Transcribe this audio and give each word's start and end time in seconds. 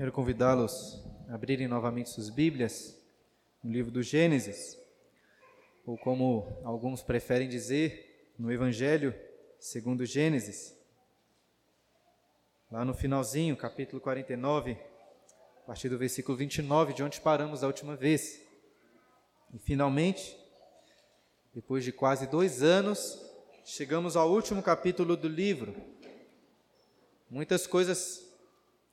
Quero 0.00 0.12
convidá-los 0.12 0.98
a 1.28 1.34
abrirem 1.34 1.68
novamente 1.68 2.08
suas 2.08 2.30
Bíblias 2.30 2.98
no 3.62 3.70
livro 3.70 3.90
do 3.90 4.02
Gênesis, 4.02 4.78
ou 5.84 5.98
como 5.98 6.58
alguns 6.64 7.02
preferem 7.02 7.46
dizer, 7.46 8.32
no 8.38 8.50
Evangelho 8.50 9.14
segundo 9.58 10.06
Gênesis. 10.06 10.74
Lá 12.72 12.82
no 12.82 12.94
finalzinho, 12.94 13.54
capítulo 13.58 14.00
49, 14.00 14.78
a 15.58 15.66
partir 15.66 15.90
do 15.90 15.98
versículo 15.98 16.34
29, 16.34 16.94
de 16.94 17.02
onde 17.02 17.20
paramos 17.20 17.62
a 17.62 17.66
última 17.66 17.94
vez. 17.94 18.40
E 19.52 19.58
finalmente, 19.58 20.34
depois 21.54 21.84
de 21.84 21.92
quase 21.92 22.26
dois 22.26 22.62
anos, 22.62 23.22
chegamos 23.66 24.16
ao 24.16 24.32
último 24.32 24.62
capítulo 24.62 25.14
do 25.14 25.28
livro. 25.28 25.76
Muitas 27.28 27.66
coisas 27.66 28.26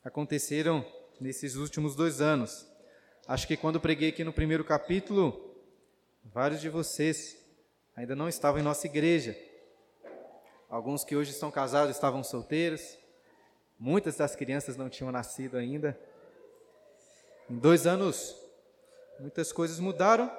aconteceram 0.04 0.97
nesses 1.20 1.56
últimos 1.56 1.96
dois 1.96 2.22
anos. 2.22 2.68
Acho 3.28 3.48
que 3.48 3.58
quando 3.58 3.80
preguei 3.80 4.10
aqui 4.10 4.24
no 4.24 4.32
primeiro 4.32 4.64
capítulo, 4.64 5.56
vários 6.24 6.62
de 6.62 6.70
vocês 6.70 7.38
ainda 7.96 8.16
não 8.16 8.30
estavam 8.30 8.60
em 8.60 8.64
nossa 8.64 8.88
igreja. 8.88 9.36
Alguns 10.70 11.04
que 11.04 11.16
hoje 11.16 11.32
estão 11.32 11.52
casados 11.52 11.96
estavam 11.96 12.24
solteiros. 12.24 12.98
Muitas 13.80 14.16
das 14.16 14.36
crianças 14.36 14.78
não 14.78 14.90
tinham 14.90 15.12
nascido 15.12 15.58
ainda. 15.58 16.00
Em 17.50 17.58
dois 17.58 17.88
anos, 17.88 18.36
muitas 19.20 19.52
coisas 19.52 19.80
mudaram, 19.80 20.32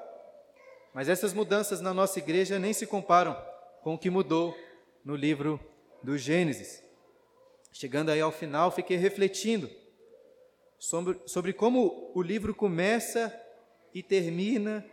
mas 0.92 1.08
essas 1.08 1.32
mudanças 1.32 1.80
na 1.80 1.94
nossa 1.94 2.18
igreja 2.18 2.58
nem 2.58 2.72
se 2.72 2.86
comparam 2.86 3.36
com 3.82 3.94
o 3.94 3.98
que 3.98 4.10
mudou 4.10 4.56
no 5.04 5.16
livro 5.16 5.58
do 6.02 6.18
Gênesis. 6.18 6.82
Chegando 7.72 8.10
aí 8.10 8.20
ao 8.20 8.32
final, 8.32 8.70
fiquei 8.70 8.96
refletindo 8.96 9.70
sobre, 10.78 11.20
sobre 11.26 11.52
como 11.52 12.10
o 12.14 12.22
livro 12.22 12.54
começa 12.54 13.34
e 13.92 14.02
termina 14.02 14.84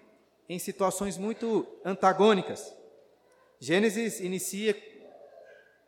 em 0.49 0.57
situações 0.57 1.17
muito 1.17 1.67
antagônicas. 1.83 2.73
Gênesis 3.59 4.19
inicia 4.19 4.75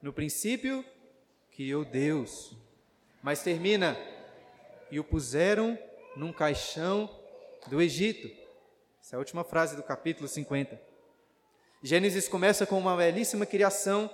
no 0.01 0.13
princípio 0.13 0.85
criou 1.51 1.83
Deus, 1.83 2.55
mas 3.21 3.41
termina 3.41 3.97
e 4.91 4.99
o 4.99 5.03
puseram 5.03 5.77
num 6.15 6.31
caixão 6.31 7.09
do 7.67 7.81
Egito. 7.81 8.29
Essa 9.01 9.15
é 9.15 9.17
a 9.17 9.19
última 9.19 9.43
frase 9.43 9.75
do 9.75 9.83
capítulo 9.83 10.27
50. 10.27 10.79
Gênesis 11.81 12.27
começa 12.27 12.65
com 12.65 12.77
uma 12.77 12.95
belíssima 12.95 13.45
criação, 13.45 14.09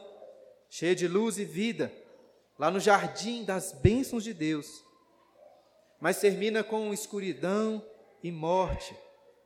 cheia 0.70 0.96
de 0.96 1.08
luz 1.08 1.38
e 1.38 1.46
vida, 1.46 1.92
lá 2.58 2.72
no 2.72 2.80
jardim 2.80 3.44
das 3.44 3.74
bênçãos 3.74 4.24
de 4.24 4.34
Deus 4.34 4.84
mas 6.04 6.20
termina 6.20 6.66
com 6.66 6.94
escuridão 6.94 7.82
e 8.22 8.30
morte 8.30 8.94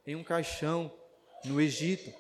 em 0.08 0.16
um 0.16 0.24
caixão 0.24 0.92
no 1.46 1.62
Egito. 1.62 2.12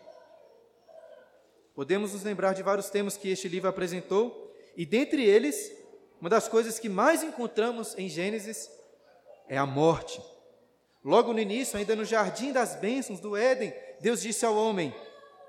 Podemos 1.73 2.13
nos 2.13 2.21
lembrar 2.21 2.53
de 2.53 2.61
vários 2.61 2.87
temas 2.87 3.17
que 3.17 3.31
este 3.31 3.47
livro 3.47 3.67
apresentou, 3.67 4.53
e 4.75 4.85
dentre 4.85 5.25
eles, 5.25 5.71
uma 6.21 6.29
das 6.29 6.47
coisas 6.47 6.77
que 6.77 6.87
mais 6.87 7.23
encontramos 7.23 7.97
em 7.97 8.07
Gênesis 8.07 8.69
é 9.49 9.57
a 9.57 9.65
morte. 9.65 10.21
Logo 11.03 11.33
no 11.33 11.39
início, 11.39 11.75
ainda 11.75 11.95
no 11.95 12.05
jardim 12.05 12.51
das 12.51 12.75
bênçãos 12.75 13.19
do 13.19 13.35
Éden, 13.35 13.73
Deus 14.01 14.21
disse 14.21 14.45
ao 14.45 14.55
homem: 14.55 14.93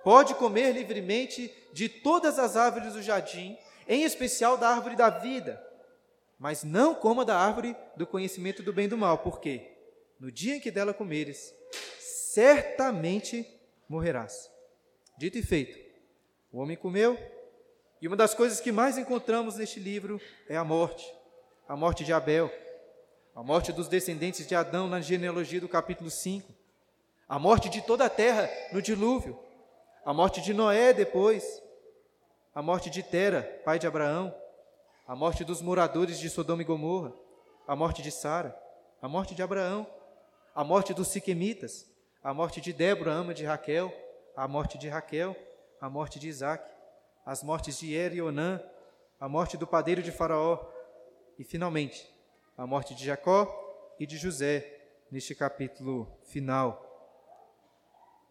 Pode 0.03 0.35
comer 0.37 0.73
livremente 0.73 1.55
de 1.75 1.91
todas 1.91 2.39
as 2.39 2.57
árvores 2.57 2.95
do 2.95 3.03
jardim, 3.03 3.55
em 3.87 4.05
especial 4.05 4.57
da 4.57 4.71
árvore 4.71 4.97
da 4.97 5.11
vida 5.11 5.68
mas 6.39 6.63
não 6.63 6.95
coma 6.95 7.25
da 7.25 7.37
árvore 7.37 7.77
do 7.97 8.07
conhecimento 8.07 8.63
do 8.63 8.73
bem 8.73 8.85
e 8.85 8.89
do 8.89 8.97
mal, 8.97 9.19
porque 9.19 9.77
no 10.21 10.31
dia 10.31 10.57
em 10.57 10.61
que 10.61 10.71
dela 10.71 10.95
comeres, 10.95 11.55
certamente 11.99 13.47
morrerás. 13.89 14.51
Dito 15.17 15.37
e 15.39 15.43
feito, 15.43 15.79
o 16.53 16.61
homem 16.61 16.77
comeu, 16.77 17.19
e 18.01 18.07
uma 18.07 18.17
das 18.17 18.35
coisas 18.35 18.61
que 18.61 18.71
mais 18.71 18.97
encontramos 18.97 19.57
neste 19.57 19.81
livro 19.81 20.21
é 20.49 20.57
a 20.57 20.63
morte, 20.63 21.13
a 21.69 21.77
morte 21.77 22.05
de 22.05 22.13
Abel, 22.13 22.51
a 23.35 23.43
morte 23.43 23.73
dos 23.73 23.89
descendentes 23.89 24.47
de 24.47 24.55
Adão 24.55 24.89
na 24.89 25.01
genealogia 25.01 25.61
do 25.61 25.69
capítulo 25.69 26.11
5, 26.11 26.53
a 27.29 27.39
morte 27.39 27.69
de 27.69 27.83
toda 27.83 28.05
a 28.05 28.11
terra 28.11 28.49
no 28.73 28.81
dilúvio, 28.81 29.39
a 30.05 30.15
morte 30.15 30.41
de 30.41 30.55
Noé 30.55 30.93
depois, 30.93 31.63
a 32.55 32.63
morte 32.63 32.89
de 32.89 33.03
Tera, 33.03 33.43
pai 33.65 33.79
de 33.79 33.87
Abraão, 33.87 34.35
a 35.09 35.17
morte 35.17 35.43
dos 35.43 35.63
moradores 35.63 36.21
de 36.21 36.29
Sodoma 36.29 36.61
e 36.61 36.67
Gomorra, 36.67 37.15
a 37.67 37.75
morte 37.75 38.03
de 38.03 38.11
Sara, 38.11 38.55
a 39.01 39.09
morte 39.09 39.35
de 39.35 39.43
Abraão, 39.43 39.87
a 40.55 40.63
morte 40.63 40.93
dos 40.93 41.09
siquemitas, 41.09 41.91
a 42.23 42.35
morte 42.35 42.61
de 42.61 42.75
Débora, 42.75 43.13
ama 43.13 43.33
de 43.33 43.43
Raquel, 43.43 43.91
a 44.37 44.47
morte 44.47 44.77
de 44.77 44.87
Raquel, 44.87 45.35
a 45.81 45.89
morte 45.89 46.19
de 46.19 46.29
Isaac, 46.29 46.63
as 47.25 47.43
mortes 47.43 47.79
de 47.79 47.95
Er 47.95 48.15
e 48.15 48.21
Onã, 48.21 48.63
a 49.19 49.27
morte 49.31 49.57
do 49.57 49.67
padeiro 49.67 50.03
de 50.03 50.13
Faraó 50.13 50.61
e, 51.39 51.43
finalmente, 51.43 52.07
a 52.55 52.67
morte 52.67 52.95
de 52.95 53.07
Jacó 53.07 53.95
e 53.99 54.07
de 54.07 54.19
José, 54.19 54.79
neste 55.11 55.35
capítulo 55.35 56.07
final. 56.25 56.85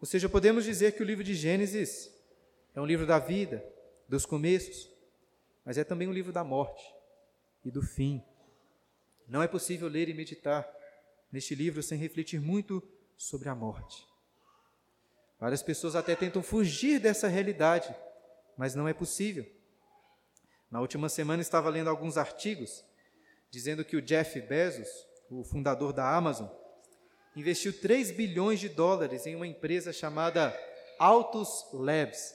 Ou 0.00 0.06
seja, 0.06 0.28
podemos 0.28 0.64
dizer 0.64 0.92
que 0.92 1.02
o 1.02 1.06
livro 1.06 1.24
de 1.24 1.34
Gênesis 1.34 2.08
é 2.72 2.80
um 2.80 2.86
livro 2.86 3.04
da 3.04 3.18
vida, 3.18 3.64
dos 4.08 4.24
começos, 4.24 4.88
mas 5.68 5.76
é 5.76 5.84
também 5.84 6.08
um 6.08 6.12
livro 6.14 6.32
da 6.32 6.42
morte 6.42 6.82
e 7.62 7.70
do 7.70 7.82
fim. 7.82 8.24
Não 9.28 9.42
é 9.42 9.46
possível 9.46 9.86
ler 9.86 10.08
e 10.08 10.14
meditar 10.14 10.66
neste 11.30 11.54
livro 11.54 11.82
sem 11.82 11.98
refletir 11.98 12.40
muito 12.40 12.82
sobre 13.18 13.50
a 13.50 13.54
morte. 13.54 14.02
Várias 15.38 15.62
pessoas 15.62 15.94
até 15.94 16.16
tentam 16.16 16.42
fugir 16.42 16.98
dessa 16.98 17.28
realidade, 17.28 17.94
mas 18.56 18.74
não 18.74 18.88
é 18.88 18.94
possível. 18.94 19.44
Na 20.70 20.80
última 20.80 21.06
semana 21.10 21.42
estava 21.42 21.68
lendo 21.68 21.90
alguns 21.90 22.16
artigos 22.16 22.82
dizendo 23.50 23.84
que 23.84 23.94
o 23.98 24.00
Jeff 24.00 24.40
Bezos, 24.40 24.88
o 25.30 25.44
fundador 25.44 25.92
da 25.92 26.16
Amazon, 26.16 26.48
investiu 27.36 27.78
3 27.78 28.12
bilhões 28.12 28.58
de 28.58 28.70
dólares 28.70 29.26
em 29.26 29.36
uma 29.36 29.46
empresa 29.46 29.92
chamada 29.92 30.58
Autos 30.98 31.68
Labs. 31.74 32.34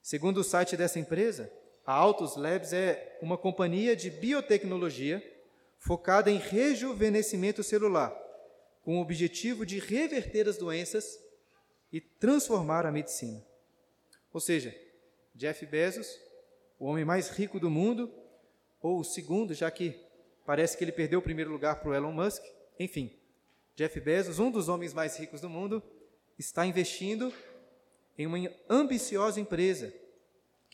Segundo 0.00 0.38
o 0.38 0.44
site 0.44 0.78
dessa 0.78 0.98
empresa, 0.98 1.52
a 1.86 1.92
Autos 1.92 2.36
Labs 2.36 2.72
é 2.72 3.18
uma 3.20 3.36
companhia 3.36 3.94
de 3.94 4.10
biotecnologia 4.10 5.22
focada 5.78 6.30
em 6.30 6.38
rejuvenescimento 6.38 7.62
celular, 7.62 8.10
com 8.82 8.98
o 8.98 9.02
objetivo 9.02 9.66
de 9.66 9.78
reverter 9.78 10.48
as 10.48 10.56
doenças 10.56 11.18
e 11.92 12.00
transformar 12.00 12.86
a 12.86 12.92
medicina. 12.92 13.44
Ou 14.32 14.40
seja, 14.40 14.74
Jeff 15.34 15.64
Bezos, 15.66 16.18
o 16.78 16.86
homem 16.86 17.04
mais 17.04 17.28
rico 17.28 17.60
do 17.60 17.68
mundo, 17.68 18.10
ou 18.80 19.00
o 19.00 19.04
segundo, 19.04 19.52
já 19.52 19.70
que 19.70 20.00
parece 20.46 20.76
que 20.76 20.84
ele 20.84 20.92
perdeu 20.92 21.18
o 21.18 21.22
primeiro 21.22 21.50
lugar 21.50 21.80
para 21.80 21.90
o 21.90 21.94
Elon 21.94 22.12
Musk, 22.12 22.42
enfim, 22.78 23.14
Jeff 23.76 24.00
Bezos, 24.00 24.38
um 24.38 24.50
dos 24.50 24.68
homens 24.68 24.94
mais 24.94 25.18
ricos 25.18 25.40
do 25.40 25.50
mundo, 25.50 25.82
está 26.38 26.64
investindo 26.64 27.32
em 28.16 28.26
uma 28.26 28.38
ambiciosa 28.70 29.38
empresa 29.38 29.92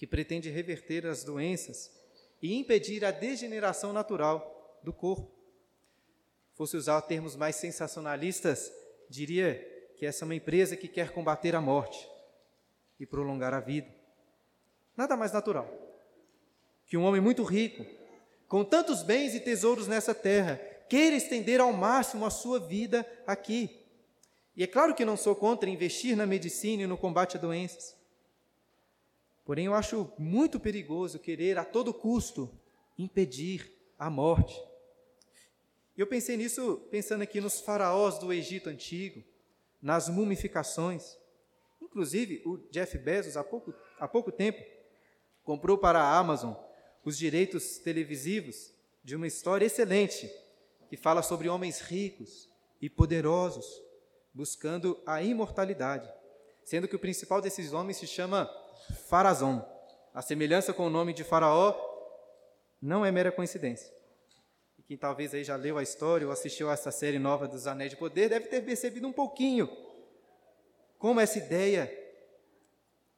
que 0.00 0.06
pretende 0.06 0.48
reverter 0.48 1.06
as 1.06 1.22
doenças 1.24 1.92
e 2.40 2.54
impedir 2.54 3.04
a 3.04 3.10
degeneração 3.10 3.92
natural 3.92 4.80
do 4.82 4.94
corpo. 4.94 5.30
Fosse 6.54 6.74
usar 6.74 7.02
termos 7.02 7.36
mais 7.36 7.56
sensacionalistas, 7.56 8.72
diria 9.10 9.56
que 9.98 10.06
essa 10.06 10.24
é 10.24 10.26
uma 10.26 10.34
empresa 10.34 10.74
que 10.74 10.88
quer 10.88 11.12
combater 11.12 11.54
a 11.54 11.60
morte 11.60 12.08
e 12.98 13.04
prolongar 13.04 13.52
a 13.52 13.60
vida. 13.60 13.94
Nada 14.96 15.18
mais 15.18 15.32
natural 15.32 15.70
que 16.86 16.96
um 16.96 17.04
homem 17.04 17.20
muito 17.20 17.42
rico, 17.42 17.84
com 18.48 18.64
tantos 18.64 19.02
bens 19.02 19.34
e 19.34 19.40
tesouros 19.40 19.86
nessa 19.86 20.14
terra, 20.14 20.56
queira 20.88 21.14
estender 21.14 21.60
ao 21.60 21.74
máximo 21.74 22.24
a 22.24 22.30
sua 22.30 22.58
vida 22.58 23.06
aqui. 23.26 23.84
E 24.56 24.64
é 24.64 24.66
claro 24.66 24.94
que 24.94 25.04
não 25.04 25.18
sou 25.18 25.36
contra 25.36 25.68
investir 25.68 26.16
na 26.16 26.24
medicina 26.24 26.84
e 26.84 26.86
no 26.86 26.96
combate 26.96 27.36
a 27.36 27.40
doenças. 27.40 27.99
Porém, 29.50 29.66
eu 29.66 29.74
acho 29.74 30.12
muito 30.16 30.60
perigoso 30.60 31.18
querer 31.18 31.58
a 31.58 31.64
todo 31.64 31.92
custo 31.92 32.56
impedir 32.96 33.68
a 33.98 34.08
morte. 34.08 34.56
Eu 35.98 36.06
pensei 36.06 36.36
nisso 36.36 36.86
pensando 36.88 37.22
aqui 37.22 37.40
nos 37.40 37.60
faraós 37.60 38.16
do 38.20 38.32
Egito 38.32 38.68
antigo, 38.68 39.24
nas 39.82 40.08
mumificações. 40.08 41.16
Inclusive, 41.82 42.40
o 42.46 42.58
Jeff 42.70 42.96
Bezos, 42.96 43.36
há 43.36 43.42
pouco, 43.42 43.74
há 43.98 44.06
pouco 44.06 44.30
tempo, 44.30 44.64
comprou 45.42 45.76
para 45.76 46.00
a 46.00 46.16
Amazon 46.16 46.54
os 47.04 47.18
direitos 47.18 47.78
televisivos 47.78 48.72
de 49.02 49.16
uma 49.16 49.26
história 49.26 49.66
excelente 49.66 50.32
que 50.88 50.96
fala 50.96 51.24
sobre 51.24 51.48
homens 51.48 51.80
ricos 51.80 52.48
e 52.80 52.88
poderosos 52.88 53.66
buscando 54.32 55.02
a 55.04 55.24
imortalidade, 55.24 56.08
sendo 56.62 56.86
que 56.86 56.94
o 56.94 57.00
principal 57.00 57.40
desses 57.40 57.72
homens 57.72 57.96
se 57.96 58.06
chama 58.06 58.48
Farazon. 59.08 59.64
A 60.12 60.22
semelhança 60.22 60.72
com 60.72 60.86
o 60.86 60.90
nome 60.90 61.12
de 61.12 61.24
Faraó 61.24 61.74
não 62.80 63.04
é 63.04 63.12
mera 63.12 63.30
coincidência. 63.30 63.92
quem 64.86 64.96
talvez 64.96 65.32
aí 65.34 65.44
já 65.44 65.54
leu 65.54 65.78
a 65.78 65.82
história 65.82 66.26
ou 66.26 66.32
assistiu 66.32 66.68
a 66.68 66.72
essa 66.72 66.90
série 66.90 67.18
nova 67.18 67.46
dos 67.46 67.66
Anéis 67.66 67.90
de 67.90 67.96
Poder, 67.96 68.28
deve 68.28 68.46
ter 68.46 68.60
percebido 68.62 69.06
um 69.06 69.12
pouquinho 69.12 69.68
como 70.98 71.20
essa 71.20 71.38
ideia 71.38 71.90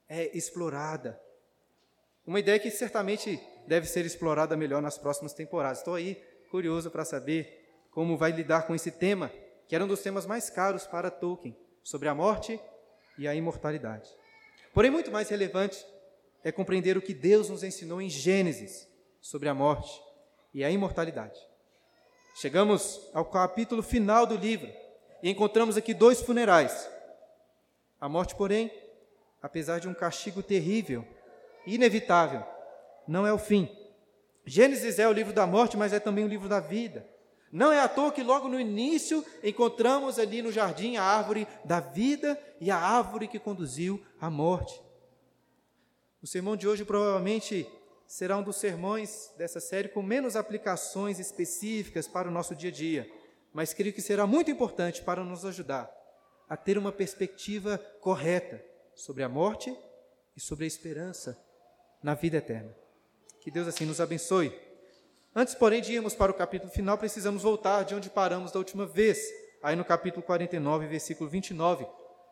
é 0.09 0.37
explorada. 0.37 1.21
Uma 2.27 2.39
ideia 2.39 2.59
que 2.59 2.71
certamente 2.71 3.41
deve 3.67 3.87
ser 3.87 4.05
explorada 4.05 4.57
melhor 4.57 4.83
nas 4.83 4.99
próximas 4.99 5.33
temporadas. 5.33 5.79
Estou 5.79 5.95
aí 5.95 6.15
curioso 6.51 6.91
para 6.91 7.05
saber 7.05 7.87
como 7.91 8.17
vai 8.17 8.31
lidar 8.31 8.67
com 8.67 8.75
esse 8.75 8.91
tema, 8.91 9.33
que 9.67 9.75
era 9.75 9.85
um 9.85 9.89
dos 9.89 10.03
temas 10.03 10.27
mais 10.27 10.51
caros 10.51 10.87
para 10.87 11.11
Tolkien, 11.11 11.57
sobre 11.83 12.09
a 12.09 12.15
morte 12.15 12.61
e 13.19 13.27
a 13.27 13.35
imortalidade. 13.35 14.15
Porém, 14.73 14.91
muito 14.91 15.11
mais 15.11 15.29
relevante 15.29 15.87
é 16.43 16.51
compreender 16.51 16.97
o 16.97 17.03
que 17.03 17.15
Deus 17.15 17.49
nos 17.49 17.63
ensinou 17.63 18.01
em 18.01 18.09
Gênesis 18.09 18.89
sobre 19.21 19.49
a 19.49 19.55
morte 19.55 20.03
e 20.55 20.65
a 20.65 20.71
imortalidade. 20.71 21.39
Chegamos 22.35 23.11
ao 23.13 23.27
capítulo 23.27 23.83
final 23.83 24.27
do 24.27 24.37
livro 24.37 24.73
e 25.23 25.31
encontramos 25.31 25.77
aqui 25.77 25.93
dois 25.93 26.23
funerais. 26.23 26.89
A 28.01 28.09
morte, 28.09 28.35
porém, 28.35 28.73
apesar 29.43 29.79
de 29.79 29.89
um 29.89 29.95
castigo 29.95 30.43
terrível, 30.43 31.07
inevitável, 31.67 32.43
não 33.07 33.27
é 33.27 33.33
o 33.33 33.39
fim. 33.39 33.69
Gênesis 34.45 34.99
é 34.99 35.07
o 35.07 35.13
livro 35.13 35.33
da 35.33 35.47
morte, 35.47 35.77
mas 35.77 35.93
é 35.93 36.01
também 36.01 36.25
o 36.25 36.29
livro 36.29 36.49
da 36.49 36.59
vida. 36.59 37.07
Não 37.53 37.71
é 37.71 37.81
à 37.81 37.89
toa 37.89 38.11
que 38.11 38.23
logo 38.23 38.49
no 38.49 38.59
início 38.59 39.23
encontramos 39.45 40.19
ali 40.19 40.41
no 40.41 40.51
jardim 40.51 40.97
a 40.97 41.03
árvore 41.03 41.47
da 41.67 41.81
vida 41.81 42.41
e 42.59 42.71
a 42.71 42.79
árvore 42.79 43.29
que 43.29 43.39
conduziu 43.39 44.03
à 44.19 44.31
morte. 44.31 44.81
O 46.23 46.27
sermão 46.27 46.57
de 46.57 46.67
hoje 46.67 46.83
provavelmente 46.83 47.69
será 48.07 48.39
um 48.39 48.43
dos 48.43 48.57
sermões 48.57 49.31
dessa 49.37 49.61
série 49.61 49.89
com 49.89 50.03
menos 50.03 50.35
aplicações 50.35 51.19
específicas 51.19 52.09
para 52.09 52.29
o 52.29 52.33
nosso 52.33 52.55
dia 52.55 52.71
a 52.71 52.73
dia, 52.73 53.13
mas 53.53 53.75
creio 53.75 53.95
que 53.95 54.01
será 54.01 54.27
muito 54.27 54.51
importante 54.51 55.03
para 55.03 55.23
nos 55.23 55.45
ajudar 55.45 55.91
a 56.49 56.57
ter 56.57 56.79
uma 56.79 56.93
perspectiva 56.93 57.77
correta 58.01 58.65
sobre 58.95 59.23
a 59.23 59.29
morte 59.29 59.77
e 60.37 60.41
sobre 60.41 60.65
a 60.65 60.69
esperança 60.69 61.39
na 62.03 62.15
vida 62.15 62.39
eterna. 62.39 62.75
Que 63.41 63.51
Deus 63.51 63.69
assim 63.69 63.85
nos 63.85 64.01
abençoe. 64.01 64.53
Antes, 65.35 65.55
porém, 65.55 65.81
de 65.81 65.95
irmos 65.95 66.15
para 66.15 66.31
o 66.31 66.35
capítulo 66.35 66.71
final, 66.71 66.99
precisamos 66.99 67.43
voltar 67.43 67.85
de 67.85 67.95
onde 67.95 68.11
paramos 68.11 68.53
da 68.53 68.59
última 68.59 68.85
vez, 68.85 69.19
aí 69.63 69.75
no 69.75 69.83
capítulo 69.83 70.23
49, 70.23 70.87
versículo 70.87 71.31
29, 71.31 71.87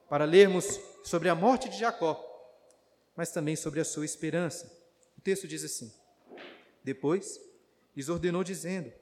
para 0.07 0.27
lermos 0.27 0.79
sobre 1.03 1.31
a 1.31 1.35
morte 1.35 1.71
de 1.71 1.79
Jacó, 1.79 2.23
mas 3.17 3.33
também 3.33 3.57
sobre 3.57 3.81
a 3.81 3.87
sua 3.87 4.05
esperança. 4.05 4.71
O 5.17 5.21
texto 5.23 5.49
diz 5.49 5.65
assim: 5.65 5.91
Depois 6.85 7.41
lhes 7.97 8.11
ordenou, 8.11 8.45
dizendo: 8.45 8.93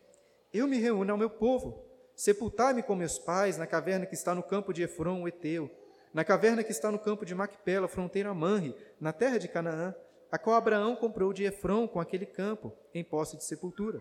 Eu 0.54 0.68
me 0.68 0.78
reúno 0.78 1.10
ao 1.10 1.18
meu 1.18 1.30
povo, 1.30 1.84
sepultai-me 2.14 2.84
com 2.84 2.94
meus 2.94 3.18
pais 3.18 3.58
na 3.58 3.66
caverna 3.66 4.06
que 4.06 4.14
está 4.14 4.32
no 4.32 4.44
campo 4.44 4.72
de 4.72 4.84
Efron, 4.84 5.22
o 5.22 5.26
Eteu, 5.26 5.68
na 6.14 6.24
caverna 6.24 6.62
que 6.62 6.70
está 6.70 6.92
no 6.92 7.00
campo 7.00 7.26
de 7.26 7.34
Macpela, 7.34 7.88
fronteira 7.88 8.30
a 8.30 8.34
Manre, 8.34 8.76
na 9.00 9.12
terra 9.12 9.38
de 9.38 9.48
Canaã, 9.48 9.92
a 10.30 10.38
qual 10.38 10.56
Abraão 10.56 10.94
comprou 10.94 11.32
de 11.32 11.44
Efron 11.44 11.88
com 11.88 12.00
aquele 12.00 12.26
campo, 12.26 12.72
em 12.94 13.02
posse 13.02 13.36
de 13.36 13.44
sepultura. 13.44 14.00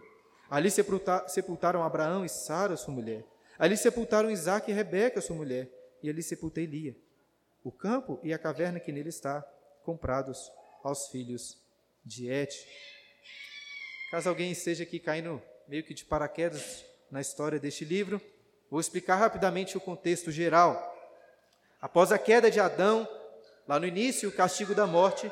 Ali 0.49 0.69
sepultaram 1.27 1.83
Abraão 1.83 2.23
e 2.23 2.29
Sara, 2.29 2.77
sua 2.77 2.93
mulher. 2.93 3.25
Ali 3.59 3.75
sepultaram 3.75 4.29
Isaac 4.29 4.69
e 4.69 4.73
Rebeca, 4.73 5.21
sua 5.21 5.35
mulher. 5.35 5.69
E 6.01 6.09
ali 6.09 6.21
sepultei 6.21 6.65
Lia. 6.65 6.95
O 7.63 7.71
campo 7.71 8.19
e 8.23 8.33
a 8.33 8.37
caverna 8.37 8.79
que 8.79 8.91
nele 8.91 9.09
está, 9.09 9.41
comprados 9.83 10.51
aos 10.83 11.09
filhos 11.09 11.57
de 12.05 12.29
Et. 12.29 12.53
Caso 14.11 14.29
alguém 14.29 14.51
esteja 14.51 14.83
aqui 14.83 14.99
caindo 14.99 15.41
meio 15.67 15.83
que 15.83 15.93
de 15.93 16.05
paraquedas 16.05 16.85
na 17.11 17.19
história 17.19 17.59
deste 17.59 17.83
livro, 17.83 18.21
vou 18.69 18.79
explicar 18.79 19.15
rapidamente 19.15 19.75
o 19.75 19.81
contexto 19.81 20.31
geral. 20.31 20.95
Após 21.81 22.11
a 22.11 22.17
queda 22.17 22.49
de 22.49 22.59
Adão, 22.59 23.07
lá 23.67 23.79
no 23.79 23.85
início, 23.85 24.29
o 24.29 24.31
castigo 24.31 24.73
da 24.73 24.87
morte, 24.87 25.29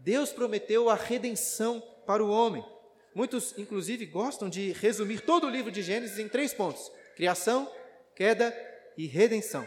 Deus 0.00 0.32
prometeu 0.32 0.88
a 0.88 0.94
redenção 0.94 1.82
para 2.06 2.24
o 2.24 2.30
homem. 2.30 2.64
Muitos, 3.14 3.56
inclusive, 3.58 4.06
gostam 4.06 4.48
de 4.48 4.72
resumir 4.72 5.20
todo 5.20 5.46
o 5.46 5.50
livro 5.50 5.70
de 5.70 5.82
Gênesis 5.82 6.18
em 6.18 6.28
três 6.28 6.54
pontos: 6.54 6.90
criação, 7.16 7.70
queda 8.14 8.54
e 8.96 9.06
redenção. 9.06 9.66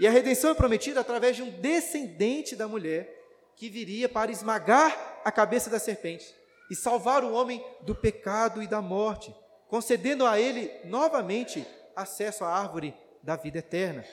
E 0.00 0.06
a 0.06 0.10
redenção 0.10 0.50
é 0.50 0.54
prometida 0.54 1.00
através 1.00 1.36
de 1.36 1.42
um 1.42 1.50
descendente 1.50 2.54
da 2.54 2.68
mulher 2.68 3.14
que 3.56 3.68
viria 3.68 4.08
para 4.08 4.30
esmagar 4.30 5.20
a 5.24 5.32
cabeça 5.32 5.68
da 5.68 5.78
serpente 5.78 6.32
e 6.70 6.76
salvar 6.76 7.24
o 7.24 7.32
homem 7.32 7.64
do 7.80 7.94
pecado 7.94 8.62
e 8.62 8.66
da 8.66 8.80
morte, 8.80 9.34
concedendo 9.66 10.24
a 10.24 10.38
ele 10.38 10.70
novamente 10.84 11.66
acesso 11.96 12.44
à 12.44 12.48
árvore 12.48 12.94
da 13.22 13.36
vida 13.36 13.58
eterna. 13.58 14.04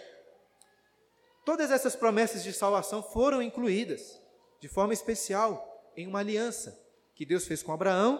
Todas 1.45 1.69
essas 1.69 1.95
promessas 1.95 2.43
de 2.43 2.51
salvação 2.51 3.03
foram 3.03 3.41
incluídas, 3.41 4.19
de 4.65 4.69
forma 4.69 4.93
especial, 4.93 5.91
em 5.95 6.07
uma 6.07 6.17
aliança 6.17 6.75
que 7.13 7.23
Deus 7.23 7.45
fez 7.45 7.61
com 7.61 7.71
Abraão, 7.71 8.19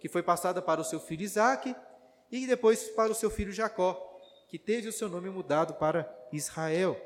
que 0.00 0.08
foi 0.08 0.24
passada 0.24 0.60
para 0.60 0.80
o 0.80 0.84
seu 0.84 0.98
filho 0.98 1.22
Isaque 1.22 1.72
e 2.32 2.48
depois 2.48 2.88
para 2.88 3.12
o 3.12 3.14
seu 3.14 3.30
filho 3.30 3.52
Jacó, 3.52 4.18
que 4.48 4.58
teve 4.58 4.88
o 4.88 4.92
seu 4.92 5.08
nome 5.08 5.30
mudado 5.30 5.74
para 5.74 6.12
Israel. 6.32 7.00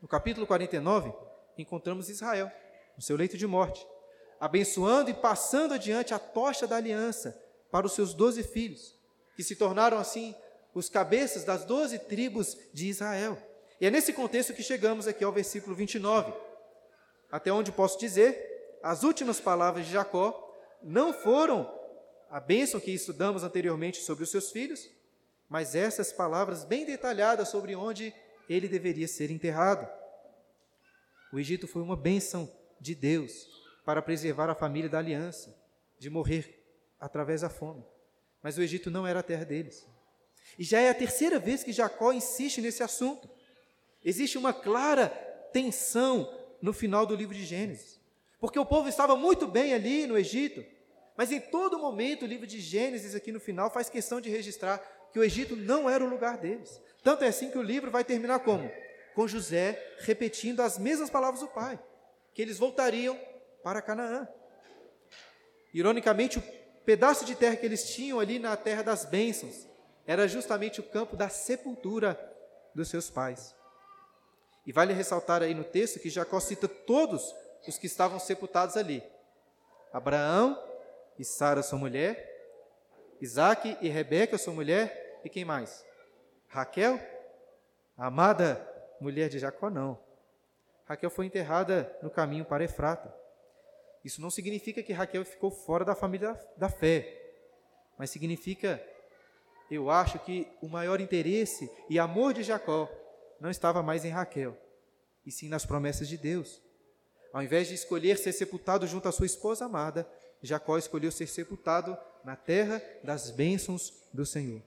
No 0.00 0.08
capítulo 0.08 0.46
49, 0.46 1.12
encontramos 1.58 2.08
Israel 2.08 2.50
no 2.96 3.02
seu 3.02 3.18
leito 3.18 3.36
de 3.36 3.46
morte, 3.46 3.86
abençoando 4.40 5.10
e 5.10 5.14
passando 5.14 5.74
adiante 5.74 6.14
a 6.14 6.18
tocha 6.18 6.66
da 6.66 6.76
aliança 6.76 7.38
para 7.70 7.84
os 7.84 7.92
seus 7.92 8.14
doze 8.14 8.42
filhos, 8.42 8.98
que 9.36 9.44
se 9.44 9.54
tornaram 9.54 9.98
assim 9.98 10.34
os 10.72 10.88
cabeças 10.88 11.44
das 11.44 11.66
doze 11.66 11.98
tribos 11.98 12.56
de 12.72 12.88
Israel. 12.88 13.36
E 13.78 13.86
é 13.86 13.90
nesse 13.90 14.14
contexto 14.14 14.54
que 14.54 14.62
chegamos 14.62 15.06
aqui 15.06 15.22
ao 15.22 15.32
versículo 15.32 15.76
29, 15.76 16.45
até 17.30 17.52
onde 17.52 17.72
posso 17.72 17.98
dizer, 17.98 18.78
as 18.82 19.02
últimas 19.02 19.40
palavras 19.40 19.86
de 19.86 19.92
Jacó 19.92 20.42
não 20.82 21.12
foram 21.12 21.72
a 22.30 22.40
bênção 22.40 22.80
que 22.80 22.90
estudamos 22.90 23.42
anteriormente 23.42 24.00
sobre 24.02 24.24
os 24.24 24.30
seus 24.30 24.50
filhos, 24.50 24.88
mas 25.48 25.74
essas 25.74 26.12
palavras 26.12 26.64
bem 26.64 26.84
detalhadas 26.84 27.48
sobre 27.48 27.74
onde 27.74 28.12
ele 28.48 28.68
deveria 28.68 29.08
ser 29.08 29.30
enterrado. 29.30 29.88
O 31.32 31.38
Egito 31.38 31.66
foi 31.66 31.82
uma 31.82 31.96
bênção 31.96 32.50
de 32.80 32.94
Deus 32.94 33.46
para 33.84 34.02
preservar 34.02 34.50
a 34.50 34.54
família 34.54 34.90
da 34.90 34.98
aliança, 34.98 35.56
de 35.98 36.10
morrer 36.10 36.64
através 37.00 37.40
da 37.42 37.48
fome. 37.48 37.84
Mas 38.42 38.58
o 38.58 38.62
Egito 38.62 38.90
não 38.90 39.06
era 39.06 39.20
a 39.20 39.22
terra 39.22 39.44
deles. 39.44 39.86
E 40.58 40.64
já 40.64 40.80
é 40.80 40.90
a 40.90 40.94
terceira 40.94 41.38
vez 41.38 41.64
que 41.64 41.72
Jacó 41.72 42.12
insiste 42.12 42.60
nesse 42.60 42.82
assunto. 42.82 43.28
Existe 44.04 44.38
uma 44.38 44.52
clara 44.52 45.08
tensão 45.52 46.32
no 46.60 46.72
final 46.72 47.06
do 47.06 47.14
livro 47.14 47.34
de 47.34 47.44
Gênesis. 47.44 48.00
Porque 48.40 48.58
o 48.58 48.66
povo 48.66 48.88
estava 48.88 49.16
muito 49.16 49.46
bem 49.46 49.74
ali 49.74 50.06
no 50.06 50.16
Egito, 50.16 50.64
mas 51.16 51.32
em 51.32 51.40
todo 51.40 51.78
momento 51.78 52.24
o 52.24 52.28
livro 52.28 52.46
de 52.46 52.60
Gênesis, 52.60 53.14
aqui 53.14 53.32
no 53.32 53.40
final, 53.40 53.70
faz 53.70 53.88
questão 53.88 54.20
de 54.20 54.28
registrar 54.28 54.78
que 55.12 55.18
o 55.18 55.24
Egito 55.24 55.56
não 55.56 55.88
era 55.88 56.04
o 56.04 56.08
lugar 56.08 56.36
deles. 56.36 56.80
Tanto 57.02 57.24
é 57.24 57.28
assim 57.28 57.50
que 57.50 57.58
o 57.58 57.62
livro 57.62 57.90
vai 57.90 58.04
terminar 58.04 58.40
como? 58.40 58.70
Com 59.14 59.26
José 59.26 59.94
repetindo 60.00 60.60
as 60.60 60.78
mesmas 60.78 61.08
palavras 61.08 61.40
do 61.40 61.48
pai 61.48 61.78
que 62.34 62.42
eles 62.42 62.58
voltariam 62.58 63.18
para 63.64 63.80
Canaã. 63.80 64.28
Ironicamente, 65.72 66.38
o 66.38 66.42
pedaço 66.84 67.24
de 67.24 67.34
terra 67.34 67.56
que 67.56 67.64
eles 67.64 67.94
tinham 67.94 68.20
ali 68.20 68.38
na 68.38 68.54
terra 68.58 68.82
das 68.82 69.06
bênçãos 69.06 69.66
era 70.06 70.28
justamente 70.28 70.80
o 70.80 70.84
campo 70.84 71.16
da 71.16 71.30
sepultura 71.30 72.14
dos 72.74 72.88
seus 72.88 73.08
pais. 73.08 73.55
E 74.66 74.72
vale 74.72 74.92
ressaltar 74.92 75.42
aí 75.42 75.54
no 75.54 75.62
texto 75.62 76.00
que 76.00 76.10
Jacó 76.10 76.40
cita 76.40 76.66
todos 76.66 77.32
os 77.66 77.78
que 77.78 77.86
estavam 77.86 78.18
sepultados 78.18 78.76
ali: 78.76 79.02
Abraão 79.92 80.60
e 81.18 81.24
Sara, 81.24 81.62
sua 81.62 81.78
mulher, 81.78 82.36
Isaac 83.20 83.78
e 83.80 83.88
Rebeca, 83.88 84.36
sua 84.36 84.52
mulher, 84.52 85.20
e 85.24 85.28
quem 85.28 85.44
mais? 85.44 85.84
Raquel, 86.48 87.00
a 87.96 88.06
amada 88.06 88.66
mulher 89.00 89.28
de 89.28 89.38
Jacó, 89.38 89.70
não. 89.70 89.98
Raquel 90.84 91.10
foi 91.10 91.26
enterrada 91.26 91.96
no 92.02 92.10
caminho 92.10 92.44
para 92.44 92.64
Efrata. 92.64 93.14
Isso 94.04 94.20
não 94.20 94.30
significa 94.30 94.82
que 94.82 94.92
Raquel 94.92 95.24
ficou 95.24 95.50
fora 95.50 95.84
da 95.84 95.94
família 95.94 96.38
da 96.56 96.68
fé, 96.68 97.34
mas 97.98 98.10
significa, 98.10 98.80
eu 99.70 99.90
acho, 99.90 100.18
que 100.20 100.46
o 100.60 100.68
maior 100.68 101.00
interesse 101.00 101.70
e 101.88 101.98
amor 101.98 102.32
de 102.32 102.42
Jacó 102.42 102.88
não 103.40 103.50
estava 103.50 103.82
mais 103.82 104.04
em 104.04 104.10
Raquel, 104.10 104.56
e 105.24 105.30
sim 105.30 105.48
nas 105.48 105.66
promessas 105.66 106.08
de 106.08 106.16
Deus. 106.16 106.60
Ao 107.32 107.42
invés 107.42 107.68
de 107.68 107.74
escolher 107.74 108.18
ser 108.18 108.32
sepultado 108.32 108.86
junto 108.86 109.08
à 109.08 109.12
sua 109.12 109.26
esposa 109.26 109.64
amada, 109.64 110.08
Jacó 110.42 110.78
escolheu 110.78 111.10
ser 111.10 111.26
sepultado 111.26 111.96
na 112.24 112.36
terra 112.36 112.82
das 113.02 113.30
bênçãos 113.30 113.92
do 114.12 114.24
Senhor. 114.24 114.62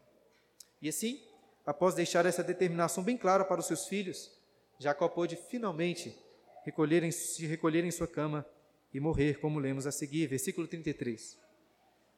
E 0.82 0.90
assim, 0.90 1.22
após 1.66 1.96
deixar 1.96 2.26
essa 2.26 2.44
determinação 2.44 3.04
bem 3.04 3.18
clara 3.18 3.44
para 3.46 3.60
os 3.60 3.66
seus 3.66 3.88
filhos, 3.88 4.32
Jacó 4.78 5.08
pôde 5.08 5.36
finalmente 5.36 6.16
recolher 6.64 7.12
se 7.12 7.46
recolher 7.46 7.84
em 7.84 7.92
sua 7.92 8.08
cama 8.08 8.46
e 8.94 9.00
morrer, 9.00 9.40
como 9.40 9.60
lemos 9.60 9.86
a 9.86 9.92
seguir, 9.92 10.28
versículo 10.28 10.68
33. 10.68 11.38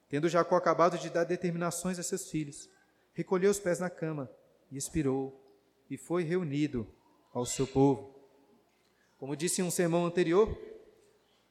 Tendo 0.10 0.30
Jacó 0.30 0.56
acabado 0.56 0.98
de 0.98 1.10
dar 1.10 1.24
determinações 1.24 1.98
a 1.98 2.04
seus 2.04 2.30
filhos, 2.30 2.70
recolheu 3.14 3.52
os 3.52 3.60
pés 3.60 3.80
na 3.80 3.90
cama 3.90 4.30
e 4.70 4.78
expirou, 4.78 5.41
e 5.92 5.98
foi 5.98 6.24
reunido 6.24 6.88
ao 7.34 7.46
seu 7.46 7.68
povo. 7.68 8.16
Como 9.18 9.36
disse 9.36 9.62
em 9.62 9.66
um 9.66 9.70
sermão 9.70 10.06
anterior, 10.06 10.58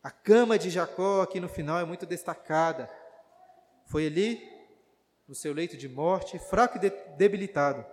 a 0.02 0.10
cama 0.10 0.58
de 0.58 0.70
Jacó 0.70 1.20
aqui 1.20 1.38
no 1.38 1.48
final 1.48 1.78
é 1.78 1.84
muito 1.84 2.06
destacada. 2.06 2.90
Foi 3.84 4.06
ali, 4.06 4.42
no 5.28 5.34
seu 5.34 5.52
leito 5.52 5.76
de 5.76 5.90
morte, 5.90 6.38
fraco 6.38 6.78
e 6.78 6.90
debilitado, 7.18 7.84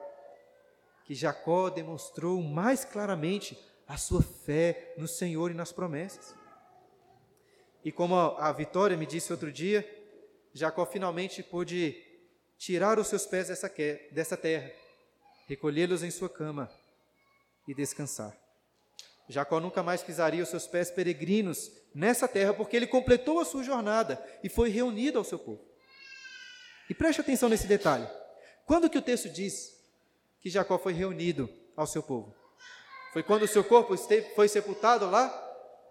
que 1.04 1.14
Jacó 1.14 1.70
demonstrou 1.70 2.42
mais 2.42 2.86
claramente 2.86 3.60
a 3.86 3.98
sua 3.98 4.24
fé 4.24 4.94
no 4.98 5.08
Senhor 5.08 5.52
e 5.52 5.54
nas 5.54 5.74
promessas. 5.74 6.34
E 7.84 7.92
como 7.92 8.16
a 8.16 8.50
Vitória 8.54 8.96
me 8.96 9.06
disse 9.06 9.34
outro 9.34 9.52
dia, 9.52 9.86
Jacó 10.54 10.86
finalmente 10.86 11.44
pôde 11.44 12.02
tirar 12.58 12.98
os 12.98 13.08
seus 13.08 13.26
pés 13.26 13.50
dessa, 13.50 13.70
dessa 14.14 14.38
terra, 14.38 14.72
recolhê-los 15.48 16.04
em 16.04 16.12
sua 16.12 16.30
cama 16.30 16.70
e 17.68 17.74
descansar. 17.74 18.36
Jacó 19.30 19.60
nunca 19.60 19.84
mais 19.84 20.04
pisaria 20.04 20.44
os 20.44 20.50
seus 20.50 20.68
pés 20.68 20.90
peregrinos 20.92 21.72
nessa 21.94 22.28
terra, 22.28 22.54
porque 22.54 22.76
ele 22.76 22.88
completou 22.88 23.40
a 23.40 23.46
sua 23.46 23.64
jornada 23.64 24.24
e 24.44 24.50
foi 24.50 24.70
reunido 24.70 25.18
ao 25.18 25.24
seu 25.24 25.40
povo. 25.40 25.66
E 26.90 26.94
preste 26.94 27.20
atenção 27.20 27.50
nesse 27.50 27.68
detalhe. 27.68 28.08
Quando 28.66 28.90
que 28.90 28.98
o 28.98 29.02
texto 29.02 29.30
diz 29.30 29.76
que 30.42 30.50
Jacó 30.50 30.78
foi 30.78 30.94
reunido 30.94 31.50
ao 31.76 31.88
seu 31.88 32.02
povo? 32.02 32.34
Foi 33.12 33.24
quando 33.24 33.44
o 33.44 33.48
seu 33.48 33.64
corpo 33.64 33.94
esteve, 33.96 34.34
foi 34.36 34.48
sepultado 34.48 35.10
lá, 35.10 35.30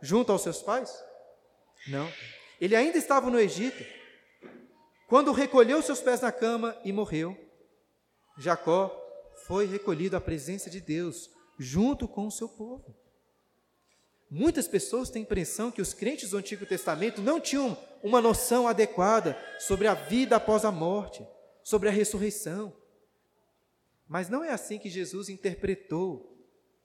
junto 0.01 0.33
aos 0.33 0.43
seus 0.43 0.63
pais? 0.63 0.95
Não. 1.89 2.11
Ele 2.61 2.75
ainda 2.75 2.97
estava 2.97 3.31
no 3.31 3.39
Egito. 3.39 3.85
Quando 5.09 5.33
recolheu 5.33 5.83
seus 5.83 6.01
pés 6.01 6.21
na 6.21 6.33
cama 6.33 6.77
e 6.85 6.93
morreu, 6.93 7.37
Jacó 8.39 9.06
foi 9.47 9.67
recolhido 9.67 10.17
à 10.17 10.21
presença 10.21 10.69
de 10.69 10.81
Deus, 10.81 11.31
junto 11.59 12.09
com 12.09 12.26
o 12.26 12.31
seu 12.31 12.49
povo. 12.49 12.95
Muitas 14.29 14.67
pessoas 14.67 15.09
têm 15.09 15.23
a 15.23 15.25
impressão 15.25 15.71
que 15.71 15.81
os 15.81 15.95
crentes 15.95 16.31
do 16.31 16.37
Antigo 16.37 16.67
Testamento 16.67 17.23
não 17.23 17.41
tinham 17.41 17.79
uma 18.03 18.21
noção 18.21 18.67
adequada 18.67 19.38
sobre 19.59 19.87
a 19.87 19.95
vida 19.95 20.37
após 20.37 20.65
a 20.65 20.73
morte, 20.73 21.25
sobre 21.62 21.88
a 21.88 21.93
ressurreição. 21.93 22.75
Mas 24.09 24.29
não 24.29 24.43
é 24.43 24.50
assim 24.50 24.79
que 24.79 24.91
Jesus 24.91 25.29
interpretou 25.29 26.37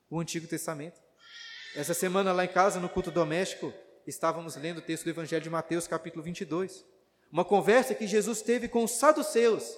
o 0.07 0.19
Antigo 0.19 0.45
Testamento. 0.45 1.01
Essa 1.75 1.95
semana, 1.95 2.31
lá 2.31 2.45
em 2.45 2.47
casa, 2.47 2.79
no 2.79 2.89
culto 2.89 3.09
doméstico, 3.09 3.73
estávamos 4.05 4.55
lendo 4.55 4.77
o 4.77 4.81
texto 4.81 5.05
do 5.05 5.09
Evangelho 5.09 5.41
de 5.41 5.49
Mateus, 5.49 5.87
capítulo 5.87 6.23
22. 6.23 6.85
Uma 7.31 7.45
conversa 7.45 7.95
que 7.95 8.05
Jesus 8.05 8.41
teve 8.43 8.67
com 8.67 8.83
os 8.83 8.91
saduceus, 8.91 9.75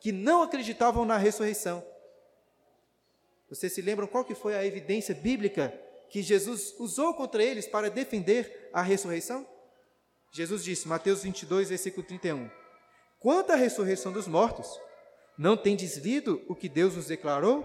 que 0.00 0.12
não 0.12 0.42
acreditavam 0.42 1.04
na 1.04 1.16
ressurreição. 1.16 1.91
Vocês 3.52 3.74
se 3.74 3.82
lembram 3.82 4.06
qual 4.06 4.24
que 4.24 4.34
foi 4.34 4.54
a 4.54 4.64
evidência 4.64 5.14
bíblica 5.14 5.78
que 6.08 6.22
Jesus 6.22 6.74
usou 6.78 7.12
contra 7.12 7.44
eles 7.44 7.66
para 7.66 7.90
defender 7.90 8.70
a 8.72 8.80
ressurreição? 8.80 9.46
Jesus 10.32 10.64
disse, 10.64 10.88
Mateus 10.88 11.22
22, 11.22 11.68
versículo 11.68 12.06
31, 12.06 12.48
Quanto 13.20 13.52
à 13.52 13.54
ressurreição 13.54 14.10
dos 14.10 14.26
mortos, 14.26 14.80
não 15.36 15.54
tendes 15.54 15.98
lido 15.98 16.42
o 16.48 16.54
que 16.54 16.66
Deus 16.66 16.96
nos 16.96 17.08
declarou? 17.08 17.62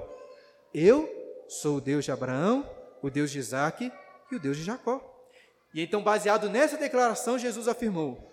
Eu 0.74 1.10
sou 1.48 1.78
o 1.78 1.82
Deus 1.82 2.04
de 2.04 2.12
Abraão, 2.12 2.70
o 3.02 3.10
Deus 3.10 3.32
de 3.32 3.40
Isaac 3.40 3.90
e 4.30 4.36
o 4.36 4.40
Deus 4.42 4.58
de 4.58 4.66
Jacó. 4.66 5.02
E 5.74 5.82
então, 5.82 6.04
baseado 6.04 6.50
nessa 6.50 6.76
declaração, 6.76 7.40
Jesus 7.40 7.66
afirmou: 7.66 8.30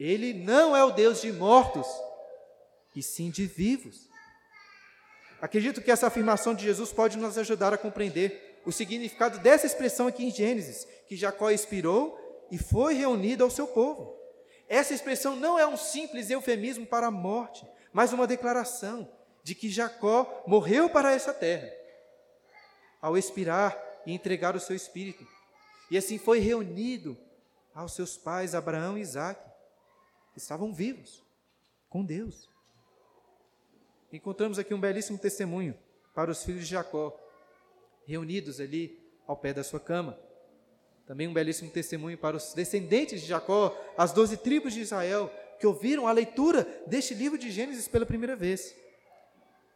ele 0.00 0.32
não 0.32 0.74
é 0.74 0.82
o 0.82 0.90
Deus 0.90 1.20
de 1.20 1.30
mortos, 1.30 1.86
e 2.96 3.02
sim 3.02 3.30
de 3.30 3.44
vivos. 3.44 4.13
Acredito 5.40 5.82
que 5.82 5.90
essa 5.90 6.06
afirmação 6.06 6.54
de 6.54 6.64
Jesus 6.64 6.92
pode 6.92 7.18
nos 7.18 7.36
ajudar 7.36 7.72
a 7.72 7.78
compreender 7.78 8.60
o 8.64 8.72
significado 8.72 9.38
dessa 9.38 9.66
expressão 9.66 10.06
aqui 10.06 10.24
em 10.24 10.30
Gênesis, 10.30 10.86
que 11.06 11.16
Jacó 11.16 11.50
expirou 11.50 12.46
e 12.50 12.58
foi 12.58 12.94
reunido 12.94 13.44
ao 13.44 13.50
seu 13.50 13.66
povo. 13.66 14.16
Essa 14.68 14.94
expressão 14.94 15.36
não 15.36 15.58
é 15.58 15.66
um 15.66 15.76
simples 15.76 16.30
eufemismo 16.30 16.86
para 16.86 17.08
a 17.08 17.10
morte, 17.10 17.66
mas 17.92 18.12
uma 18.12 18.26
declaração 18.26 19.10
de 19.42 19.54
que 19.54 19.68
Jacó 19.68 20.42
morreu 20.46 20.88
para 20.88 21.12
essa 21.12 21.34
terra, 21.34 21.70
ao 23.00 23.16
expirar 23.18 23.78
e 24.06 24.12
entregar 24.12 24.56
o 24.56 24.60
seu 24.60 24.74
espírito, 24.74 25.26
e 25.90 25.98
assim 25.98 26.18
foi 26.18 26.38
reunido 26.38 27.16
aos 27.74 27.92
seus 27.92 28.16
pais 28.16 28.54
Abraão 28.54 28.96
e 28.96 29.02
Isaque 29.02 29.50
estavam 30.34 30.72
vivos 30.72 31.22
com 31.90 32.04
Deus. 32.04 32.48
Encontramos 34.14 34.60
aqui 34.60 34.72
um 34.72 34.80
belíssimo 34.80 35.18
testemunho 35.18 35.76
para 36.14 36.30
os 36.30 36.44
filhos 36.44 36.68
de 36.68 36.70
Jacó, 36.70 37.18
reunidos 38.06 38.60
ali 38.60 38.96
ao 39.26 39.36
pé 39.36 39.52
da 39.52 39.64
sua 39.64 39.80
cama. 39.80 40.16
Também 41.04 41.26
um 41.26 41.32
belíssimo 41.32 41.68
testemunho 41.68 42.16
para 42.16 42.36
os 42.36 42.54
descendentes 42.54 43.22
de 43.22 43.26
Jacó, 43.26 43.76
as 43.98 44.12
doze 44.12 44.36
tribos 44.36 44.72
de 44.72 44.82
Israel, 44.82 45.28
que 45.58 45.66
ouviram 45.66 46.06
a 46.06 46.12
leitura 46.12 46.62
deste 46.86 47.12
livro 47.12 47.36
de 47.36 47.50
Gênesis 47.50 47.88
pela 47.88 48.06
primeira 48.06 48.36
vez. 48.36 48.72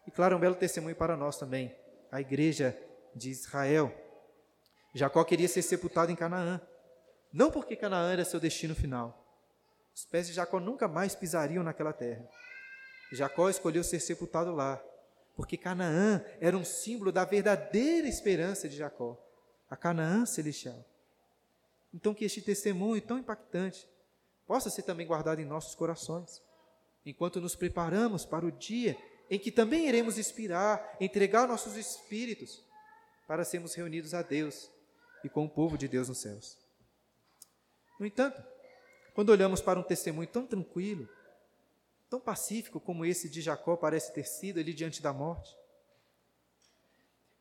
E 0.06 0.10
claro, 0.12 0.36
um 0.36 0.40
belo 0.40 0.54
testemunho 0.54 0.94
para 0.94 1.16
nós 1.16 1.36
também, 1.36 1.74
a 2.08 2.20
igreja 2.20 2.80
de 3.16 3.30
Israel. 3.30 3.92
Jacó 4.94 5.24
queria 5.24 5.48
ser 5.48 5.62
sepultado 5.62 6.12
em 6.12 6.16
Canaã, 6.16 6.60
não 7.32 7.50
porque 7.50 7.74
Canaã 7.74 8.12
era 8.12 8.24
seu 8.24 8.38
destino 8.38 8.76
final, 8.76 9.20
os 9.92 10.04
pés 10.04 10.28
de 10.28 10.32
Jacó 10.32 10.60
nunca 10.60 10.86
mais 10.86 11.16
pisariam 11.16 11.64
naquela 11.64 11.92
terra. 11.92 12.24
Jacó 13.12 13.48
escolheu 13.48 13.82
ser 13.82 14.00
sepultado 14.00 14.54
lá, 14.54 14.82
porque 15.34 15.56
Canaã 15.56 16.24
era 16.40 16.56
um 16.56 16.64
símbolo 16.64 17.12
da 17.12 17.24
verdadeira 17.24 18.08
esperança 18.08 18.68
de 18.68 18.76
Jacó, 18.76 19.16
a 19.70 19.76
Canaã 19.76 20.26
celestial. 20.26 20.84
Então, 21.92 22.14
que 22.14 22.24
este 22.24 22.42
testemunho 22.42 23.00
tão 23.00 23.18
impactante 23.18 23.88
possa 24.46 24.68
ser 24.68 24.82
também 24.82 25.06
guardado 25.06 25.40
em 25.40 25.44
nossos 25.44 25.74
corações, 25.74 26.42
enquanto 27.04 27.40
nos 27.40 27.54
preparamos 27.54 28.24
para 28.24 28.44
o 28.44 28.52
dia 28.52 28.96
em 29.30 29.38
que 29.38 29.50
também 29.50 29.86
iremos 29.86 30.18
expirar, 30.18 30.96
entregar 31.00 31.46
nossos 31.46 31.76
espíritos 31.76 32.64
para 33.26 33.44
sermos 33.44 33.74
reunidos 33.74 34.14
a 34.14 34.22
Deus 34.22 34.70
e 35.22 35.28
com 35.28 35.44
o 35.44 35.50
povo 35.50 35.76
de 35.76 35.86
Deus 35.86 36.08
nos 36.08 36.18
céus. 36.18 36.58
No 38.00 38.06
entanto, 38.06 38.42
quando 39.14 39.30
olhamos 39.30 39.60
para 39.60 39.78
um 39.78 39.82
testemunho 39.82 40.28
tão 40.28 40.46
tranquilo, 40.46 41.08
tão 42.08 42.20
pacífico 42.20 42.80
como 42.80 43.04
esse 43.04 43.28
de 43.28 43.40
Jacó 43.40 43.76
parece 43.76 44.12
ter 44.12 44.24
sido 44.24 44.58
ali 44.58 44.72
diante 44.72 45.02
da 45.02 45.12
morte, 45.12 45.56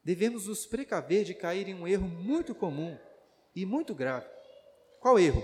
devemos 0.04 0.48
nos 0.48 0.66
precaver 0.66 1.24
de 1.24 1.34
cair 1.34 1.68
em 1.68 1.76
um 1.76 1.88
erro 1.88 2.08
muito 2.08 2.54
comum 2.54 2.98
e 3.56 3.66
muito 3.66 3.96
grave. 3.96 4.28
Qual 5.00 5.20
erro? 5.20 5.44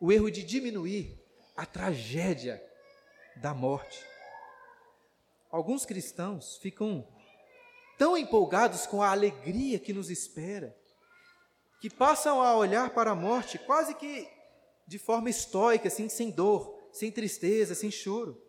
O 0.00 0.12
erro 0.12 0.30
de 0.30 0.42
diminuir 0.42 1.22
a 1.56 1.64
tragédia 1.64 2.62
da 3.36 3.54
morte. 3.54 4.04
Alguns 5.50 5.86
cristãos 5.86 6.58
ficam 6.58 7.06
tão 7.96 8.16
empolgados 8.16 8.86
com 8.86 9.02
a 9.02 9.10
alegria 9.10 9.78
que 9.78 9.92
nos 9.92 10.10
espera, 10.10 10.76
que 11.80 11.88
passam 11.88 12.42
a 12.42 12.54
olhar 12.56 12.90
para 12.90 13.12
a 13.12 13.14
morte 13.14 13.58
quase 13.58 13.94
que 13.94 14.28
de 14.86 14.98
forma 14.98 15.30
estoica, 15.30 15.88
assim, 15.88 16.08
sem 16.08 16.30
dor, 16.30 16.75
sem 16.96 17.10
tristeza, 17.10 17.74
sem 17.74 17.90
choro. 17.90 18.40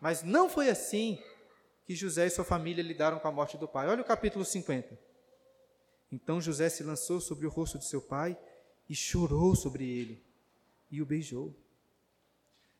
Mas 0.00 0.22
não 0.22 0.48
foi 0.48 0.68
assim 0.68 1.22
que 1.84 1.94
José 1.94 2.26
e 2.26 2.30
sua 2.30 2.44
família 2.44 2.82
lidaram 2.82 3.18
com 3.18 3.28
a 3.28 3.32
morte 3.32 3.56
do 3.56 3.66
pai. 3.68 3.88
Olha 3.88 4.02
o 4.02 4.04
capítulo 4.04 4.44
50. 4.44 4.98
Então 6.10 6.40
José 6.40 6.68
se 6.68 6.82
lançou 6.82 7.20
sobre 7.20 7.46
o 7.46 7.50
rosto 7.50 7.78
de 7.78 7.86
seu 7.86 8.00
pai 8.00 8.38
e 8.88 8.94
chorou 8.94 9.54
sobre 9.54 9.84
ele 9.88 10.22
e 10.90 11.02
o 11.02 11.06
beijou. 11.06 11.54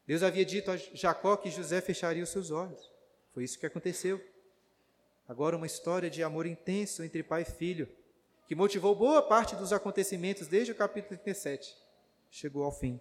Deus 0.07 0.23
havia 0.23 0.45
dito 0.45 0.71
a 0.71 0.77
Jacó 0.77 1.37
que 1.37 1.51
José 1.51 1.81
fecharia 1.81 2.23
os 2.23 2.31
seus 2.31 2.51
olhos. 2.51 2.91
Foi 3.33 3.43
isso 3.43 3.59
que 3.59 3.67
aconteceu. 3.67 4.23
Agora, 5.27 5.57
uma 5.57 5.67
história 5.67 6.11
de 6.11 6.23
amor 6.23 6.45
intenso 6.45 7.03
entre 7.03 7.23
pai 7.23 7.43
e 7.43 7.47
filho, 7.47 7.89
que 8.47 8.55
motivou 8.55 8.95
boa 8.95 9.23
parte 9.23 9.57
dos 9.57 9.73
acontecimentos 9.73 10.47
desde 10.47 10.73
o 10.73 10.75
capítulo 10.75 11.19
37 11.19 11.85
chegou 12.35 12.65
ao 12.65 12.73
fim. 12.73 13.01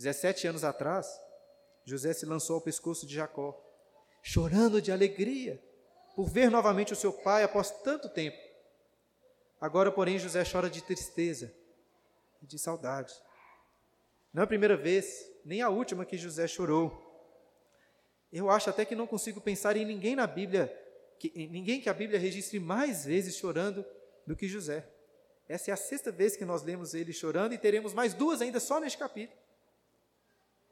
17 0.00 0.46
anos 0.46 0.64
atrás, 0.64 1.20
José 1.84 2.14
se 2.14 2.24
lançou 2.24 2.54
ao 2.54 2.62
pescoço 2.62 3.06
de 3.06 3.14
Jacó, 3.14 3.54
chorando 4.22 4.80
de 4.80 4.90
alegria 4.90 5.62
por 6.16 6.26
ver 6.26 6.50
novamente 6.50 6.94
o 6.94 6.96
seu 6.96 7.12
pai 7.12 7.42
após 7.42 7.70
tanto 7.82 8.08
tempo. 8.08 8.38
Agora, 9.60 9.92
porém, 9.92 10.18
José 10.18 10.42
chora 10.42 10.70
de 10.70 10.82
tristeza 10.82 11.54
e 12.40 12.46
de 12.46 12.58
saudade. 12.58 13.12
Não 14.32 14.40
é 14.40 14.44
a 14.44 14.48
primeira 14.48 14.74
vez, 14.74 15.30
nem 15.44 15.60
a 15.60 15.68
última 15.68 16.06
que 16.06 16.16
José 16.16 16.48
chorou. 16.48 17.06
Eu 18.32 18.48
acho 18.48 18.70
até 18.70 18.86
que 18.86 18.94
não 18.94 19.06
consigo 19.06 19.38
pensar 19.38 19.76
em 19.76 19.84
ninguém 19.84 20.16
na 20.16 20.26
Bíblia, 20.26 20.74
que, 21.18 21.30
ninguém 21.46 21.78
que 21.78 21.90
a 21.90 21.94
Bíblia 21.94 22.18
registre 22.18 22.58
mais 22.58 23.04
vezes 23.04 23.36
chorando 23.36 23.84
do 24.26 24.34
que 24.34 24.48
José. 24.48 24.88
Essa 25.46 25.72
é 25.72 25.74
a 25.74 25.76
sexta 25.76 26.10
vez 26.10 26.36
que 26.36 26.44
nós 26.46 26.62
lemos 26.62 26.94
ele 26.94 27.12
chorando 27.12 27.52
e 27.52 27.58
teremos 27.58 27.92
mais 27.92 28.14
duas 28.14 28.40
ainda 28.40 28.58
só 28.60 28.80
neste 28.80 28.96
capítulo. 28.96 29.38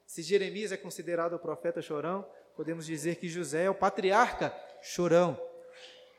Se 0.08 0.22
Jeremias 0.22 0.72
é 0.72 0.76
considerado 0.78 1.34
o 1.34 1.38
profeta 1.38 1.82
chorão, 1.82 2.26
podemos 2.56 2.86
dizer 2.86 3.16
que 3.16 3.28
José 3.28 3.64
é 3.64 3.70
o 3.70 3.74
patriarca 3.74 4.58
chorão. 4.80 5.38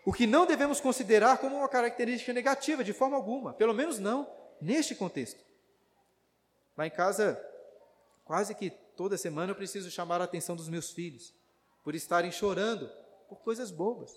O 0.06 0.14
que 0.14 0.28
não 0.28 0.46
devemos 0.46 0.80
considerar 0.80 1.40
como 1.40 1.56
uma 1.56 1.68
característica 1.68 2.32
negativa, 2.32 2.84
de 2.84 2.94
forma 2.94 3.18
alguma, 3.18 3.52
pelo 3.56 3.74
menos 3.74 3.98
não 3.98 4.32
neste 4.62 4.94
contexto. 4.94 5.44
Lá 6.78 6.86
em 6.86 6.92
casa, 6.92 7.44
quase 8.24 8.54
que 8.54 8.70
toda 8.96 9.18
semana 9.18 9.54
eu 9.54 9.56
preciso 9.56 9.90
chamar 9.90 10.22
a 10.22 10.26
atenção 10.26 10.56
dos 10.56 10.70
meus 10.70 10.92
filhos 10.92 11.34
por 11.84 11.96
estarem 11.96 12.32
chorando 12.32 12.88
por 13.28 13.40
coisas 13.40 13.72
bobas. 13.72 14.12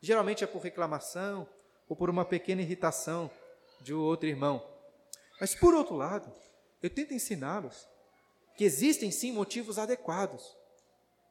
Geralmente 0.00 0.42
é 0.42 0.46
por 0.46 0.60
reclamação 0.60 1.48
ou 1.88 1.94
por 1.94 2.10
uma 2.10 2.24
pequena 2.24 2.62
irritação 2.62 3.30
de 3.80 3.94
outro 3.94 4.28
irmão. 4.28 4.60
Mas, 5.40 5.54
por 5.54 5.72
outro 5.72 5.94
lado, 5.94 6.34
eu 6.82 6.90
tento 6.90 7.14
ensiná-los 7.14 7.91
que 8.56 8.64
existem 8.64 9.10
sim 9.10 9.32
motivos 9.32 9.78
adequados 9.78 10.56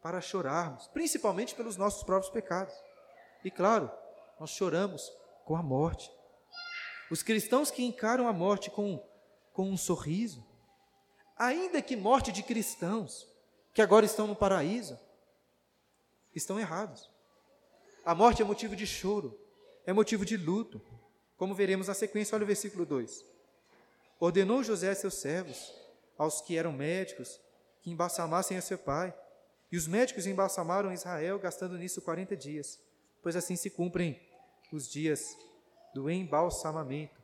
para 0.02 0.22
chorarmos, 0.22 0.88
principalmente 0.88 1.54
pelos 1.54 1.78
nossos 1.78 2.04
próprios 2.04 2.32
pecados. 2.32 2.74
E 3.44 3.52
claro, 3.52 3.92
nós 4.40 4.50
choramos 4.50 5.12
com 5.46 5.56
a 5.56 5.62
morte. 5.62 6.12
Os 7.10 7.22
cristãos 7.22 7.70
que 7.70 7.84
encaram 7.84 8.28
a 8.28 8.34
morte 8.34 8.72
com, 8.72 9.04
com 9.54 9.70
um 9.70 9.78
sorriso, 9.78 10.46
ainda 11.38 11.82
que 11.82 11.96
morte 11.96 12.32
de 12.32 12.42
cristãos 12.42 13.28
que 13.74 13.82
agora 13.82 14.06
estão 14.06 14.28
no 14.28 14.36
paraíso, 14.36 15.00
estão 16.34 16.60
errados. 16.60 17.10
A 18.06 18.16
morte 18.16 18.42
é 18.42 18.46
motivo 18.46 18.76
de 18.76 18.88
choro, 18.88 19.40
é 19.86 19.94
motivo 19.94 20.26
de 20.26 20.38
luto, 20.38 20.82
como 21.38 21.56
veremos 21.56 21.88
na 21.88 21.94
sequência, 21.94 22.36
olha 22.36 22.44
o 22.44 22.48
versículo 22.48 22.86
2. 22.86 23.26
Ordenou 24.20 24.64
José 24.64 24.92
a 24.92 24.96
seus 24.96 25.16
servos, 25.16 25.74
aos 26.22 26.40
que 26.40 26.56
eram 26.56 26.72
médicos, 26.72 27.42
que 27.82 27.90
embalsamassem 27.90 28.56
a 28.56 28.62
seu 28.62 28.78
pai. 28.78 29.12
E 29.72 29.76
os 29.76 29.88
médicos 29.88 30.28
embalsamaram 30.28 30.94
Israel, 30.94 31.40
gastando 31.40 31.80
nisso 31.80 32.00
40 32.00 32.38
dias, 32.38 32.80
pois 33.24 33.36
assim 33.36 33.56
se 33.56 33.72
cumprem 33.72 34.22
os 34.72 34.88
dias 34.88 35.36
do 35.96 36.12
embalsamamento. 36.12 37.20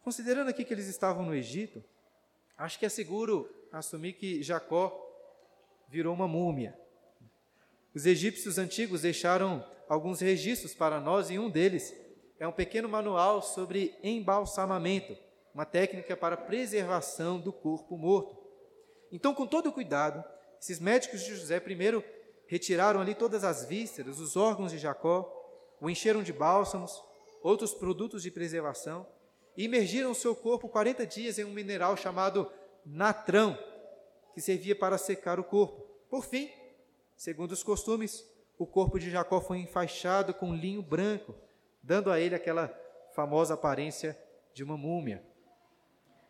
Considerando 0.00 0.48
aqui 0.48 0.64
que 0.64 0.72
eles 0.72 0.88
estavam 0.88 1.26
no 1.26 1.34
Egito, 1.34 1.84
acho 2.56 2.78
que 2.78 2.86
é 2.86 2.88
seguro 2.88 3.46
assumir 3.70 4.14
que 4.14 4.42
Jacó 4.42 4.98
virou 5.90 6.14
uma 6.14 6.26
múmia. 6.26 6.74
Os 7.94 8.06
egípcios 8.06 8.56
antigos 8.56 9.02
deixaram 9.02 9.62
alguns 9.86 10.20
registros 10.20 10.72
para 10.72 10.98
nós 11.00 11.28
e 11.28 11.38
um 11.38 11.50
deles 11.50 11.94
é 12.38 12.48
um 12.48 12.52
pequeno 12.52 12.88
manual 12.88 13.42
sobre 13.42 13.94
embalsamamento, 14.02 15.14
uma 15.54 15.64
técnica 15.64 16.16
para 16.16 16.36
preservação 16.36 17.38
do 17.38 17.52
corpo 17.52 17.96
morto. 17.96 18.36
Então, 19.12 19.32
com 19.32 19.46
todo 19.46 19.72
cuidado, 19.72 20.24
esses 20.60 20.80
médicos 20.80 21.22
de 21.22 21.36
José 21.36 21.60
primeiro 21.60 22.02
retiraram 22.46 23.00
ali 23.00 23.14
todas 23.14 23.44
as 23.44 23.64
vísceras, 23.64 24.18
os 24.18 24.36
órgãos 24.36 24.72
de 24.72 24.78
Jacó, 24.78 25.30
o 25.80 25.88
encheram 25.88 26.22
de 26.22 26.32
bálsamos, 26.32 27.00
outros 27.42 27.72
produtos 27.72 28.22
de 28.22 28.30
preservação 28.30 29.06
e 29.56 29.64
imergiram 29.64 30.12
seu 30.12 30.34
corpo 30.34 30.68
40 30.68 31.06
dias 31.06 31.38
em 31.38 31.44
um 31.44 31.52
mineral 31.52 31.96
chamado 31.96 32.50
natrão, 32.84 33.56
que 34.34 34.40
servia 34.40 34.74
para 34.74 34.98
secar 34.98 35.38
o 35.38 35.44
corpo. 35.44 35.82
Por 36.10 36.24
fim, 36.24 36.50
segundo 37.16 37.52
os 37.52 37.62
costumes, 37.62 38.28
o 38.58 38.66
corpo 38.66 38.98
de 38.98 39.10
Jacó 39.10 39.40
foi 39.40 39.58
enfaixado 39.58 40.34
com 40.34 40.54
linho 40.54 40.82
branco, 40.82 41.34
dando 41.82 42.10
a 42.10 42.18
ele 42.18 42.34
aquela 42.34 42.68
famosa 43.14 43.54
aparência 43.54 44.18
de 44.52 44.64
uma 44.64 44.76
múmia. 44.76 45.22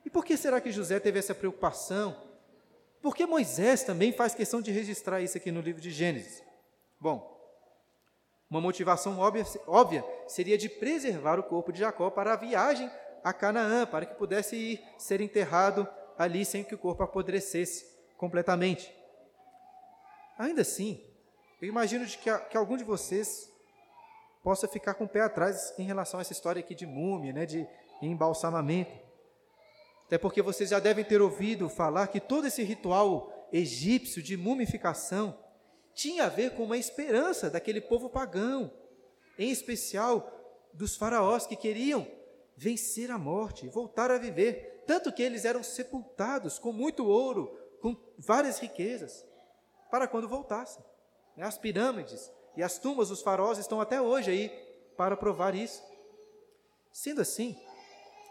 E 0.05 0.11
por 0.11 0.25
que 0.25 0.37
será 0.37 0.61
que 0.61 0.71
José 0.71 1.01
teve 1.01 1.19
essa 1.19 1.35
preocupação? 1.35 2.17
Por 3.01 3.15
que 3.15 3.27
Moisés 3.27 3.83
também 3.83 4.13
faz 4.13 4.35
questão 4.35 4.61
de 4.61 4.71
registrar 4.71 5.21
isso 5.21 5.37
aqui 5.37 5.51
no 5.51 5.61
livro 5.61 5.81
de 5.81 5.91
Gênesis? 5.91 6.43
Bom, 7.01 7.35
uma 8.49 8.61
motivação 8.61 9.19
óbvia, 9.19 9.45
óbvia 9.67 10.05
seria 10.27 10.57
de 10.57 10.69
preservar 10.69 11.39
o 11.39 11.43
corpo 11.43 11.73
de 11.73 11.81
Jacó 11.81 12.11
para 12.11 12.33
a 12.33 12.37
viagem 12.37 12.91
a 13.23 13.33
Canaã, 13.33 13.87
para 13.87 14.05
que 14.05 14.15
pudesse 14.15 14.55
ir 14.55 14.85
ser 14.99 15.21
enterrado 15.21 15.89
ali 16.19 16.45
sem 16.45 16.63
que 16.63 16.75
o 16.75 16.79
corpo 16.79 17.03
apodrecesse 17.03 17.87
completamente. 18.17 18.95
Ainda 20.39 20.61
assim, 20.61 21.03
eu 21.61 21.69
imagino 21.69 22.05
de 22.05 22.19
que, 22.19 22.31
que 22.39 22.57
algum 22.57 22.77
de 22.77 22.85
vocês 22.85 23.51
possa 24.43 24.69
ficar 24.69 24.95
com 24.95 25.05
o 25.05 25.09
pé 25.09 25.23
atrás 25.23 25.73
em 25.79 25.85
relação 25.85 26.19
a 26.19 26.21
essa 26.21 26.33
história 26.33 26.61
aqui 26.61 26.75
de 26.75 26.87
múmia, 26.87 27.33
né, 27.33 27.47
de 27.47 27.67
embalsamamento. 28.03 28.93
Até 30.07 30.19
porque 30.19 30.43
vocês 30.43 30.71
já 30.71 30.79
devem 30.79 31.05
ter 31.05 31.21
ouvido 31.23 31.69
falar 31.69 32.09
que 32.09 32.21
todo 32.21 32.47
esse 32.47 32.63
ritual 32.63 33.49
egípcio 33.53 34.23
de 34.23 34.37
mumificação 34.37 35.39
tinha 35.95 36.25
a 36.25 36.29
ver 36.29 36.55
com 36.55 36.65
uma 36.65 36.77
esperança 36.77 37.49
daquele 37.49 37.81
povo 37.81 38.11
pagão, 38.11 38.73
em 39.39 39.51
especial 39.51 40.31
dos 40.73 40.97
faraós 40.97 41.47
que 41.47 41.57
queriam 41.57 42.07
vencer 42.57 43.11
a 43.11 43.19
morte, 43.19 43.69
voltar 43.69 44.11
a 44.11 44.19
viver, 44.19 44.83
tanto 44.87 45.13
que 45.13 45.23
eles 45.23 45.45
eram 45.45 45.63
sepultados 45.63 46.59
com 46.59 46.73
muito 46.73 47.07
ouro, 47.07 47.59
com 47.81 47.97
várias 48.19 48.59
riquezas, 48.59 49.25
para 49.91 50.07
quando 50.07 50.29
voltassem. 50.29 50.85
Né, 51.37 51.45
as 51.45 51.59
pirâmides 51.59 52.31
e 52.57 52.63
as 52.63 52.79
tumbas 52.79 53.09
dos 53.09 53.23
faraós 53.23 53.59
estão 53.59 53.81
até 53.81 54.01
hoje 54.01 54.31
aí 54.31 54.49
para 54.97 55.17
provar 55.17 55.55
isso. 55.55 55.83
Sendo 56.93 57.21
assim, 57.21 57.57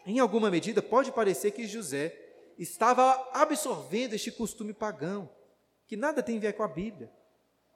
em 0.06 0.20
alguma 0.20 0.52
medida 0.52 0.82
pode 0.82 1.12
parecer 1.12 1.52
que 1.52 1.68
José 1.68 2.18
estava 2.58 3.30
absorvendo 3.34 4.14
este 4.14 4.32
costume 4.32 4.74
pagão, 4.74 5.30
que 5.88 5.96
nada 5.96 6.22
tem 6.22 6.38
a 6.38 6.42
ver 6.42 6.54
com 6.54 6.64
a 6.64 6.68
Bíblia. 6.68 7.12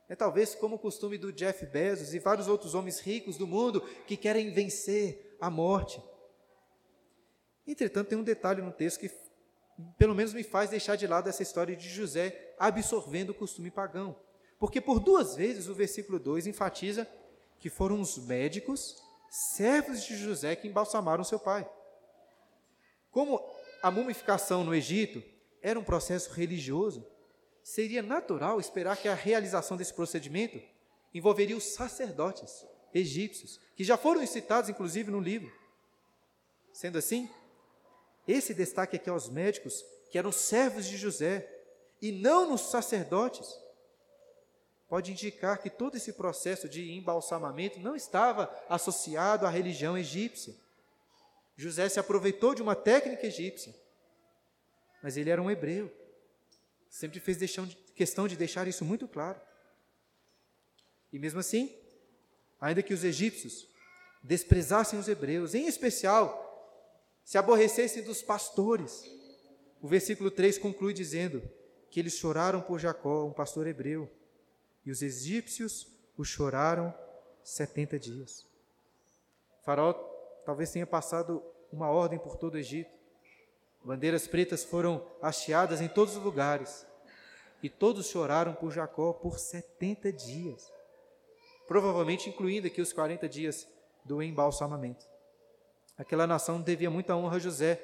É 0.10 0.16
talvez 0.16 0.56
como 0.56 0.76
o 0.76 0.80
costume 0.80 1.18
do 1.18 1.34
Jeff 1.34 1.66
Bezos 1.66 2.14
e 2.14 2.20
vários 2.20 2.48
outros 2.48 2.74
homens 2.74 3.00
ricos 3.00 3.38
do 3.38 3.46
mundo 3.46 3.82
que 4.06 4.16
querem 4.16 4.52
vencer 4.52 5.38
a 5.40 5.50
morte. 5.50 6.02
Entretanto, 7.66 8.08
tem 8.08 8.18
um 8.18 8.24
detalhe 8.24 8.62
no 8.62 8.72
texto 8.72 9.00
que 9.02 9.12
pelo 9.98 10.16
menos 10.16 10.34
me 10.34 10.44
faz 10.44 10.70
deixar 10.70 10.96
de 10.96 11.06
lado 11.06 11.28
essa 11.28 11.44
história 11.44 11.76
de 11.76 11.90
José 11.90 12.56
absorvendo 12.58 13.32
o 13.32 13.36
costume 13.36 13.70
pagão. 13.70 14.16
Porque 14.58 14.82
por 14.82 15.00
duas 15.00 15.36
vezes 15.36 15.68
o 15.68 15.76
versículo 15.76 16.20
2 16.20 16.48
enfatiza 16.48 17.08
que 17.60 17.70
foram 17.70 18.00
os 18.00 18.18
médicos, 18.18 18.96
servos 19.30 20.04
de 20.04 20.16
José, 20.16 20.56
que 20.56 20.68
embalsamaram 20.68 21.24
seu 21.24 21.40
pai. 21.40 21.70
Como 23.12 23.42
a 23.82 23.90
mumificação 23.92 24.64
no 24.64 24.74
Egito 24.76 25.24
era 25.62 25.80
um 25.80 25.84
processo 25.84 26.32
religioso, 26.32 27.06
seria 27.64 28.02
natural 28.02 28.60
esperar 28.60 28.98
que 28.98 29.08
a 29.08 29.14
realização 29.14 29.76
desse 29.76 29.94
procedimento 29.94 30.62
envolveria 31.14 31.58
os 31.58 31.66
sacerdotes 31.66 32.66
egípcios, 32.94 33.60
que 33.76 33.84
já 33.84 33.98
foram 33.98 34.26
citados 34.26 34.70
inclusive 34.70 35.12
no 35.12 35.20
livro. 35.20 35.52
Sendo 36.72 36.98
assim, 36.98 37.30
esse 38.28 38.54
destaque 38.54 38.96
aqui 38.96 39.10
aos 39.10 39.30
médicos, 39.30 39.84
que 40.12 40.18
eram 40.18 40.32
servos 40.32 40.86
de 40.86 40.98
José, 40.98 41.54
e 42.02 42.12
não 42.12 42.50
nos 42.50 42.62
sacerdotes, 42.62 43.48
pode 44.88 45.12
indicar 45.12 45.58
que 45.58 45.70
todo 45.70 45.98
esse 45.98 46.14
processo 46.14 46.70
de 46.70 46.92
embalsamamento 46.94 47.80
não 47.80 47.96
estava 47.96 48.54
associado 48.70 49.46
à 49.46 49.50
religião 49.50 49.98
egípcia. 49.98 50.56
José 51.58 51.90
se 51.90 52.00
aproveitou 52.00 52.54
de 52.54 52.62
uma 52.62 52.76
técnica 52.76 53.26
egípcia, 53.26 53.76
mas 55.02 55.18
ele 55.18 55.32
era 55.32 55.42
um 55.42 55.50
hebreu. 55.50 55.92
Sempre 56.88 57.20
fez 57.20 57.38
questão 57.96 58.28
de 58.28 58.38
deixar 58.38 58.68
isso 58.68 58.86
muito 58.86 59.08
claro. 59.08 59.42
E 61.12 61.18
mesmo 61.18 61.40
assim, 61.40 61.76
ainda 62.62 62.84
que 62.84 62.94
os 62.94 63.04
egípcios 63.04 63.68
desprezassem 64.22 65.00
os 65.00 65.08
hebreus, 65.08 65.56
em 65.56 65.68
especial 65.68 66.46
se 67.24 67.38
aborrecessem 67.38 68.04
dos 68.04 68.22
pastores, 68.22 69.04
o 69.82 69.88
versículo 69.88 70.30
3 70.30 70.58
conclui 70.58 70.94
dizendo 70.94 71.42
que 71.90 72.00
eles 72.00 72.14
choraram 72.14 72.62
por 72.62 72.80
Jacó, 72.80 73.26
um 73.26 73.34
pastor 73.34 73.68
hebreu, 73.68 74.10
e 74.86 74.92
os 74.92 75.02
egípcios 75.02 75.88
o 76.18 76.24
choraram 76.24 76.94
70 77.44 78.00
dias. 78.00 78.46
Faraó 79.64 80.17
talvez 80.48 80.72
tenha 80.72 80.88
passado 80.88 81.44
uma 81.74 81.90
ordem 81.90 82.18
por 82.18 82.38
todo 82.38 82.54
o 82.54 82.58
Egito. 82.58 82.90
Bandeiras 83.84 84.30
pretas 84.30 84.64
foram 84.64 85.06
hasteadas 85.22 85.82
em 85.82 85.90
todos 85.90 86.16
os 86.16 86.24
lugares. 86.24 86.88
E 87.62 87.70
todos 87.70 88.08
choraram 88.08 88.54
por 88.54 88.72
Jacó 88.72 89.12
por 89.12 89.40
70 89.40 90.10
dias. 90.14 90.72
Provavelmente 91.68 92.30
incluindo 92.30 92.66
aqui 92.66 92.80
os 92.80 92.94
40 92.94 93.28
dias 93.28 93.68
do 94.06 94.24
embalsamamento. 94.24 95.06
Aquela 95.98 96.26
nação 96.26 96.62
devia 96.62 96.90
muita 96.90 97.14
honra 97.14 97.36
a 97.36 97.40
José, 97.40 97.76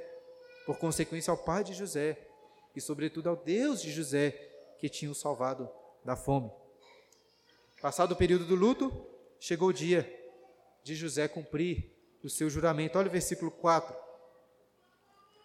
por 0.66 0.78
consequência 0.78 1.32
ao 1.32 1.38
pai 1.38 1.66
de 1.66 1.74
José 1.74 2.18
e, 2.74 2.80
sobretudo, 2.80 3.28
ao 3.28 3.36
Deus 3.36 3.82
de 3.82 3.92
José 3.92 4.32
que 4.80 4.88
tinha 4.88 5.12
o 5.12 5.16
salvado 5.16 5.70
da 6.06 6.16
fome. 6.16 6.50
Passado 7.82 8.14
o 8.14 8.16
período 8.16 8.46
do 8.46 8.56
luto, 8.56 9.06
chegou 9.38 9.68
o 9.68 9.74
dia 9.74 10.10
de 10.82 10.96
José 10.96 11.28
cumprir 11.28 11.93
o 12.24 12.30
seu 12.30 12.50
juramento. 12.50 12.98
Olha 12.98 13.10
o 13.10 13.12
versículo 13.12 13.52
4. 13.52 13.96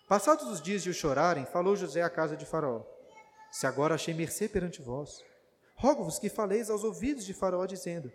Passados 0.09 0.49
os 0.49 0.63
dias 0.63 0.83
de 0.83 0.91
o 0.91 0.95
chorarem, 0.95 1.45
falou 1.45 1.77
José 1.77 2.03
à 2.03 2.09
casa 2.09 2.37
de 2.37 2.47
Faraó: 2.47 2.83
Se 3.51 3.67
agora 3.67 3.95
achei 3.95 4.15
mercê 4.15 4.49
perante 4.49 4.81
vós, 4.81 5.23
rogo-vos 5.75 6.19
que 6.19 6.31
faleis 6.31 6.71
aos 6.71 6.85
ouvidos 6.85 7.27
de 7.27 7.35
Faraó, 7.35 7.67
dizendo: 7.67 8.11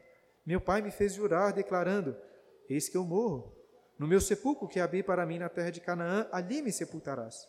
Meu 0.46 0.60
pai 0.60 0.82
me 0.82 0.90
fez 0.90 1.14
jurar, 1.14 1.54
declarando: 1.54 2.16
Eis 2.70 2.90
que 2.90 2.98
eu 2.98 3.04
morro. 3.04 3.54
No 4.00 4.08
meu 4.08 4.20
sepulcro 4.20 4.68
que 4.68 4.80
abri 4.80 5.04
para 5.04 5.26
mim 5.26 5.38
na 5.38 5.50
terra 5.50 5.70
de 5.70 5.80
Canaã, 5.80 6.28
ali 6.32 6.64
me 6.64 6.72
sepultarás. 6.72 7.48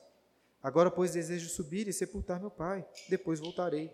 Agora, 0.62 0.90
pois, 0.90 1.12
desejo 1.12 1.48
subir 1.48 1.88
e 1.88 1.92
sepultar 1.92 2.38
meu 2.38 2.50
pai, 2.50 2.86
depois 3.08 3.40
voltarei. 3.40 3.90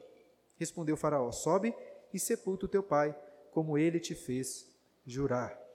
Respondeu 0.57 0.97
Faraó: 0.97 1.31
Sobe 1.31 1.75
e 2.13 2.19
sepulta 2.19 2.67
o 2.67 2.69
teu 2.69 2.83
pai, 2.83 3.17
como 3.53 3.79
ele 3.79 4.01
te 4.01 4.17
fez 4.17 4.67
jurar. 5.07 5.70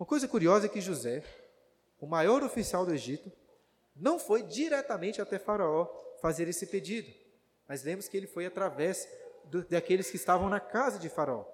Uma 0.00 0.06
coisa 0.06 0.26
curiosa 0.26 0.64
é 0.64 0.68
que 0.70 0.80
José, 0.80 1.22
o 2.00 2.06
maior 2.06 2.42
oficial 2.42 2.86
do 2.86 2.94
Egito, 2.94 3.30
não 3.94 4.18
foi 4.18 4.42
diretamente 4.42 5.20
até 5.20 5.38
Faraó 5.38 5.86
fazer 6.22 6.48
esse 6.48 6.66
pedido, 6.68 7.12
mas 7.68 7.84
lemos 7.84 8.08
que 8.08 8.16
ele 8.16 8.26
foi 8.26 8.46
através 8.46 9.06
do, 9.44 9.62
daqueles 9.62 10.10
que 10.10 10.16
estavam 10.16 10.48
na 10.48 10.58
casa 10.58 10.98
de 10.98 11.10
Faraó. 11.10 11.44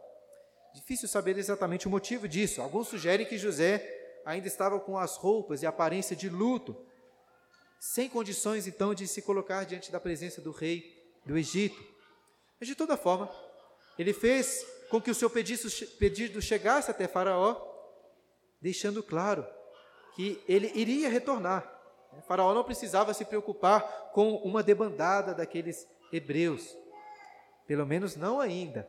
Difícil 0.73 1.09
saber 1.09 1.37
exatamente 1.37 1.89
o 1.89 1.91
motivo 1.91 2.29
disso. 2.29 2.63
Alguns 2.63 2.87
sugerem 2.87 3.27
que 3.27 3.37
José 3.37 3.83
ainda 4.25 4.47
estava 4.47 4.79
com 4.79 4.97
as 4.97 5.17
roupas 5.17 5.63
e 5.63 5.67
aparência 5.67 6.15
de 6.15 6.29
luto, 6.29 6.77
sem 7.81 8.09
condições 8.09 8.69
então 8.69 8.95
de 8.95 9.09
se 9.09 9.23
colocar 9.23 9.65
diante 9.65 9.91
da 9.91 9.99
presença 9.99 10.41
do 10.41 10.53
rei 10.53 11.13
do 11.27 11.37
Egito. 11.37 11.85
Mas 12.61 12.69
de 12.69 12.77
toda 12.77 12.97
forma, 12.97 13.29
ele 13.99 14.13
fez 14.13 14.65
com 14.89 15.01
que 15.01 15.11
o 15.11 15.15
seu 15.17 15.29
pedido 15.29 16.41
chegasse 16.41 16.93
até 16.93 17.09
Faraó, 17.09 17.75
deixando 18.61 19.03
claro 19.03 19.47
que 20.15 20.43
ele 20.49 20.71
iria 20.75 21.09
retornar. 21.09 21.73
Faraó 22.27 22.55
não 22.55 22.65
precisava 22.65 23.13
se 23.13 23.25
preocupar 23.25 24.11
com 24.13 24.37
uma 24.37 24.63
debandada 24.63 25.35
daqueles 25.35 25.87
hebreus, 26.13 26.77
pelo 27.67 27.85
menos 27.85 28.17
não 28.17 28.41
ainda. 28.41 28.89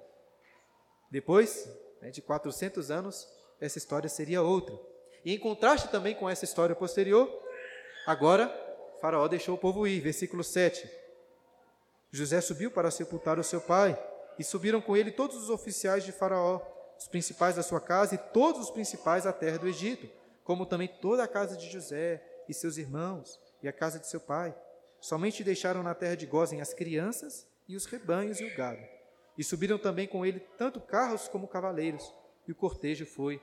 Depois 1.12 1.70
né, 2.02 2.10
de 2.10 2.22
400 2.22 2.90
anos, 2.90 3.28
essa 3.60 3.78
história 3.78 4.10
seria 4.10 4.42
outra. 4.42 4.80
E 5.26 5.34
em 5.34 5.40
contraste 5.40 5.90
também 5.90 6.16
com 6.16 6.30
essa 6.30 6.46
história 6.46 6.76
posterior, 6.76 7.30
agora 8.06 8.48
Faraó 9.02 9.28
deixou 9.28 9.56
o 9.56 9.58
povo 9.58 9.86
ir. 9.86 10.00
Versículo 10.00 10.44
7. 10.44 10.90
José 12.12 12.40
subiu 12.40 12.72
para 12.72 12.90
sepultar 12.90 13.38
o 13.38 13.44
seu 13.44 13.60
pai, 13.60 13.98
e 14.40 14.44
subiram 14.44 14.80
com 14.80 14.96
ele 14.96 15.12
todos 15.12 15.36
os 15.36 15.50
oficiais 15.50 16.04
de 16.04 16.12
Faraó, 16.12 16.62
os 16.98 17.08
principais 17.08 17.56
da 17.56 17.64
sua 17.64 17.80
casa 17.80 18.16
e 18.16 18.18
todos 18.18 18.62
os 18.62 18.72
principais 18.72 19.24
da 19.26 19.34
terra 19.34 19.58
do 19.58 19.68
Egito, 19.68 20.10
como 20.44 20.66
também 20.66 20.88
toda 20.88 21.24
a 21.24 21.28
casa 21.28 21.56
de 21.56 21.70
José 21.70 22.24
e 22.48 22.54
seus 22.54 22.78
irmãos 22.78 23.40
e 23.62 23.68
a 23.68 23.74
casa 23.74 24.00
de 24.00 24.08
seu 24.08 24.20
pai. 24.20 24.56
Somente 25.00 25.44
deixaram 25.44 25.84
na 25.84 25.94
terra 25.94 26.16
de 26.16 26.26
Gozem 26.26 26.62
as 26.62 26.74
crianças 26.74 27.48
e 27.68 27.76
os 27.76 27.86
rebanhos 27.86 28.40
e 28.40 28.46
o 28.46 28.56
gado. 28.56 28.82
E 29.38 29.44
subiram 29.44 29.78
também 29.78 30.08
com 30.08 30.26
ele 30.26 30.40
tanto 30.58 30.82
carros 30.82 31.28
como 31.28 31.48
cavaleiros, 31.48 32.12
e 32.48 32.52
o 32.52 32.56
cortejo 32.56 33.06
foi 33.06 33.42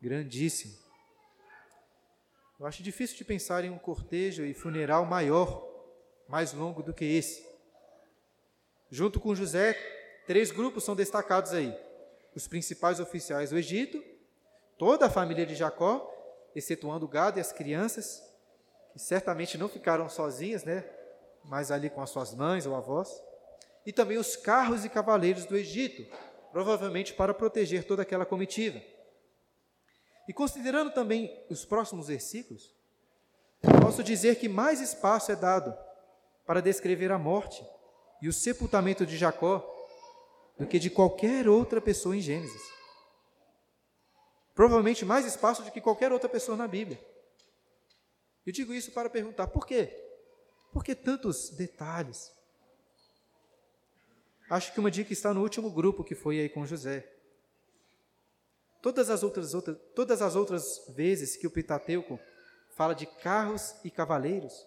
grandíssimo. 0.00 0.76
Eu 2.58 2.66
acho 2.66 2.82
difícil 2.82 3.16
de 3.16 3.24
pensar 3.24 3.64
em 3.64 3.70
um 3.70 3.78
cortejo 3.78 4.44
e 4.44 4.52
funeral 4.52 5.04
maior, 5.04 5.64
mais 6.28 6.52
longo 6.52 6.82
do 6.82 6.92
que 6.92 7.04
esse. 7.04 7.46
Junto 8.90 9.20
com 9.20 9.34
José, 9.34 9.74
três 10.26 10.50
grupos 10.50 10.82
são 10.82 10.96
destacados 10.96 11.52
aí: 11.52 11.72
os 12.34 12.46
principais 12.46 13.00
oficiais 13.00 13.50
do 13.50 13.58
Egito, 13.58 14.02
toda 14.76 15.06
a 15.06 15.10
família 15.10 15.44
de 15.44 15.54
Jacó, 15.54 16.08
excetuando 16.54 17.06
o 17.06 17.08
gado 17.08 17.38
e 17.38 17.40
as 17.40 17.52
crianças, 17.52 18.22
que 18.92 18.98
certamente 18.98 19.58
não 19.58 19.68
ficaram 19.68 20.08
sozinhas, 20.08 20.64
né? 20.64 20.84
Mas 21.44 21.70
ali 21.70 21.88
com 21.90 22.00
as 22.00 22.10
suas 22.10 22.34
mães 22.34 22.66
ou 22.66 22.74
avós, 22.74 23.22
e 23.84 23.92
também 23.92 24.18
os 24.18 24.36
carros 24.36 24.84
e 24.84 24.88
cavaleiros 24.88 25.46
do 25.46 25.56
Egito, 25.56 26.04
provavelmente 26.52 27.14
para 27.14 27.34
proteger 27.34 27.84
toda 27.84 28.02
aquela 28.02 28.26
comitiva. 28.26 28.80
E 30.26 30.32
considerando 30.32 30.90
também 30.90 31.42
os 31.48 31.64
próximos 31.64 32.08
versículos, 32.08 32.74
posso 33.80 34.04
dizer 34.04 34.36
que 34.36 34.48
mais 34.48 34.80
espaço 34.80 35.32
é 35.32 35.36
dado 35.36 35.74
para 36.46 36.60
descrever 36.60 37.10
a 37.10 37.18
morte 37.18 37.64
e 38.20 38.28
o 38.28 38.32
sepultamento 38.32 39.06
de 39.06 39.16
Jacó 39.16 39.74
do 40.58 40.66
que 40.66 40.78
de 40.78 40.90
qualquer 40.90 41.48
outra 41.48 41.80
pessoa 41.80 42.16
em 42.16 42.20
Gênesis. 42.20 42.62
Provavelmente 44.54 45.04
mais 45.04 45.24
espaço 45.24 45.62
do 45.62 45.70
que 45.70 45.80
qualquer 45.80 46.12
outra 46.12 46.28
pessoa 46.28 46.56
na 46.56 46.66
Bíblia. 46.66 47.00
Eu 48.44 48.52
digo 48.52 48.74
isso 48.74 48.90
para 48.92 49.08
perguntar 49.08 49.46
por 49.48 49.66
quê? 49.66 49.86
Por 50.72 50.82
que 50.82 50.94
tantos 50.94 51.50
detalhes? 51.50 52.32
Acho 54.50 54.72
que 54.72 54.80
uma 54.80 54.90
dica 54.90 55.12
está 55.12 55.32
no 55.32 55.42
último 55.42 55.70
grupo 55.70 56.02
que 56.02 56.14
foi 56.14 56.40
aí 56.40 56.48
com 56.48 56.66
José. 56.66 57.06
Todas 58.80 59.10
as 59.10 59.22
outras, 59.22 59.54
outras, 59.54 59.76
todas 59.94 60.22
as 60.22 60.34
outras 60.34 60.86
vezes 60.96 61.36
que 61.36 61.46
o 61.46 61.50
Pentateuco 61.50 62.18
fala 62.74 62.94
de 62.94 63.06
carros 63.06 63.74
e 63.84 63.90
cavaleiros, 63.90 64.66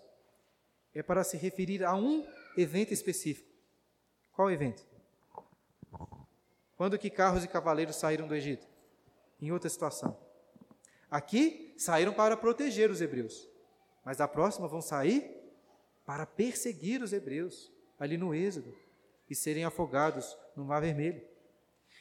é 0.94 1.02
para 1.02 1.24
se 1.24 1.38
referir 1.38 1.84
a 1.84 1.96
um 1.96 2.28
evento 2.58 2.94
específico. 2.94 3.50
Qual 4.34 4.52
evento? 4.52 4.91
Quando 6.82 6.98
que 6.98 7.12
carros 7.12 7.44
e 7.44 7.48
cavaleiros 7.48 7.96
saíram 7.96 8.28
do 8.28 8.34
Egito? 8.34 8.68
Em 9.40 9.52
outra 9.52 9.70
situação. 9.70 10.18
Aqui 11.12 11.76
saíram 11.78 12.12
para 12.12 12.36
proteger 12.36 12.90
os 12.90 13.02
hebreus, 13.02 13.48
mas 14.04 14.20
a 14.20 14.28
próxima 14.28 14.68
vão 14.68 14.82
sair 14.82 15.32
para 16.08 16.26
perseguir 16.26 17.04
os 17.04 17.14
hebreus, 17.14 17.72
ali 18.00 18.18
no 18.18 18.34
Êxodo, 18.34 18.76
e 19.30 19.36
serem 19.36 19.64
afogados 19.64 20.36
no 20.56 20.66
Mar 20.66 20.82
Vermelho. 20.82 21.22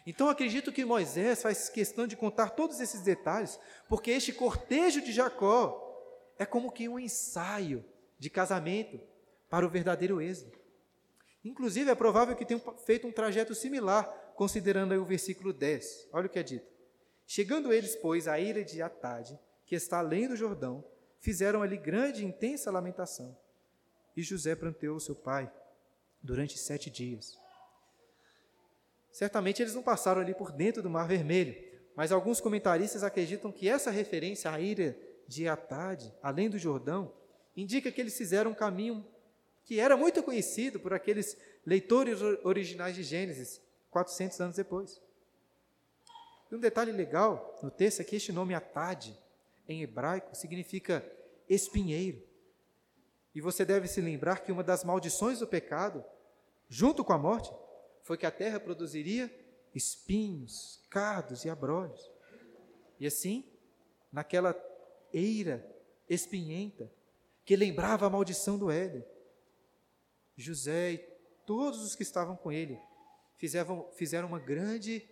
Então 0.06 0.30
acredito 0.30 0.72
que 0.72 0.82
Moisés 0.82 1.42
faz 1.42 1.68
questão 1.68 2.06
de 2.06 2.16
contar 2.16 2.48
todos 2.48 2.80
esses 2.80 3.02
detalhes, 3.02 3.60
porque 3.86 4.10
este 4.10 4.32
cortejo 4.32 5.02
de 5.02 5.12
Jacó 5.12 6.34
é 6.38 6.46
como 6.46 6.72
que 6.72 6.88
um 6.88 6.98
ensaio 6.98 7.84
de 8.18 8.30
casamento 8.30 8.98
para 9.50 9.66
o 9.66 9.68
verdadeiro 9.68 10.22
êxodo. 10.22 10.58
Inclusive, 11.44 11.90
é 11.90 11.94
provável 11.94 12.36
que 12.36 12.44
tenham 12.44 12.62
feito 12.78 13.06
um 13.06 13.12
trajeto 13.12 13.54
similar, 13.54 14.29
considerando 14.34 14.92
aí 14.92 14.98
o 14.98 15.04
versículo 15.04 15.52
10. 15.52 16.08
Olha 16.12 16.26
o 16.26 16.28
que 16.28 16.38
é 16.38 16.42
dito. 16.42 16.66
Chegando 17.26 17.72
eles, 17.72 17.94
pois, 17.96 18.26
à 18.26 18.38
ilha 18.40 18.64
de 18.64 18.82
Atade, 18.82 19.38
que 19.64 19.74
está 19.74 19.98
além 19.98 20.26
do 20.26 20.36
Jordão, 20.36 20.84
fizeram 21.20 21.62
ali 21.62 21.76
grande 21.76 22.22
e 22.22 22.26
intensa 22.26 22.70
lamentação. 22.70 23.36
E 24.16 24.22
José 24.22 24.54
pranteou 24.54 24.98
seu 24.98 25.14
pai 25.14 25.50
durante 26.22 26.58
sete 26.58 26.90
dias. 26.90 27.38
Certamente 29.12 29.62
eles 29.62 29.74
não 29.74 29.82
passaram 29.82 30.20
ali 30.20 30.34
por 30.34 30.52
dentro 30.52 30.82
do 30.82 30.90
Mar 30.90 31.06
Vermelho, 31.06 31.54
mas 31.96 32.12
alguns 32.12 32.40
comentaristas 32.40 33.02
acreditam 33.02 33.52
que 33.52 33.68
essa 33.68 33.90
referência 33.90 34.50
à 34.50 34.60
ilha 34.60 34.98
de 35.26 35.46
Atade, 35.46 36.12
além 36.22 36.48
do 36.48 36.58
Jordão, 36.58 37.12
indica 37.56 37.90
que 37.92 38.00
eles 38.00 38.16
fizeram 38.16 38.52
um 38.52 38.54
caminho 38.54 39.06
que 39.64 39.78
era 39.78 39.96
muito 39.96 40.22
conhecido 40.22 40.80
por 40.80 40.92
aqueles 40.92 41.36
leitores 41.64 42.20
originais 42.42 42.96
de 42.96 43.02
Gênesis, 43.02 43.60
400 43.90 44.40
anos 44.40 44.56
depois. 44.56 45.00
E 46.50 46.54
um 46.54 46.60
detalhe 46.60 46.92
legal 46.92 47.58
no 47.62 47.70
texto 47.70 48.00
é 48.00 48.04
que 48.04 48.16
este 48.16 48.32
nome 48.32 48.54
Atade, 48.54 49.16
em 49.68 49.82
hebraico, 49.82 50.34
significa 50.34 51.04
espinheiro. 51.48 52.22
E 53.34 53.40
você 53.40 53.64
deve 53.64 53.86
se 53.86 54.00
lembrar 54.00 54.40
que 54.40 54.50
uma 54.50 54.64
das 54.64 54.82
maldições 54.82 55.38
do 55.38 55.46
pecado, 55.46 56.04
junto 56.68 57.04
com 57.04 57.12
a 57.12 57.18
morte, 57.18 57.52
foi 58.02 58.16
que 58.16 58.26
a 58.26 58.30
terra 58.30 58.58
produziria 58.58 59.32
espinhos, 59.74 60.84
cardos 60.90 61.44
e 61.44 61.50
abrolhos. 61.50 62.10
E 62.98 63.06
assim, 63.06 63.44
naquela 64.12 64.54
eira 65.12 65.64
espinhenta, 66.08 66.90
que 67.44 67.54
lembrava 67.54 68.06
a 68.06 68.10
maldição 68.10 68.58
do 68.58 68.70
Éden, 68.70 69.04
José 70.36 70.92
e 70.92 70.98
todos 71.46 71.82
os 71.82 71.94
que 71.94 72.02
estavam 72.02 72.36
com 72.36 72.50
ele 72.50 72.80
fizeram, 73.40 73.88
fizeram 73.96 74.28
uma 74.28 74.38
grande 74.38 75.08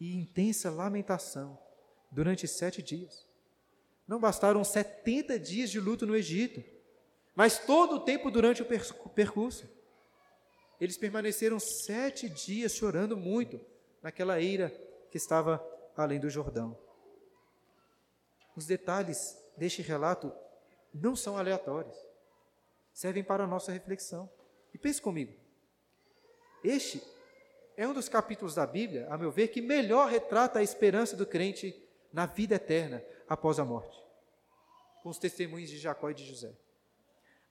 e 0.00 0.14
intensa 0.16 0.70
lamentação 0.70 1.58
durante 2.10 2.46
sete 2.46 2.80
dias. 2.80 3.26
Não 4.06 4.20
bastaram 4.20 4.62
70 4.62 5.38
dias 5.38 5.70
de 5.70 5.80
luto 5.80 6.06
no 6.06 6.16
Egito, 6.16 6.62
mas 7.34 7.58
todo 7.58 7.96
o 7.96 8.00
tempo 8.00 8.30
durante 8.30 8.62
o 8.62 9.10
percurso. 9.10 9.68
Eles 10.80 10.96
permaneceram 10.96 11.58
sete 11.58 12.28
dias 12.28 12.74
chorando 12.74 13.16
muito 13.16 13.60
naquela 14.00 14.40
eira 14.40 14.70
que 15.10 15.16
estava 15.16 15.64
além 15.96 16.20
do 16.20 16.30
Jordão. 16.30 16.78
Os 18.54 18.66
detalhes 18.66 19.36
deste 19.56 19.82
relato 19.82 20.32
não 20.92 21.16
são 21.16 21.36
aleatórios, 21.36 21.96
servem 22.92 23.24
para 23.24 23.44
a 23.44 23.46
nossa 23.46 23.72
reflexão. 23.72 24.30
E 24.74 24.78
pense 24.78 25.00
comigo: 25.00 25.32
este 26.62 27.02
é 27.82 27.88
um 27.88 27.92
dos 27.92 28.08
capítulos 28.08 28.54
da 28.54 28.64
Bíblia, 28.64 29.08
a 29.10 29.18
meu 29.18 29.32
ver, 29.32 29.48
que 29.48 29.60
melhor 29.60 30.08
retrata 30.08 30.60
a 30.60 30.62
esperança 30.62 31.16
do 31.16 31.26
crente 31.26 31.74
na 32.12 32.26
vida 32.26 32.54
eterna 32.54 33.04
após 33.28 33.58
a 33.58 33.64
morte. 33.64 34.00
com 35.02 35.08
os 35.08 35.18
testemunhos 35.18 35.68
de 35.68 35.78
Jacó 35.78 36.10
e 36.10 36.14
de 36.14 36.24
José. 36.24 36.56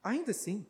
Ainda 0.01 0.31
assim, 0.31 0.65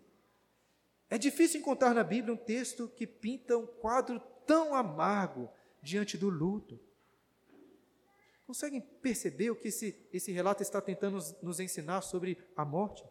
é 1.07 1.15
difícil 1.15 1.59
encontrar 1.59 1.93
na 1.93 2.03
Bíblia 2.03 2.33
um 2.33 2.37
texto 2.37 2.87
que 2.87 3.05
pinta 3.05 3.55
um 3.55 3.67
quadro 3.67 4.19
tão 4.47 4.73
amargo 4.73 5.47
diante 5.79 6.17
do 6.17 6.27
luto. 6.27 6.79
Conseguem 8.47 8.81
perceber 8.81 9.51
o 9.51 9.55
que 9.55 9.67
esse, 9.67 9.95
esse 10.11 10.31
relato 10.31 10.63
está 10.63 10.81
tentando 10.81 11.17
nos, 11.17 11.39
nos 11.39 11.59
ensinar 11.59 12.01
sobre 12.01 12.35
a 12.55 12.65
morte? 12.65 13.05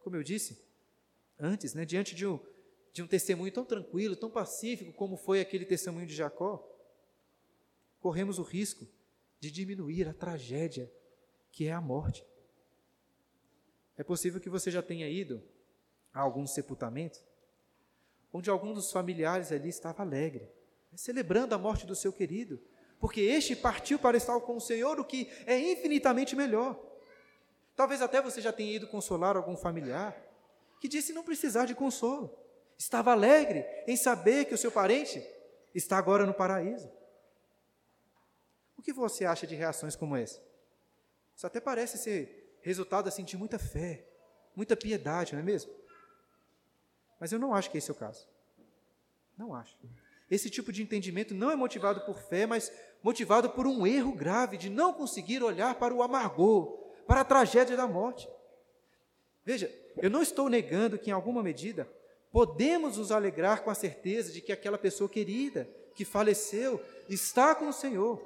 Como 0.00 0.16
eu 0.16 0.24
disse 0.24 0.60
antes, 1.38 1.74
né, 1.74 1.84
diante 1.84 2.16
de 2.16 2.26
um, 2.26 2.40
de 2.92 3.02
um 3.02 3.06
testemunho 3.06 3.52
tão 3.52 3.64
tranquilo, 3.64 4.16
tão 4.16 4.30
pacífico 4.30 4.92
como 4.92 5.16
foi 5.16 5.40
aquele 5.40 5.64
testemunho 5.64 6.06
de 6.06 6.14
Jacó, 6.14 6.66
corremos 8.00 8.38
o 8.38 8.42
risco 8.42 8.86
de 9.40 9.50
diminuir 9.50 10.08
a 10.08 10.14
tragédia 10.14 10.92
que 11.50 11.66
é 11.66 11.72
a 11.72 11.80
morte. 11.80 12.24
É 13.96 14.02
possível 14.02 14.40
que 14.40 14.50
você 14.50 14.70
já 14.70 14.82
tenha 14.82 15.08
ido 15.08 15.42
a 16.12 16.20
algum 16.20 16.46
sepultamento 16.46 17.20
onde 18.32 18.50
algum 18.50 18.72
dos 18.72 18.92
familiares 18.92 19.52
ali 19.52 19.68
estava 19.68 20.02
alegre, 20.02 20.50
celebrando 20.94 21.54
a 21.54 21.58
morte 21.58 21.86
do 21.86 21.94
seu 21.94 22.12
querido, 22.12 22.60
porque 23.00 23.20
este 23.20 23.54
partiu 23.54 23.98
para 23.98 24.16
estar 24.16 24.38
com 24.40 24.56
o 24.56 24.60
Senhor, 24.60 24.98
o 24.98 25.04
que 25.04 25.30
é 25.46 25.58
infinitamente 25.58 26.34
melhor. 26.34 26.78
Talvez 27.74 28.02
até 28.02 28.20
você 28.20 28.40
já 28.40 28.52
tenha 28.52 28.74
ido 28.74 28.88
consolar 28.88 29.36
algum 29.36 29.56
familiar 29.56 30.16
que 30.80 30.88
disse 30.88 31.12
não 31.12 31.22
precisar 31.22 31.64
de 31.64 31.74
consolo, 31.74 32.36
estava 32.78 33.10
alegre 33.12 33.66
em 33.86 33.96
saber 33.96 34.44
que 34.44 34.54
o 34.54 34.58
seu 34.58 34.70
parente 34.70 35.22
está 35.74 35.98
agora 35.98 36.24
no 36.24 36.32
paraíso. 36.32 36.88
O 38.76 38.82
que 38.82 38.92
você 38.92 39.24
acha 39.24 39.46
de 39.46 39.56
reações 39.56 39.96
como 39.96 40.16
essa? 40.16 40.40
Isso 41.36 41.46
até 41.46 41.60
parece 41.60 41.98
ser 41.98 42.58
resultado 42.62 43.08
assim, 43.08 43.24
de 43.24 43.36
muita 43.36 43.58
fé, 43.58 44.06
muita 44.54 44.76
piedade, 44.76 45.32
não 45.32 45.40
é 45.40 45.44
mesmo? 45.44 45.72
Mas 47.18 47.32
eu 47.32 47.38
não 47.38 47.52
acho 47.52 47.70
que 47.70 47.78
esse 47.78 47.90
é 47.90 47.92
o 47.92 47.96
caso. 47.96 48.28
Não 49.36 49.54
acho. 49.54 49.76
Esse 50.30 50.48
tipo 50.48 50.72
de 50.72 50.82
entendimento 50.82 51.34
não 51.34 51.50
é 51.50 51.56
motivado 51.56 52.02
por 52.02 52.18
fé, 52.20 52.46
mas 52.46 52.70
motivado 53.02 53.50
por 53.50 53.66
um 53.66 53.86
erro 53.86 54.12
grave 54.12 54.56
de 54.56 54.68
não 54.68 54.92
conseguir 54.92 55.42
olhar 55.42 55.74
para 55.76 55.94
o 55.94 56.02
amargor, 56.02 56.78
para 57.06 57.22
a 57.22 57.24
tragédia 57.24 57.76
da 57.76 57.86
morte. 57.86 58.28
Veja, 59.44 59.72
eu 59.96 60.10
não 60.10 60.22
estou 60.22 60.48
negando 60.48 60.98
que, 60.98 61.10
em 61.10 61.12
alguma 61.12 61.42
medida, 61.42 61.88
podemos 62.32 62.96
nos 62.96 63.10
alegrar 63.10 63.62
com 63.62 63.70
a 63.70 63.74
certeza 63.74 64.32
de 64.32 64.40
que 64.40 64.52
aquela 64.52 64.78
pessoa 64.78 65.08
querida, 65.08 65.68
que 65.94 66.04
faleceu, 66.04 66.80
está 67.08 67.54
com 67.54 67.68
o 67.68 67.72
Senhor. 67.72 68.22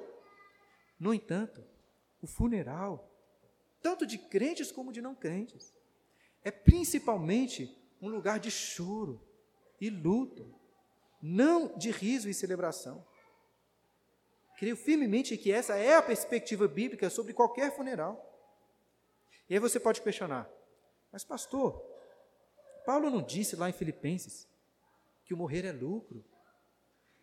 No 0.99 1.13
entanto, 1.13 1.63
o 2.21 2.27
funeral, 2.27 3.09
tanto 3.81 4.05
de 4.05 4.17
crentes 4.17 4.71
como 4.71 4.91
de 4.91 5.01
não 5.01 5.15
crentes, 5.15 5.73
é 6.43 6.51
principalmente 6.51 7.77
um 8.01 8.09
lugar 8.09 8.39
de 8.39 8.51
choro 8.51 9.21
e 9.79 9.89
luto, 9.89 10.53
não 11.21 11.77
de 11.77 11.91
riso 11.91 12.29
e 12.29 12.33
celebração. 12.33 13.05
Creio 14.57 14.75
firmemente 14.75 15.37
que 15.37 15.51
essa 15.51 15.75
é 15.75 15.95
a 15.95 16.01
perspectiva 16.01 16.67
bíblica 16.67 17.09
sobre 17.09 17.33
qualquer 17.33 17.75
funeral. 17.75 18.29
E 19.49 19.53
aí 19.53 19.59
você 19.59 19.79
pode 19.79 20.01
questionar, 20.01 20.49
mas 21.11 21.23
pastor, 21.23 21.92
Paulo 22.85 23.09
não 23.09 23.21
disse 23.21 23.55
lá 23.55 23.69
em 23.69 23.73
Filipenses 23.73 24.47
que 25.25 25.33
o 25.33 25.37
morrer 25.37 25.65
é 25.65 25.71
lucro? 25.71 26.23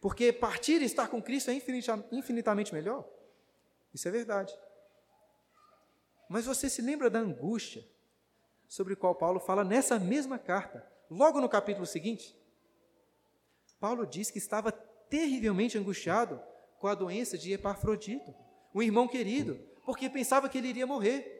Porque 0.00 0.32
partir 0.32 0.80
e 0.80 0.86
estar 0.86 1.08
com 1.08 1.22
Cristo 1.22 1.50
é 1.50 1.54
infinitamente 2.10 2.72
melhor? 2.72 3.06
Isso 3.92 4.08
é 4.08 4.10
verdade. 4.10 4.56
Mas 6.28 6.46
você 6.46 6.70
se 6.70 6.80
lembra 6.80 7.10
da 7.10 7.18
angústia 7.18 7.84
sobre 8.66 8.94
a 8.94 8.96
qual 8.96 9.14
Paulo 9.14 9.40
fala 9.40 9.64
nessa 9.64 9.98
mesma 9.98 10.38
carta, 10.38 10.88
logo 11.10 11.40
no 11.40 11.48
capítulo 11.48 11.84
seguinte? 11.84 12.38
Paulo 13.80 14.06
diz 14.06 14.30
que 14.30 14.38
estava 14.38 14.70
terrivelmente 14.70 15.76
angustiado 15.76 16.40
com 16.78 16.86
a 16.86 16.94
doença 16.94 17.36
de 17.36 17.52
Epafrodito, 17.52 18.32
um 18.74 18.80
irmão 18.80 19.08
querido, 19.08 19.58
porque 19.84 20.08
pensava 20.08 20.48
que 20.48 20.56
ele 20.56 20.68
iria 20.68 20.86
morrer. 20.86 21.36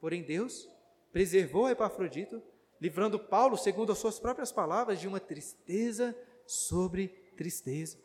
Porém, 0.00 0.22
Deus 0.22 0.68
preservou 1.12 1.70
Epafrodito, 1.70 2.42
livrando 2.80 3.18
Paulo, 3.18 3.56
segundo 3.56 3.92
as 3.92 3.98
suas 3.98 4.18
próprias 4.18 4.52
palavras, 4.52 5.00
de 5.00 5.08
uma 5.08 5.20
tristeza 5.20 6.16
sobre 6.46 7.08
tristeza. 7.36 7.98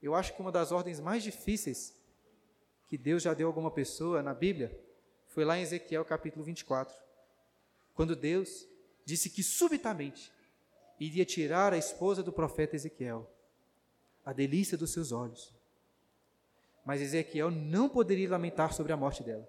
Eu 0.00 0.14
acho 0.14 0.34
que 0.34 0.40
uma 0.40 0.52
das 0.52 0.72
ordens 0.72 1.00
mais 1.00 1.22
difíceis 1.22 1.96
que 2.86 2.96
Deus 2.96 3.22
já 3.22 3.34
deu 3.34 3.48
a 3.48 3.50
alguma 3.50 3.70
pessoa 3.70 4.22
na 4.22 4.32
Bíblia 4.32 4.78
foi 5.26 5.44
lá 5.44 5.58
em 5.58 5.62
Ezequiel 5.62 6.04
capítulo 6.04 6.44
24, 6.44 6.94
quando 7.94 8.16
Deus 8.16 8.66
disse 9.04 9.28
que 9.28 9.42
subitamente 9.42 10.32
iria 10.98 11.24
tirar 11.24 11.72
a 11.72 11.78
esposa 11.78 12.22
do 12.22 12.32
profeta 12.32 12.76
Ezequiel, 12.76 13.28
a 14.24 14.32
delícia 14.32 14.76
dos 14.76 14.92
seus 14.92 15.12
olhos. 15.12 15.54
Mas 16.84 17.00
Ezequiel 17.00 17.50
não 17.50 17.88
poderia 17.88 18.30
lamentar 18.30 18.72
sobre 18.72 18.92
a 18.92 18.96
morte 18.96 19.22
dela. 19.22 19.48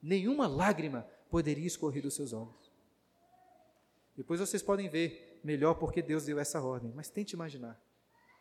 Nenhuma 0.00 0.46
lágrima 0.46 1.06
poderia 1.32 1.66
escorrer 1.66 2.02
dos 2.02 2.12
seus 2.12 2.34
olhos. 2.34 2.70
Depois 4.14 4.38
vocês 4.38 4.62
podem 4.62 4.90
ver 4.90 5.40
melhor 5.42 5.76
porque 5.76 6.02
Deus 6.02 6.26
deu 6.26 6.38
essa 6.38 6.60
ordem, 6.60 6.92
mas 6.94 7.08
tente 7.08 7.32
imaginar 7.32 7.82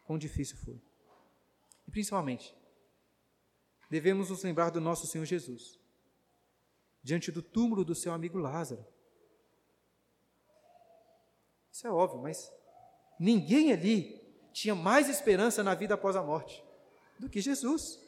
quão 0.04 0.20
difícil 0.20 0.58
foi. 0.58 0.78
E 1.88 1.92
principalmente, 1.92 2.54
devemos 3.90 4.30
nos 4.30 4.44
lembrar 4.44 4.72
do 4.72 4.82
nosso 4.82 5.08
Senhor 5.08 5.24
Jesus, 5.24 5.80
diante 7.02 7.32
do 7.32 7.42
túmulo 7.42 7.86
do 7.86 7.96
seu 7.96 8.12
amigo 8.12 8.38
Lázaro. 8.38 8.86
Isso 11.72 11.88
é 11.88 11.90
óbvio, 11.90 12.22
mas 12.22 12.52
ninguém 13.18 13.72
ali 13.72 14.22
tinha 14.52 14.76
mais 14.76 15.08
esperança 15.08 15.64
na 15.64 15.74
vida 15.74 15.94
após 15.94 16.18
a 16.18 16.22
morte 16.22 16.62
do 17.18 17.30
que 17.30 17.40
Jesus. 17.40 18.02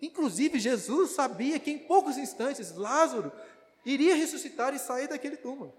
Inclusive, 0.00 0.60
Jesus 0.60 1.10
sabia 1.10 1.58
que 1.58 1.72
em 1.72 1.78
poucos 1.78 2.16
instantes 2.16 2.70
Lázaro 2.76 3.32
iria 3.86 4.16
ressuscitar 4.16 4.74
e 4.74 4.78
sair 4.78 5.08
daquele 5.08 5.36
túmulo. 5.36 5.72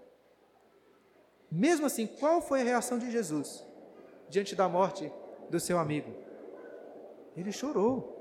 Mesmo 1.50 1.86
assim, 1.86 2.06
qual 2.06 2.40
foi 2.40 2.62
a 2.62 2.64
reação 2.64 2.98
de 2.98 3.10
Jesus 3.10 3.64
diante 4.28 4.56
da 4.56 4.68
morte 4.68 5.12
do 5.50 5.60
seu 5.60 5.78
amigo? 5.78 6.12
Ele 7.36 7.52
chorou. 7.52 8.16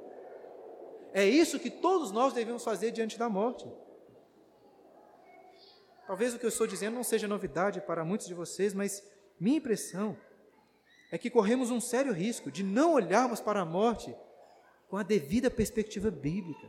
É 1.13 1.26
isso 1.26 1.60
que 1.60 1.71
todos 1.71 2.12
nós 2.12 2.34
devemos 2.34 2.63
fazer 2.63 2.91
diante 2.91 3.17
da 3.17 3.30
morte. 3.30 3.65
Talvez 6.06 6.34
o 6.34 6.39
que 6.39 6.45
eu 6.45 6.50
estou 6.50 6.67
dizendo 6.67 6.95
não 6.95 7.04
seja 7.04 7.28
novidade 7.28 7.82
para 7.82 8.06
muitos 8.06 8.28
de 8.28 8.34
vocês, 8.34 8.73
mas 8.73 9.04
minha 9.39 9.58
impressão 9.58 10.17
é 11.12 11.17
que 11.17 11.30
corremos 11.30 11.71
um 11.71 11.80
sério 11.80 12.13
risco 12.13 12.52
de 12.52 12.63
não 12.63 12.93
olharmos 12.93 13.39
para 13.39 13.62
a 13.62 13.65
morte 13.65 14.15
com 14.88 14.97
a 14.97 15.04
devida 15.04 15.50
perspectiva 15.50 16.12
bíblica. 16.12 16.67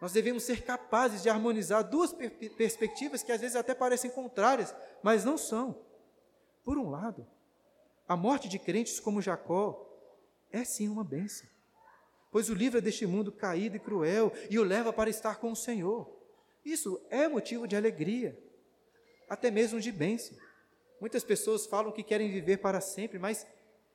Nós 0.00 0.12
devemos 0.12 0.44
ser 0.44 0.62
capazes 0.62 1.22
de 1.22 1.28
harmonizar 1.28 1.82
duas 1.82 2.12
per 2.12 2.30
perspectivas 2.56 3.22
que 3.22 3.32
às 3.32 3.40
vezes 3.40 3.56
até 3.56 3.74
parecem 3.74 4.10
contrárias, 4.10 4.74
mas 5.02 5.24
não 5.24 5.36
são. 5.36 5.76
Por 6.64 6.78
um 6.78 6.88
lado, 6.88 7.26
a 8.06 8.16
morte 8.16 8.48
de 8.48 8.58
crentes 8.58 9.00
como 9.00 9.20
Jacó 9.20 9.84
é 10.52 10.64
sim 10.64 10.88
uma 10.88 11.02
bênção, 11.02 11.48
pois 12.30 12.48
o 12.48 12.54
livra 12.54 12.80
deste 12.80 13.06
mundo 13.06 13.32
caído 13.32 13.76
e 13.76 13.80
cruel 13.80 14.32
e 14.48 14.58
o 14.58 14.64
leva 14.64 14.92
para 14.92 15.10
estar 15.10 15.36
com 15.36 15.50
o 15.50 15.56
Senhor. 15.56 16.08
Isso 16.64 17.00
é 17.10 17.26
motivo 17.28 17.66
de 17.66 17.76
alegria, 17.76 18.38
até 19.28 19.50
mesmo 19.50 19.80
de 19.80 19.90
bênção. 19.90 20.36
Muitas 21.00 21.24
pessoas 21.24 21.66
falam 21.66 21.92
que 21.92 22.02
querem 22.02 22.30
viver 22.30 22.58
para 22.58 22.80
sempre, 22.80 23.18
mas 23.18 23.46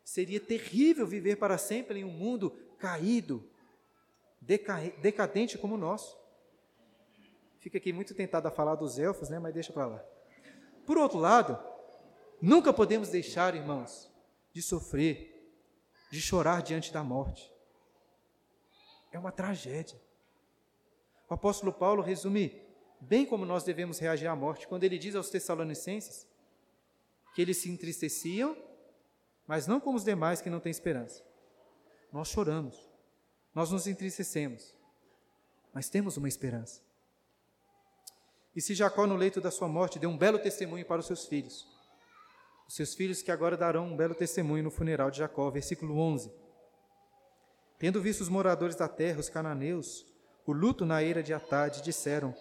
seria 0.04 0.40
terrível 0.40 1.08
viver 1.08 1.38
para 1.38 1.58
sempre 1.58 2.00
em 2.00 2.04
um 2.04 2.12
mundo 2.12 2.52
caído, 2.78 3.48
decadente 4.44 5.58
como 5.58 5.76
o 5.76 5.78
nosso. 5.78 6.18
Fica 7.60 7.78
aqui 7.78 7.94
muito 7.94 8.14
tentado 8.14 8.48
a 8.48 8.52
falar 8.52 8.76
dos 8.76 9.00
elfos, 9.00 9.30
né? 9.30 9.40
mas 9.40 9.54
deixa 9.54 9.72
para 9.72 9.86
lá. 9.86 10.04
Por 10.86 10.98
outro 10.98 11.18
lado, 11.18 11.58
nunca 12.42 12.74
podemos 12.74 13.10
deixar, 13.10 13.56
irmãos, 13.56 14.12
de 14.52 14.62
sofrer, 14.62 15.34
de 16.12 16.22
chorar 16.22 16.62
diante 16.62 16.92
da 16.92 17.04
morte. 17.04 17.52
É 19.12 19.18
uma 19.18 19.32
tragédia. 19.32 20.00
O 21.30 21.34
apóstolo 21.34 21.72
Paulo 21.72 22.02
resume 22.02 22.62
bem 23.00 23.26
como 23.26 23.46
nós 23.46 23.64
devemos 23.64 24.00
reagir 24.00 24.28
à 24.28 24.36
morte, 24.36 24.68
quando 24.68 24.84
ele 24.84 24.98
diz 24.98 25.16
aos 25.16 25.30
Tessalonicenses 25.30 26.28
que 27.34 27.42
eles 27.42 27.58
se 27.58 27.70
entristeciam, 27.70 28.56
mas 29.48 29.68
não 29.68 29.80
como 29.80 29.98
os 29.98 30.04
demais 30.04 30.42
que 30.42 30.50
não 30.50 30.60
têm 30.60 30.70
esperança. 30.70 31.24
Nós 32.12 32.28
choramos, 32.28 32.93
nós 33.54 33.72
nos 33.72 33.88
entristecemos, 33.88 34.74
mas 35.74 35.90
temos 35.90 36.18
uma 36.18 36.28
esperança. 36.28 36.82
E 38.56 38.62
se 38.62 38.76
Jacó, 38.76 39.08
no 39.08 39.16
leito 39.16 39.42
da 39.42 39.52
sua 39.52 39.68
morte, 39.68 40.00
deu 40.00 40.10
um 40.10 40.18
belo 40.18 40.40
testemunho 40.40 40.86
para 40.86 41.00
os 41.00 41.08
seus 41.08 41.26
filhos, 41.26 41.68
os 42.68 42.76
seus 42.76 42.94
filhos 42.94 43.22
que 43.22 43.32
agora 43.32 43.58
darão 43.58 43.88
um 43.88 43.98
belo 43.98 44.16
testemunho 44.16 44.64
no 44.64 44.72
funeral 44.72 45.12
de 45.12 45.18
Jacó, 45.18 45.50
versículo 45.50 45.98
11. 45.98 46.32
Tendo 47.78 48.02
visto 48.02 48.22
os 48.22 48.30
moradores 48.30 48.76
da 48.76 48.88
terra, 48.88 49.20
os 49.20 49.30
cananeus, 49.30 50.06
o 50.46 50.54
luto 50.54 50.86
na 50.86 51.04
eira 51.04 51.22
de 51.22 51.34
Atade, 51.34 51.82
disseram: 51.82 52.34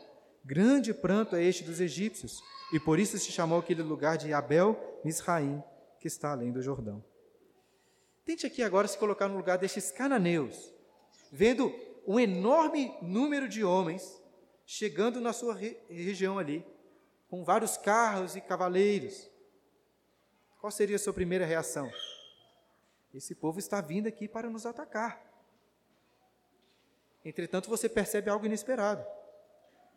Grande 0.44 0.94
pranto 0.94 1.37
é 1.37 1.42
este 1.42 1.64
dos 1.64 1.81
egípcios, 1.81 2.40
e 2.72 2.81
por 2.81 2.98
isso 2.98 3.18
se 3.18 3.31
chamou 3.31 3.59
aquele 3.59 3.83
lugar 3.83 4.16
de 4.16 4.33
Abel 4.33 5.01
Misraim, 5.05 5.62
que 6.01 6.09
está 6.09 6.33
além 6.33 6.53
do 6.53 6.62
Jordão. 6.62 7.05
Tente 8.25 8.46
aqui 8.46 8.62
agora 8.62 8.87
se 8.87 8.96
colocar 8.96 9.29
no 9.29 9.37
lugar 9.37 9.59
destes 9.59 9.90
cananeus, 9.90 10.71
vendo 11.33 11.75
um 12.07 12.21
enorme 12.21 12.95
número 13.01 13.49
de 13.49 13.64
homens 13.64 14.23
chegando 14.66 15.21
na 15.21 15.33
sua 15.33 15.55
re 15.55 15.77
região 15.88 16.38
ali, 16.38 16.64
com 17.29 17.42
vários 17.42 17.79
carros 17.79 18.37
e 18.37 18.40
cavaleiros. 18.40 19.31
Qual 20.61 20.71
seria 20.71 20.97
a 20.97 20.99
sua 20.99 21.14
primeira 21.14 21.47
reação? 21.47 21.90
Esse 23.12 23.35
povo 23.35 23.59
está 23.59 23.81
vindo 23.81 24.07
aqui 24.07 24.29
para 24.29 24.51
nos 24.51 24.66
atacar. 24.66 25.21
Entretanto, 27.25 27.68
você 27.68 27.88
percebe 27.88 28.31
algo 28.31 28.47
inesperado. 28.47 29.05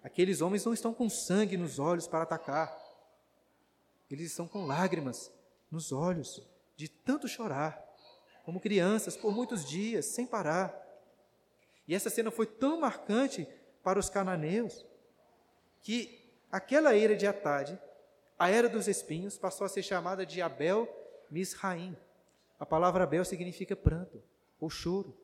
Aqueles 0.04 0.42
homens 0.42 0.64
não 0.64 0.74
estão 0.74 0.94
com 0.94 1.10
sangue 1.10 1.58
nos 1.58 1.80
olhos 1.80 2.08
para 2.08 2.24
atacar. 2.24 2.76
Eles 4.10 4.28
estão 4.28 4.48
com 4.48 4.66
lágrimas 4.66 5.32
nos 5.72 5.92
olhos, 5.92 6.42
de 6.76 6.88
tanto 6.88 7.28
chorar, 7.28 7.84
como 8.44 8.60
crianças, 8.60 9.18
por 9.18 9.34
muitos 9.34 9.66
dias, 9.66 10.06
sem 10.06 10.28
parar. 10.28 10.85
E 11.88 11.94
essa 11.94 12.10
cena 12.10 12.32
foi 12.32 12.46
tão 12.46 12.80
marcante 12.80 13.48
para 13.84 14.00
os 14.00 14.10
cananeus 14.10 14.86
que 15.82 16.32
aquela 16.52 16.96
era 16.96 17.16
de 17.16 17.28
Atade, 17.28 17.80
a 18.38 18.50
era 18.50 18.68
dos 18.68 18.88
espinhos, 18.88 19.38
passou 19.38 19.66
a 19.66 19.70
ser 19.70 19.84
chamada 19.84 20.26
de 20.26 20.42
Abel 20.42 20.90
Misraim. 21.30 21.96
A 22.60 22.66
palavra 22.66 23.04
Abel 23.04 23.24
significa 23.24 23.76
pranto 23.76 24.22
ou 24.60 24.70
choro. 24.70 25.16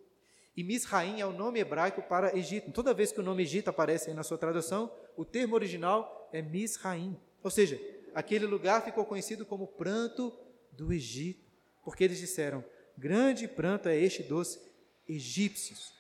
E 0.56 0.64
Misraim 0.64 1.20
é 1.22 1.26
o 1.26 1.32
nome 1.32 1.60
hebraico 1.60 2.02
para 2.02 2.38
Egito. 2.38 2.72
Toda 2.72 2.94
vez 2.94 3.12
que 3.12 3.20
o 3.20 3.24
nome 3.24 3.44
Egito 3.44 3.70
aparece 3.70 4.10
aí 4.10 4.16
na 4.16 4.24
sua 4.24 4.38
tradução, 4.38 4.92
o 5.16 5.24
termo 5.24 5.56
original 5.56 6.30
é 6.32 6.42
Misraim. 6.42 7.18
Ou 7.42 7.50
seja, 7.50 7.80
aquele 8.14 8.46
lugar 8.46 8.84
ficou 8.84 9.06
conhecido 9.06 9.46
como 9.46 9.66
pranto 9.66 10.34
do 10.72 10.92
Egito, 10.92 11.50
porque 11.84 12.04
eles 12.04 12.20
disseram: 12.20 12.64
grande 12.98 13.48
pranto 13.48 13.88
é 13.88 13.98
este 13.98 14.24
dos 14.24 14.60
egípcios. 15.08 15.94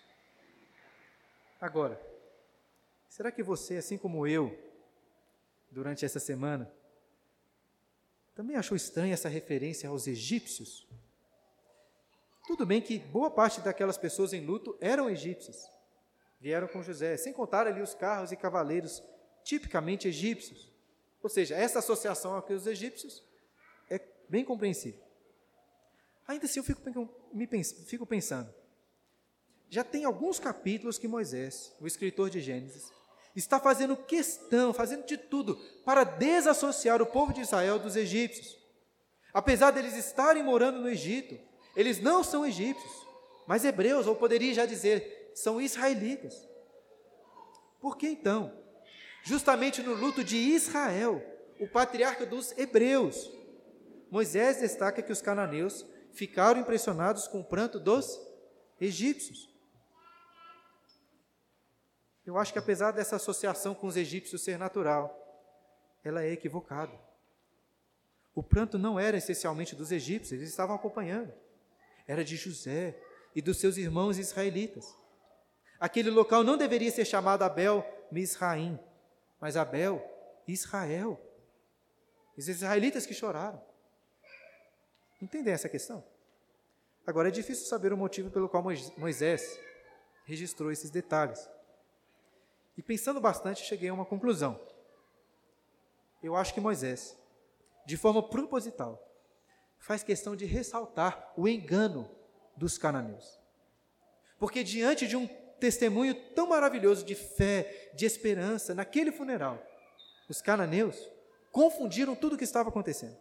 Agora, 1.61 2.01
será 3.07 3.31
que 3.31 3.43
você, 3.43 3.77
assim 3.77 3.95
como 3.95 4.25
eu, 4.25 4.57
durante 5.69 6.03
essa 6.03 6.19
semana, 6.19 6.73
também 8.33 8.55
achou 8.55 8.75
estranha 8.75 9.13
essa 9.13 9.29
referência 9.29 9.87
aos 9.87 10.07
egípcios? 10.07 10.87
Tudo 12.47 12.65
bem 12.65 12.81
que 12.81 12.97
boa 12.97 13.29
parte 13.29 13.61
daquelas 13.61 13.95
pessoas 13.95 14.33
em 14.33 14.43
luto 14.43 14.75
eram 14.81 15.07
egípcios. 15.07 15.69
Vieram 16.39 16.67
com 16.67 16.81
José, 16.81 17.15
sem 17.15 17.31
contar 17.31 17.67
ali 17.67 17.79
os 17.79 17.93
carros 17.93 18.31
e 18.31 18.35
cavaleiros 18.35 19.03
tipicamente 19.43 20.07
egípcios. 20.07 20.71
Ou 21.21 21.29
seja, 21.29 21.55
essa 21.55 21.77
associação 21.77 22.35
aqui 22.35 22.53
os 22.53 22.65
egípcios 22.65 23.23
é 23.87 24.01
bem 24.27 24.43
compreensível. 24.43 24.99
Ainda 26.27 26.45
assim, 26.45 26.59
eu 26.59 26.63
fico, 26.63 26.81
me 27.31 27.47
fico 27.63 28.07
pensando. 28.07 28.60
Já 29.71 29.85
tem 29.85 30.03
alguns 30.03 30.37
capítulos 30.37 30.97
que 30.97 31.07
Moisés, 31.07 31.73
o 31.79 31.87
escritor 31.87 32.29
de 32.29 32.41
Gênesis, 32.41 32.91
está 33.33 33.57
fazendo 33.57 33.95
questão, 33.95 34.73
fazendo 34.73 35.05
de 35.05 35.15
tudo 35.15 35.55
para 35.85 36.03
desassociar 36.03 37.01
o 37.01 37.05
povo 37.05 37.31
de 37.31 37.39
Israel 37.39 37.79
dos 37.79 37.95
egípcios. 37.95 38.59
Apesar 39.33 39.71
deles 39.71 39.95
estarem 39.95 40.43
morando 40.43 40.81
no 40.81 40.89
Egito, 40.89 41.39
eles 41.73 42.01
não 42.01 42.21
são 42.21 42.45
egípcios, 42.45 43.07
mas 43.47 43.63
hebreus, 43.63 44.07
ou 44.07 44.13
poderia 44.13 44.53
já 44.53 44.65
dizer, 44.65 45.31
são 45.33 45.61
israelitas. 45.61 46.45
Por 47.79 47.95
que 47.95 48.09
então? 48.09 48.51
Justamente 49.23 49.81
no 49.81 49.93
luto 49.93 50.21
de 50.21 50.35
Israel, 50.35 51.23
o 51.57 51.65
patriarca 51.65 52.25
dos 52.25 52.51
hebreus, 52.57 53.31
Moisés 54.09 54.57
destaca 54.57 55.01
que 55.01 55.13
os 55.13 55.21
cananeus 55.21 55.85
ficaram 56.11 56.59
impressionados 56.59 57.25
com 57.29 57.39
o 57.39 57.45
pranto 57.45 57.79
dos 57.79 58.19
egípcios. 58.81 59.50
Eu 62.25 62.37
acho 62.37 62.53
que 62.53 62.59
apesar 62.59 62.91
dessa 62.91 63.15
associação 63.15 63.73
com 63.73 63.87
os 63.87 63.97
egípcios 63.97 64.43
ser 64.43 64.57
natural, 64.57 65.17
ela 66.03 66.23
é 66.23 66.31
equivocada. 66.31 66.93
O 68.33 68.41
pranto 68.41 68.77
não 68.77 68.99
era 68.99 69.17
essencialmente 69.17 69.75
dos 69.75 69.91
egípcios, 69.91 70.39
eles 70.39 70.49
estavam 70.49 70.75
acompanhando 70.75 71.33
era 72.11 72.23
de 72.23 72.35
José 72.35 72.99
e 73.33 73.41
dos 73.41 73.57
seus 73.57 73.77
irmãos 73.77 74.17
israelitas. 74.17 74.93
Aquele 75.79 76.09
local 76.09 76.43
não 76.43 76.57
deveria 76.57 76.91
ser 76.91 77.05
chamado 77.05 77.43
Abel 77.43 77.85
Misraim, 78.11 78.77
mas 79.39 79.55
Abel 79.55 80.03
Israel. 80.47 81.19
Os 82.37 82.49
israelitas 82.49 83.05
que 83.05 83.13
choraram. 83.13 83.61
Entendem 85.21 85.53
essa 85.53 85.69
questão? 85.69 86.03
Agora 87.05 87.29
é 87.29 87.31
difícil 87.31 87.65
saber 87.65 87.93
o 87.93 87.97
motivo 87.97 88.29
pelo 88.29 88.49
qual 88.49 88.63
Moisés 88.97 89.59
registrou 90.25 90.71
esses 90.71 90.89
detalhes. 90.89 91.49
E 92.81 92.83
pensando 92.83 93.21
bastante, 93.21 93.63
cheguei 93.63 93.89
a 93.89 93.93
uma 93.93 94.07
conclusão. 94.07 94.59
Eu 96.23 96.35
acho 96.35 96.51
que 96.51 96.59
Moisés, 96.59 97.15
de 97.85 97.95
forma 97.95 98.27
proposital, 98.27 98.99
faz 99.77 100.01
questão 100.01 100.35
de 100.35 100.45
ressaltar 100.45 101.31
o 101.37 101.47
engano 101.47 102.09
dos 102.57 102.79
cananeus. 102.79 103.39
Porque 104.39 104.63
diante 104.63 105.07
de 105.07 105.15
um 105.15 105.27
testemunho 105.59 106.15
tão 106.33 106.47
maravilhoso 106.47 107.05
de 107.05 107.13
fé, 107.13 107.91
de 107.93 108.03
esperança, 108.03 108.73
naquele 108.73 109.11
funeral, 109.11 109.63
os 110.27 110.41
cananeus 110.41 111.07
confundiram 111.51 112.15
tudo 112.15 112.33
o 112.33 112.37
que 112.37 112.43
estava 112.43 112.69
acontecendo. 112.69 113.15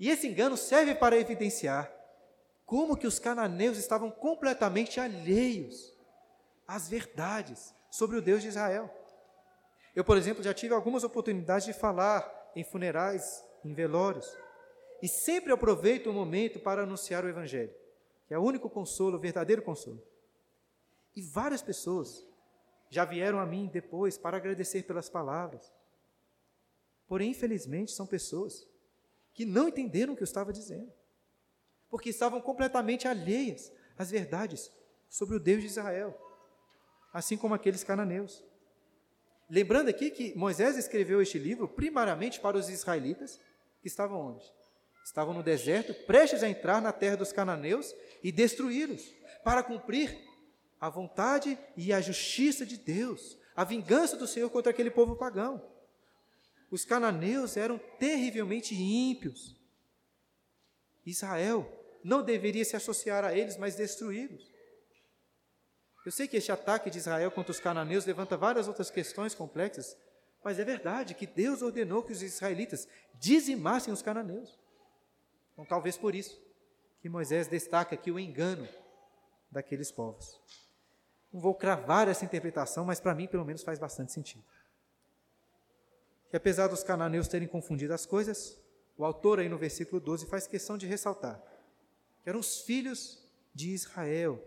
E 0.00 0.08
esse 0.08 0.26
engano 0.26 0.56
serve 0.56 0.94
para 0.94 1.18
evidenciar 1.18 1.94
como 2.64 2.96
que 2.96 3.06
os 3.06 3.18
cananeus 3.18 3.76
estavam 3.76 4.10
completamente 4.10 4.98
alheios 4.98 5.94
às 6.66 6.88
verdades 6.88 7.74
sobre 7.90 8.16
o 8.16 8.22
Deus 8.22 8.42
de 8.42 8.48
Israel. 8.48 8.90
Eu, 9.94 10.04
por 10.04 10.16
exemplo, 10.16 10.42
já 10.42 10.52
tive 10.52 10.74
algumas 10.74 11.04
oportunidades 11.04 11.66
de 11.66 11.72
falar 11.72 12.52
em 12.54 12.64
funerais, 12.64 13.44
em 13.64 13.72
velórios, 13.72 14.36
e 15.02 15.08
sempre 15.08 15.52
aproveito 15.52 16.08
o 16.08 16.12
momento 16.12 16.58
para 16.58 16.82
anunciar 16.82 17.24
o 17.24 17.28
Evangelho, 17.28 17.74
que 18.26 18.34
é 18.34 18.38
o 18.38 18.42
único 18.42 18.68
consolo, 18.68 19.16
o 19.16 19.20
verdadeiro 19.20 19.62
consolo. 19.62 20.02
E 21.14 21.22
várias 21.22 21.62
pessoas 21.62 22.26
já 22.90 23.04
vieram 23.04 23.38
a 23.38 23.46
mim 23.46 23.70
depois 23.72 24.18
para 24.18 24.36
agradecer 24.36 24.82
pelas 24.82 25.08
palavras. 25.08 25.72
Porém, 27.08 27.30
infelizmente, 27.30 27.92
são 27.92 28.06
pessoas 28.06 28.68
que 29.32 29.44
não 29.44 29.68
entenderam 29.68 30.14
o 30.14 30.16
que 30.16 30.22
eu 30.22 30.26
estava 30.26 30.52
dizendo, 30.52 30.92
porque 31.88 32.10
estavam 32.10 32.40
completamente 32.40 33.06
alheias 33.06 33.72
às 33.96 34.10
verdades 34.10 34.72
sobre 35.08 35.36
o 35.36 35.40
Deus 35.40 35.60
de 35.60 35.68
Israel, 35.68 36.25
assim 37.16 37.38
como 37.38 37.54
aqueles 37.54 37.82
cananeus. 37.82 38.44
Lembrando 39.48 39.88
aqui 39.88 40.10
que 40.10 40.36
Moisés 40.36 40.76
escreveu 40.76 41.22
este 41.22 41.38
livro 41.38 41.66
primariamente 41.66 42.38
para 42.40 42.58
os 42.58 42.68
israelitas 42.68 43.40
que 43.80 43.88
estavam 43.88 44.34
onde? 44.34 44.44
estavam 45.02 45.32
no 45.32 45.42
deserto, 45.42 45.94
prestes 46.04 46.42
a 46.42 46.48
entrar 46.48 46.82
na 46.82 46.92
terra 46.92 47.16
dos 47.16 47.32
cananeus 47.32 47.94
e 48.24 48.32
destruí-los, 48.32 49.14
para 49.44 49.62
cumprir 49.62 50.18
a 50.80 50.90
vontade 50.90 51.56
e 51.76 51.92
a 51.92 52.00
justiça 52.00 52.66
de 52.66 52.76
Deus, 52.76 53.38
a 53.54 53.62
vingança 53.62 54.16
do 54.16 54.26
Senhor 54.26 54.50
contra 54.50 54.72
aquele 54.72 54.90
povo 54.90 55.14
pagão. 55.14 55.62
Os 56.72 56.84
cananeus 56.84 57.56
eram 57.56 57.78
terrivelmente 58.00 58.74
ímpios. 58.74 59.56
Israel 61.06 61.64
não 62.02 62.24
deveria 62.24 62.64
se 62.64 62.74
associar 62.74 63.24
a 63.24 63.32
eles, 63.32 63.56
mas 63.56 63.76
destruí-los. 63.76 64.55
Eu 66.06 66.12
sei 66.12 66.28
que 66.28 66.36
este 66.36 66.52
ataque 66.52 66.88
de 66.88 66.98
Israel 66.98 67.32
contra 67.32 67.50
os 67.50 67.58
cananeus 67.58 68.06
levanta 68.06 68.36
várias 68.36 68.68
outras 68.68 68.92
questões 68.92 69.34
complexas, 69.34 69.96
mas 70.44 70.56
é 70.60 70.64
verdade 70.64 71.14
que 71.14 71.26
Deus 71.26 71.62
ordenou 71.62 72.00
que 72.00 72.12
os 72.12 72.22
israelitas 72.22 72.86
dizimassem 73.18 73.92
os 73.92 74.02
cananeus. 74.02 74.56
Então, 75.52 75.64
talvez 75.64 75.96
por 75.98 76.14
isso 76.14 76.40
que 77.00 77.08
Moisés 77.08 77.48
destaca 77.48 77.96
aqui 77.96 78.12
o 78.12 78.20
engano 78.20 78.68
daqueles 79.50 79.90
povos. 79.90 80.40
Não 81.32 81.40
vou 81.40 81.56
cravar 81.56 82.06
essa 82.06 82.24
interpretação, 82.24 82.84
mas 82.84 83.00
para 83.00 83.12
mim, 83.12 83.26
pelo 83.26 83.44
menos, 83.44 83.64
faz 83.64 83.76
bastante 83.76 84.12
sentido. 84.12 84.44
Que 86.30 86.36
apesar 86.36 86.68
dos 86.68 86.84
cananeus 86.84 87.26
terem 87.26 87.48
confundido 87.48 87.92
as 87.92 88.06
coisas, 88.06 88.56
o 88.96 89.04
autor 89.04 89.40
aí 89.40 89.48
no 89.48 89.58
versículo 89.58 90.00
12 90.00 90.26
faz 90.26 90.46
questão 90.46 90.78
de 90.78 90.86
ressaltar 90.86 91.42
que 92.22 92.30
eram 92.30 92.38
os 92.38 92.60
filhos 92.60 93.28
de 93.52 93.70
Israel 93.70 94.40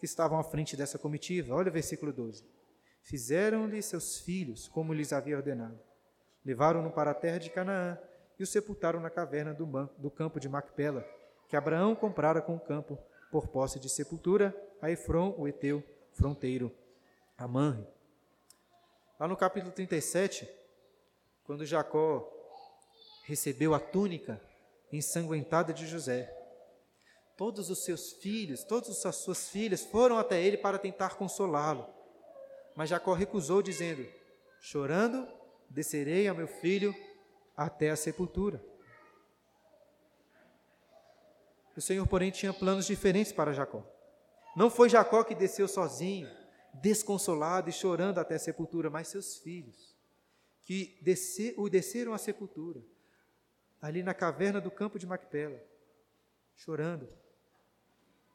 que 0.00 0.06
estavam 0.06 0.40
à 0.40 0.42
frente 0.42 0.76
dessa 0.76 0.98
comitiva. 0.98 1.54
Olha 1.54 1.68
o 1.68 1.72
versículo 1.72 2.10
12. 2.10 2.42
Fizeram-lhe 3.02 3.82
seus 3.82 4.18
filhos 4.18 4.66
como 4.66 4.94
lhes 4.94 5.12
havia 5.12 5.36
ordenado. 5.36 5.78
Levaram-no 6.44 6.90
para 6.90 7.10
a 7.10 7.14
terra 7.14 7.38
de 7.38 7.50
Canaã 7.50 7.98
e 8.38 8.42
o 8.42 8.46
sepultaram 8.46 8.98
na 8.98 9.10
caverna 9.10 9.52
do, 9.52 9.66
do 9.98 10.10
campo 10.10 10.40
de 10.40 10.48
Macpela, 10.48 11.06
que 11.46 11.54
Abraão 11.54 11.94
comprara 11.94 12.40
com 12.40 12.56
o 12.56 12.60
campo 12.60 12.98
por 13.30 13.48
posse 13.48 13.78
de 13.78 13.90
sepultura 13.90 14.56
a 14.80 14.90
Efron, 14.90 15.34
o 15.36 15.46
Eteu, 15.46 15.84
fronteiro 16.14 16.74
a 17.36 17.46
Manre. 17.46 17.86
Lá 19.18 19.28
no 19.28 19.36
capítulo 19.36 19.70
37, 19.70 20.48
quando 21.44 21.66
Jacó 21.66 22.26
recebeu 23.24 23.74
a 23.74 23.78
túnica 23.78 24.40
ensanguentada 24.90 25.74
de 25.74 25.86
José, 25.86 26.34
todos 27.40 27.70
os 27.70 27.78
seus 27.78 28.12
filhos, 28.12 28.62
todas 28.62 29.06
as 29.06 29.16
suas 29.16 29.48
filhas 29.48 29.82
foram 29.82 30.18
até 30.18 30.42
ele 30.42 30.58
para 30.58 30.78
tentar 30.78 31.16
consolá-lo. 31.16 31.88
Mas 32.76 32.90
Jacó 32.90 33.14
recusou, 33.14 33.62
dizendo: 33.62 34.06
Chorando, 34.60 35.26
descerei 35.70 36.28
a 36.28 36.34
meu 36.34 36.46
filho 36.46 36.94
até 37.56 37.88
a 37.88 37.96
sepultura. 37.96 38.62
O 41.74 41.80
Senhor, 41.80 42.06
porém, 42.06 42.30
tinha 42.30 42.52
planos 42.52 42.86
diferentes 42.86 43.32
para 43.32 43.54
Jacó. 43.54 43.82
Não 44.54 44.68
foi 44.68 44.90
Jacó 44.90 45.24
que 45.24 45.34
desceu 45.34 45.66
sozinho, 45.66 46.28
desconsolado 46.74 47.70
e 47.70 47.72
chorando 47.72 48.18
até 48.18 48.34
a 48.34 48.38
sepultura, 48.38 48.90
mas 48.90 49.08
seus 49.08 49.38
filhos, 49.38 49.96
que 50.60 50.98
descer, 51.00 51.54
o 51.56 51.70
desceram 51.70 52.12
à 52.12 52.18
sepultura, 52.18 52.82
ali 53.80 54.02
na 54.02 54.12
caverna 54.12 54.60
do 54.60 54.70
campo 54.70 54.98
de 54.98 55.06
Macpela, 55.06 55.58
chorando, 56.54 57.08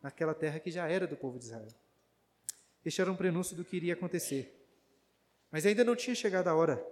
naquela 0.05 0.35
terra 0.35 0.59
que 0.59 0.69
já 0.69 0.87
era 0.87 1.07
do 1.07 1.17
povo 1.17 1.39
de 1.39 1.45
Israel. 1.45 1.73
Este 2.85 3.01
era 3.01 3.11
um 3.11 3.15
prenúncio 3.15 3.55
do 3.55 3.65
que 3.65 3.75
iria 3.75 3.93
acontecer. 3.93 4.55
Mas 5.49 5.65
ainda 5.65 5.83
não 5.83 5.95
tinha 5.95 6.15
chegado 6.15 6.47
a 6.47 6.53
hora 6.53 6.85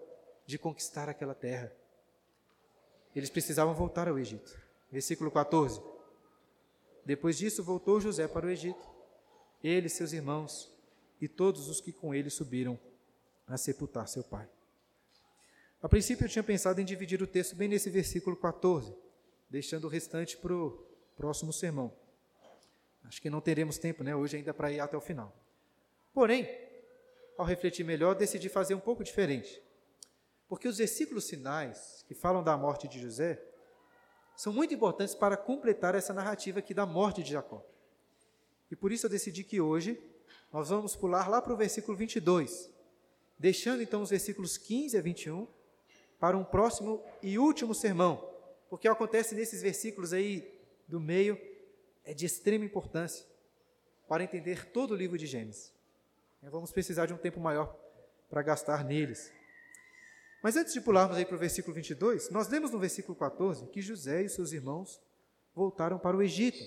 de 0.47 0.57
conquistar 0.57 1.07
aquela 1.07 1.36
terra. 1.36 1.72
Eles 3.16 3.30
precisavam 3.30 3.76
voltar 3.76 4.07
ao 4.07 4.18
Egito. 4.18 4.59
Versículo 4.91 5.30
14. 5.30 5.80
Depois 7.05 7.38
disso, 7.38 7.64
voltou 7.64 8.01
José 8.01 8.28
para 8.28 8.47
o 8.47 8.49
Egito, 8.49 8.84
ele, 9.64 9.89
seus 9.89 10.11
irmãos 10.11 10.72
e 11.22 11.28
todos 11.28 11.70
os 11.70 11.80
que 11.80 11.93
com 11.93 12.16
ele 12.16 12.32
subiram 12.32 12.80
a 13.45 13.57
sepultar 13.57 14.07
seu 14.07 14.24
pai. 14.24 14.49
A 15.84 15.88
princípio, 15.88 16.26
eu 16.26 16.30
tinha 16.30 16.41
pensado 16.41 16.82
em 16.82 16.86
dividir 16.86 17.22
o 17.22 17.28
texto 17.28 17.55
bem 17.55 17.68
nesse 17.68 17.91
versículo 17.91 18.36
14, 18.36 18.91
deixando 19.51 19.86
o 19.86 19.89
restante 19.89 20.36
para 20.36 20.55
o 20.55 20.72
próximo 21.16 21.53
sermão. 21.53 22.01
Acho 23.04 23.22
que 23.22 23.30
não 23.30 23.41
teremos 23.41 23.78
tempo, 23.78 24.04
né, 24.04 24.16
hoje 24.16 24.38
ainda 24.38 24.54
para 24.54 24.72
ir 24.72 24.80
até 24.80 24.95
o 24.97 25.01
final. 25.01 25.36
Porém, 26.14 26.47
ao 27.38 27.45
refletir 27.45 27.84
melhor, 27.84 28.16
decidi 28.16 28.49
fazer 28.49 28.76
um 28.76 28.80
pouco 28.80 29.04
diferente. 29.04 29.62
Porque 30.47 30.68
os 30.68 30.78
versículos 30.78 31.30
finais 31.30 32.04
que 32.08 32.14
falam 32.14 32.43
da 32.43 32.56
morte 32.56 32.88
de 32.88 32.99
José 32.99 33.41
são 34.36 34.54
muito 34.54 34.74
importantes 34.74 35.16
para 35.16 35.38
completar 35.38 35.95
essa 35.95 36.14
narrativa 36.14 36.60
aqui 36.60 36.74
da 36.74 36.86
morte 36.86 37.24
de 37.24 37.32
Jacó. 37.32 37.66
E 38.70 38.76
por 38.76 38.91
isso 38.91 39.06
eu 39.06 39.10
decidi 39.10 39.43
que 39.43 39.62
hoje 39.62 40.01
nós 40.51 40.70
vamos 40.70 40.95
pular 40.95 41.28
lá 41.28 41.41
para 41.41 41.54
o 41.54 41.58
versículo 41.58 41.97
22, 41.97 42.72
deixando 43.38 43.82
então 43.82 44.01
os 44.01 44.10
versículos 44.10 44.58
15 44.58 44.97
a 44.97 45.01
21 45.01 45.47
para 46.20 46.38
um 46.38 46.43
próximo 46.43 47.04
e 47.22 47.38
último 47.38 47.74
sermão, 47.76 48.30
porque 48.70 48.88
acontece 48.88 49.36
nesses 49.36 49.62
versículos 49.62 50.14
aí 50.14 50.60
do 50.88 50.99
meio 50.99 51.39
é 52.06 52.14
de 52.14 52.26
extrema 52.26 52.66
importância 52.66 53.26
para 54.08 54.24
entender 54.24 54.70
todo 54.72 54.91
o 54.91 54.95
livro 54.95 55.18
de 55.18 55.26
Gênesis. 55.26 55.74
Vamos 56.41 56.72
precisar 56.72 57.06
de 57.06 57.14
um 57.14 57.18
tempo 57.18 57.39
maior 57.39 57.76
para 58.30 58.41
gastar 58.41 58.84
neles. 58.84 59.32
Mas 60.41 60.58
antes 60.58 60.74
de 60.74 60.82
pularmos 60.82 61.16
aí 61.16 61.26
para 61.26 61.36
o 61.36 61.39
versículo 61.39 61.74
22, 61.74 62.30
nós 62.30 62.49
lemos 62.49 62.72
no 62.72 62.80
versículo 62.80 63.18
14 63.18 63.68
que 63.68 63.82
José 63.82 64.24
e 64.24 64.30
seus 64.30 64.51
irmãos 64.51 65.01
voltaram 65.56 65.97
para 65.97 66.18
o 66.18 66.22
Egito. 66.22 66.62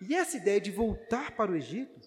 E 0.00 0.14
essa 0.14 0.36
ideia 0.36 0.60
de 0.60 0.72
voltar 0.72 1.36
para 1.36 1.52
o 1.52 1.54
Egito 1.54 2.00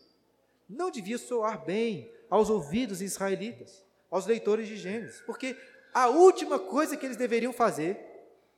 não 0.68 0.92
devia 0.92 1.18
soar 1.18 1.64
bem 1.64 2.12
aos 2.30 2.50
ouvidos 2.50 3.02
israelitas, 3.02 3.86
aos 4.12 4.26
leitores 4.26 4.68
de 4.68 4.76
Gênesis, 4.76 5.22
porque 5.22 5.56
a 5.94 6.08
última 6.10 6.60
coisa 6.60 6.98
que 6.98 7.06
eles 7.06 7.16
deveriam 7.16 7.54
fazer 7.54 7.98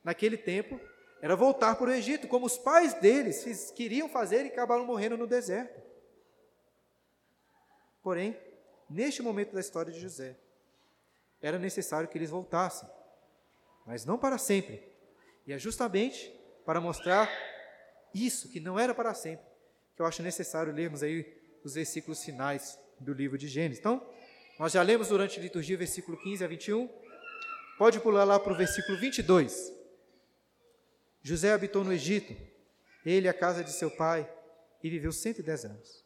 naquele 0.02 0.36
tempo 0.36 0.80
era 1.22 1.36
voltar 1.36 1.76
para 1.76 1.90
o 1.90 1.92
Egito, 1.92 2.26
como 2.26 2.46
os 2.46 2.56
pais 2.56 2.94
deles 2.94 3.70
queriam 3.72 4.08
fazer 4.08 4.44
e 4.44 4.48
acabaram 4.48 4.86
morrendo 4.86 5.16
no 5.16 5.26
deserto. 5.26 5.80
Porém, 8.02 8.36
neste 8.88 9.22
momento 9.22 9.52
da 9.52 9.60
história 9.60 9.92
de 9.92 10.00
José, 10.00 10.36
era 11.42 11.58
necessário 11.58 12.08
que 12.08 12.16
eles 12.16 12.30
voltassem, 12.30 12.88
mas 13.86 14.04
não 14.04 14.18
para 14.18 14.38
sempre. 14.38 14.82
E 15.46 15.52
é 15.52 15.58
justamente 15.58 16.34
para 16.64 16.80
mostrar 16.80 17.30
isso, 18.14 18.48
que 18.48 18.60
não 18.60 18.78
era 18.78 18.94
para 18.94 19.12
sempre, 19.14 19.44
que 19.94 20.02
eu 20.02 20.06
acho 20.06 20.22
necessário 20.22 20.72
lermos 20.72 21.02
aí 21.02 21.38
os 21.62 21.74
versículos 21.74 22.24
finais 22.24 22.78
do 22.98 23.12
livro 23.12 23.36
de 23.36 23.48
Gênesis. 23.48 23.78
Então, 23.78 24.06
nós 24.58 24.72
já 24.72 24.82
lemos 24.82 25.08
durante 25.08 25.38
a 25.38 25.42
liturgia 25.42 25.76
versículo 25.76 26.18
15 26.18 26.44
a 26.44 26.48
21. 26.48 26.88
Pode 27.78 28.00
pular 28.00 28.24
lá 28.24 28.38
para 28.38 28.52
o 28.52 28.56
versículo 28.56 28.98
22. 28.98 29.79
José 31.22 31.52
habitou 31.52 31.84
no 31.84 31.92
Egito, 31.92 32.34
ele 33.04 33.28
a 33.28 33.34
casa 33.34 33.62
de 33.62 33.72
seu 33.72 33.90
pai, 33.90 34.30
e 34.82 34.88
viveu 34.88 35.12
110 35.12 35.64
anos. 35.66 36.04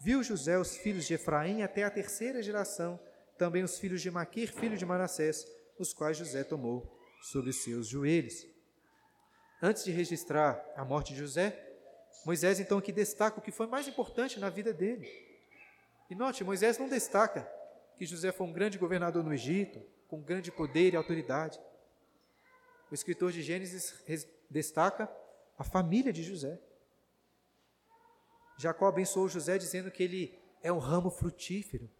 Viu 0.00 0.22
José 0.22 0.58
os 0.58 0.76
filhos 0.76 1.06
de 1.06 1.14
Efraim 1.14 1.62
até 1.62 1.84
a 1.84 1.90
terceira 1.90 2.42
geração, 2.42 2.98
também 3.36 3.62
os 3.62 3.78
filhos 3.78 4.00
de 4.00 4.10
Maquir, 4.10 4.52
filho 4.52 4.76
de 4.76 4.86
Manassés, 4.86 5.46
os 5.78 5.92
quais 5.92 6.16
José 6.16 6.44
tomou 6.44 6.96
sobre 7.22 7.52
seus 7.52 7.88
joelhos. 7.88 8.46
Antes 9.60 9.84
de 9.84 9.90
registrar 9.90 10.64
a 10.76 10.84
morte 10.84 11.12
de 11.12 11.20
José, 11.20 11.56
Moisés 12.24 12.60
então 12.60 12.78
aqui 12.78 12.92
destaca 12.92 13.38
o 13.38 13.42
que 13.42 13.50
foi 13.50 13.66
mais 13.66 13.88
importante 13.88 14.38
na 14.38 14.50
vida 14.50 14.72
dele. 14.72 15.08
E 16.10 16.14
note, 16.14 16.44
Moisés 16.44 16.78
não 16.78 16.88
destaca 16.88 17.48
que 17.96 18.04
José 18.04 18.32
foi 18.32 18.46
um 18.46 18.52
grande 18.52 18.78
governador 18.78 19.24
no 19.24 19.32
Egito, 19.32 19.80
com 20.08 20.20
grande 20.20 20.52
poder 20.52 20.92
e 20.92 20.96
autoridade. 20.96 21.60
O 22.90 22.94
escritor 22.94 23.32
de 23.32 23.42
Gênesis 23.42 23.94
destaca 24.52 25.10
a 25.58 25.64
família 25.64 26.12
de 26.12 26.22
José. 26.22 26.60
Jacó 28.58 28.86
abençoou 28.86 29.28
José 29.28 29.58
dizendo 29.58 29.90
que 29.90 30.02
ele 30.02 30.38
é 30.62 30.72
um 30.72 30.78
ramo 30.78 31.10
frutífero. 31.10 31.90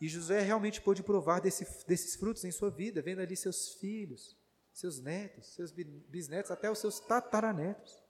E 0.00 0.08
José 0.08 0.40
realmente 0.40 0.80
pôde 0.80 1.02
provar 1.02 1.40
desse, 1.40 1.66
desses 1.86 2.16
frutos 2.16 2.44
em 2.44 2.50
sua 2.50 2.70
vida, 2.70 3.02
vendo 3.02 3.20
ali 3.20 3.36
seus 3.36 3.74
filhos, 3.74 4.34
seus 4.72 4.98
netos, 5.00 5.54
seus 5.54 5.72
bisnetos, 5.72 6.50
até 6.50 6.70
os 6.70 6.78
seus 6.78 7.00
tataranetos. 7.00 8.02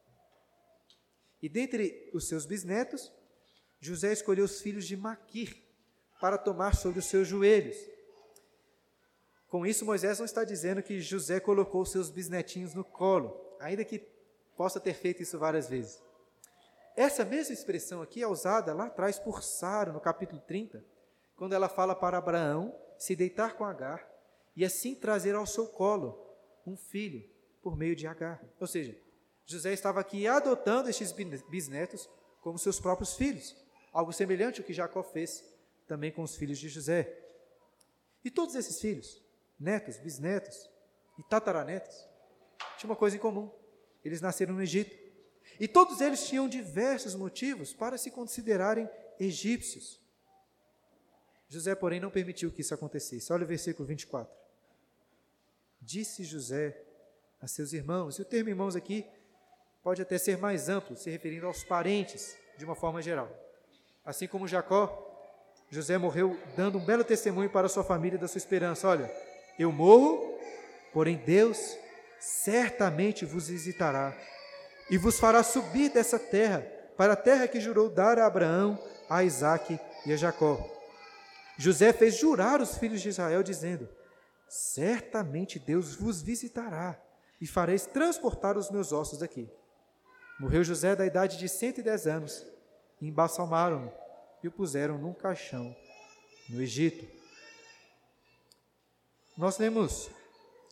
E 1.42 1.48
dentre 1.48 2.10
os 2.14 2.28
seus 2.28 2.46
bisnetos, 2.46 3.12
José 3.80 4.12
escolheu 4.12 4.44
os 4.44 4.60
filhos 4.60 4.86
de 4.86 4.96
Maquir 4.96 5.56
para 6.20 6.38
tomar 6.38 6.76
sobre 6.76 6.98
os 6.98 7.06
seus 7.06 7.26
joelhos. 7.26 7.76
Com 9.50 9.66
isso, 9.66 9.84
Moisés 9.84 10.18
não 10.18 10.24
está 10.24 10.44
dizendo 10.44 10.80
que 10.80 11.00
José 11.00 11.40
colocou 11.40 11.84
seus 11.84 12.08
bisnetinhos 12.08 12.72
no 12.72 12.84
colo, 12.84 13.36
ainda 13.58 13.84
que 13.84 13.98
possa 14.56 14.78
ter 14.78 14.94
feito 14.94 15.22
isso 15.22 15.38
várias 15.40 15.68
vezes. 15.68 16.00
Essa 16.96 17.24
mesma 17.24 17.52
expressão 17.52 18.00
aqui 18.00 18.22
é 18.22 18.28
usada 18.28 18.72
lá 18.72 18.86
atrás 18.86 19.18
por 19.18 19.42
Sara, 19.42 19.92
no 19.92 20.00
capítulo 20.00 20.40
30, 20.40 20.84
quando 21.34 21.52
ela 21.52 21.68
fala 21.68 21.96
para 21.96 22.16
Abraão 22.16 22.72
se 22.96 23.16
deitar 23.16 23.56
com 23.56 23.64
Agar 23.64 24.08
e 24.54 24.64
assim 24.64 24.94
trazer 24.94 25.34
ao 25.34 25.46
seu 25.46 25.66
colo 25.66 26.24
um 26.64 26.76
filho 26.76 27.28
por 27.60 27.76
meio 27.76 27.96
de 27.96 28.06
Agar. 28.06 28.40
Ou 28.60 28.68
seja, 28.68 28.96
José 29.44 29.72
estava 29.72 29.98
aqui 29.98 30.28
adotando 30.28 30.88
estes 30.88 31.10
bisnetos 31.48 32.08
como 32.40 32.56
seus 32.56 32.78
próprios 32.78 33.14
filhos, 33.14 33.56
algo 33.92 34.12
semelhante 34.12 34.60
ao 34.60 34.66
que 34.66 34.72
Jacó 34.72 35.02
fez 35.02 35.42
também 35.88 36.12
com 36.12 36.22
os 36.22 36.36
filhos 36.36 36.58
de 36.58 36.68
José. 36.68 37.18
E 38.24 38.30
todos 38.30 38.54
esses 38.54 38.80
filhos, 38.80 39.20
netos, 39.60 39.98
bisnetos 39.98 40.70
e 41.18 41.22
tataranetos, 41.22 42.08
tinham 42.78 42.90
uma 42.90 42.96
coisa 42.96 43.16
em 43.16 43.20
comum: 43.20 43.50
eles 44.04 44.20
nasceram 44.20 44.54
no 44.54 44.62
Egito. 44.62 44.98
E 45.58 45.68
todos 45.68 46.00
eles 46.00 46.26
tinham 46.26 46.48
diversos 46.48 47.14
motivos 47.14 47.74
para 47.74 47.98
se 47.98 48.10
considerarem 48.10 48.88
egípcios. 49.18 50.00
José, 51.48 51.74
porém, 51.74 52.00
não 52.00 52.10
permitiu 52.10 52.50
que 52.50 52.62
isso 52.62 52.72
acontecesse. 52.72 53.32
Olha 53.32 53.44
o 53.44 53.46
versículo 53.46 53.86
24. 53.86 54.32
Disse 55.82 56.24
José 56.24 56.80
a 57.40 57.46
seus 57.46 57.72
irmãos, 57.72 58.18
e 58.18 58.22
o 58.22 58.24
termo 58.24 58.48
irmãos 58.48 58.76
aqui 58.76 59.06
pode 59.82 60.00
até 60.00 60.16
ser 60.18 60.38
mais 60.38 60.68
amplo, 60.68 60.96
se 60.96 61.10
referindo 61.10 61.46
aos 61.46 61.64
parentes, 61.64 62.36
de 62.56 62.64
uma 62.64 62.74
forma 62.74 63.02
geral. 63.02 63.28
Assim 64.04 64.26
como 64.26 64.46
Jacó, 64.46 65.06
José 65.70 65.96
morreu 65.98 66.38
dando 66.56 66.78
um 66.78 66.84
belo 66.84 67.02
testemunho 67.04 67.50
para 67.50 67.68
sua 67.68 67.84
família 67.84 68.18
da 68.18 68.28
sua 68.28 68.38
esperança. 68.38 68.88
Olha, 68.88 69.10
eu 69.62 69.70
morro, 69.70 70.38
porém 70.92 71.16
Deus 71.18 71.76
certamente 72.18 73.24
vos 73.26 73.48
visitará 73.48 74.16
e 74.90 74.96
vos 74.96 75.20
fará 75.20 75.42
subir 75.42 75.90
dessa 75.90 76.18
terra 76.18 76.60
para 76.96 77.12
a 77.12 77.16
terra 77.16 77.46
que 77.46 77.60
jurou 77.60 77.88
dar 77.88 78.18
a 78.18 78.26
Abraão, 78.26 78.82
a 79.08 79.22
Isaque 79.22 79.78
e 80.06 80.12
a 80.12 80.16
Jacó. 80.16 80.58
José 81.58 81.92
fez 81.92 82.16
jurar 82.16 82.60
os 82.60 82.78
filhos 82.78 83.02
de 83.02 83.10
Israel, 83.10 83.42
dizendo: 83.42 83.88
Certamente 84.48 85.58
Deus 85.58 85.94
vos 85.94 86.22
visitará 86.22 86.98
e 87.40 87.46
fareis 87.46 87.86
transportar 87.86 88.56
os 88.56 88.70
meus 88.70 88.92
ossos 88.92 89.18
daqui. 89.18 89.48
Morreu 90.38 90.64
José 90.64 90.96
da 90.96 91.04
idade 91.04 91.38
de 91.38 91.48
110 91.48 92.06
anos, 92.06 92.46
e 92.98 93.08
embalsamaram-no 93.08 93.92
e 94.42 94.48
o 94.48 94.50
puseram 94.50 94.96
num 94.96 95.12
caixão 95.12 95.76
no 96.48 96.62
Egito. 96.62 97.19
Nós 99.40 99.56
lemos 99.56 100.10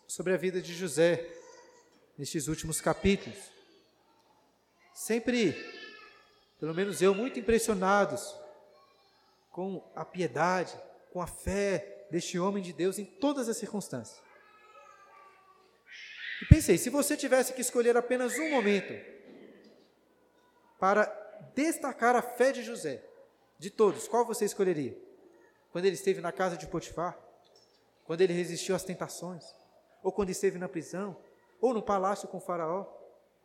sobre 0.07 0.35
a 0.35 0.37
vida 0.37 0.61
de 0.61 0.75
José 0.75 1.27
nestes 2.19 2.49
últimos 2.49 2.83
capítulos. 2.83 3.39
Sempre, 4.93 5.55
pelo 6.61 6.75
menos 6.75 7.01
eu, 7.01 7.15
muito 7.15 7.41
impressionados 7.41 8.37
com 9.51 9.83
a 9.97 10.05
piedade, 10.05 10.79
com 11.11 11.23
a 11.23 11.27
fé 11.27 12.07
deste 12.11 12.39
homem 12.39 12.63
de 12.63 12.75
Deus 12.75 12.99
em 12.99 13.07
todas 13.07 13.49
as 13.49 13.57
circunstâncias. 13.57 14.23
E 16.43 16.45
pensei, 16.45 16.77
se 16.77 16.91
você 16.91 17.17
tivesse 17.17 17.55
que 17.55 17.63
escolher 17.63 17.97
apenas 17.97 18.39
um 18.39 18.51
momento 18.51 18.93
para 20.79 21.07
destacar 21.55 22.15
a 22.15 22.21
fé 22.21 22.53
de 22.53 22.63
José, 22.63 23.03
de 23.59 23.71
todos, 23.71 24.07
qual 24.07 24.27
você 24.27 24.45
escolheria? 24.45 24.95
Quando 25.73 25.87
ele 25.87 25.95
esteve 25.95 26.21
na 26.21 26.33
casa 26.33 26.55
de 26.55 26.67
Potifar? 26.67 27.28
Quando 28.09 28.23
ele 28.23 28.33
resistiu 28.33 28.75
às 28.75 28.83
tentações? 28.83 29.55
Ou 30.03 30.11
quando 30.11 30.31
esteve 30.31 30.57
na 30.57 30.67
prisão? 30.67 31.15
Ou 31.61 31.75
no 31.75 31.83
palácio 31.83 32.27
com 32.27 32.41
Faraó? 32.41 32.87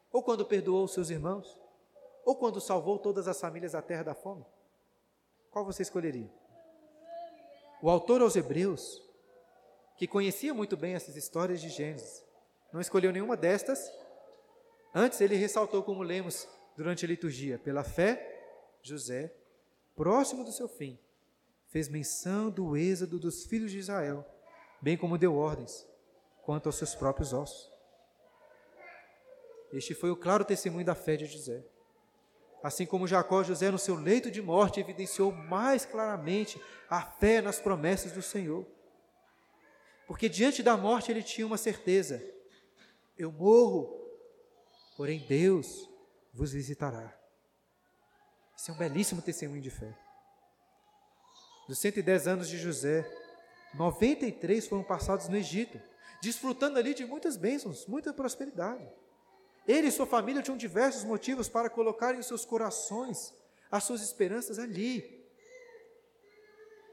Ou 0.10 0.24
quando 0.24 0.46
perdoou 0.46 0.88
seus 0.88 1.10
irmãos? 1.10 1.60
Ou 2.24 2.34
quando 2.38 2.62
salvou 2.62 2.98
todas 2.98 3.28
as 3.28 3.42
famílias 3.42 3.74
da 3.74 3.82
terra 3.82 4.04
da 4.04 4.16
fome? 4.16 4.46
Qual 5.52 5.66
você 5.66 5.82
escolheria? 5.82 6.32
O 7.82 7.90
autor 7.90 8.22
aos 8.22 8.38
Hebreus, 8.38 9.04
que 9.98 10.08
conhecia 10.08 10.54
muito 10.54 10.78
bem 10.78 10.96
essas 10.96 11.18
histórias 11.18 11.60
de 11.60 11.68
Gênesis, 11.68 12.24
não 12.72 12.80
escolheu 12.80 13.12
nenhuma 13.12 13.36
destas. 13.36 13.92
Antes, 14.96 15.20
ele 15.20 15.36
ressaltou, 15.36 15.84
como 15.84 16.02
lemos 16.04 16.48
durante 16.78 17.04
a 17.04 17.08
liturgia, 17.10 17.60
pela 17.60 17.84
fé, 17.84 18.80
José, 18.82 19.36
próximo 19.94 20.46
do 20.46 20.54
seu 20.54 20.70
fim, 20.70 20.98
fez 21.68 21.90
menção 21.90 22.50
do 22.50 22.78
êxodo 22.78 23.20
dos 23.20 23.44
filhos 23.44 23.70
de 23.70 23.80
Israel, 23.80 24.26
bem 24.84 24.98
como 24.98 25.18
deu 25.18 25.38
ordens 25.38 25.88
quanto 26.42 26.68
aos 26.68 26.76
seus 26.76 26.94
próprios 26.94 27.32
ossos. 27.32 27.72
Este 29.72 29.96
foi 29.96 30.12
o 30.12 30.16
claro 30.18 30.44
testemunho 30.44 30.86
da 30.86 30.94
fé 30.94 31.16
de 31.16 31.26
José. 31.26 31.66
Assim 32.62 32.86
como 32.86 33.08
Jacó, 33.08 33.44
José, 33.44 33.72
no 33.72 33.80
seu 33.80 33.96
leito 33.96 34.30
de 34.30 34.42
morte, 34.42 34.82
evidenciou 34.82 35.32
mais 35.32 35.86
claramente 35.86 36.62
a 36.90 37.02
fé 37.02 37.42
nas 37.42 37.62
promessas 37.62 38.12
do 38.12 38.22
Senhor. 38.22 38.68
Porque 40.06 40.28
diante 40.28 40.62
da 40.62 40.76
morte 40.76 41.10
ele 41.10 41.24
tinha 41.24 41.48
uma 41.48 41.58
certeza: 41.58 42.22
eu 43.18 43.32
morro, 43.32 43.90
porém 44.98 45.26
Deus 45.26 45.90
vos 46.34 46.52
visitará. 46.52 47.18
Isso 48.56 48.70
é 48.70 48.74
um 48.74 48.78
belíssimo 48.78 49.22
testemunho 49.22 49.62
de 49.62 49.72
fé. 49.72 49.98
Dos 51.70 51.80
110 51.80 52.28
anos 52.28 52.50
de 52.50 52.58
José, 52.58 53.10
93 53.74 54.68
foram 54.68 54.84
passados 54.84 55.28
no 55.28 55.36
Egito, 55.36 55.80
desfrutando 56.22 56.78
ali 56.78 56.94
de 56.94 57.06
muitas 57.06 57.36
bênçãos, 57.36 57.86
muita 57.86 58.14
prosperidade. 58.14 58.88
Ele 59.68 59.88
e 59.88 59.92
sua 59.92 60.06
família 60.06 60.42
tinham 60.42 60.58
diversos 60.58 61.04
motivos 61.04 61.50
para 61.50 61.70
colocarem 61.70 62.20
em 62.20 62.24
seus 62.24 62.46
corações 62.46 63.34
as 63.72 63.84
suas 63.84 64.02
esperanças 64.02 64.60
ali, 64.60 65.26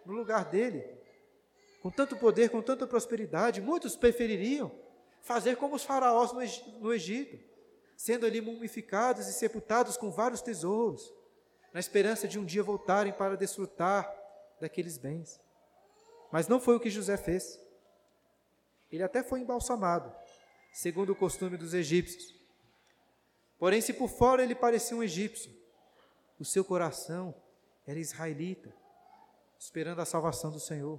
no 0.07 0.15
lugar 0.15 0.45
dele. 0.47 0.85
Com 1.83 1.91
tanto 1.91 2.17
poder, 2.17 2.51
com 2.51 2.63
tanta 2.63 2.87
prosperidade, 2.87 3.61
muitos 3.61 3.97
prefeririam 3.97 4.71
fazer 5.23 5.57
como 5.57 5.77
os 5.77 5.85
faraós 5.85 6.33
no 6.81 6.93
Egito, 6.93 7.39
sendo 7.97 8.25
ali 8.25 8.41
mumificados 8.41 9.29
e 9.29 9.33
sepultados 9.33 9.97
com 9.97 10.11
vários 10.11 10.41
tesouros, 10.41 11.13
na 11.73 11.81
esperança 11.81 12.27
de 12.27 12.39
um 12.39 12.45
dia 12.45 12.63
voltarem 12.63 13.13
para 13.13 13.37
desfrutar 13.37 14.11
daqueles 14.61 14.97
bens. 14.97 15.41
Mas 16.31 16.49
não 16.49 16.61
foi 16.61 16.77
o 16.77 16.81
que 16.81 16.91
José 16.91 17.17
fez. 17.17 17.59
Ele 18.91 19.03
até 19.03 19.23
foi 19.23 19.41
embalsamado, 19.41 20.13
segundo 20.73 21.11
o 21.11 21.17
costume 21.17 21.57
dos 21.57 21.75
egípcios. 21.75 22.35
Porém, 23.59 23.81
se 23.81 23.93
por 23.93 24.09
fora 24.09 24.43
ele 24.43 24.55
parecia 24.55 24.97
um 24.97 25.03
egípcio, 25.03 25.53
o 26.39 26.45
seu 26.45 26.65
coração 26.65 27.35
era 27.87 27.99
israelita, 27.99 28.75
esperando 29.59 30.01
a 30.01 30.07
salvação 30.07 30.51
do 30.51 30.59
Senhor. 30.59 30.99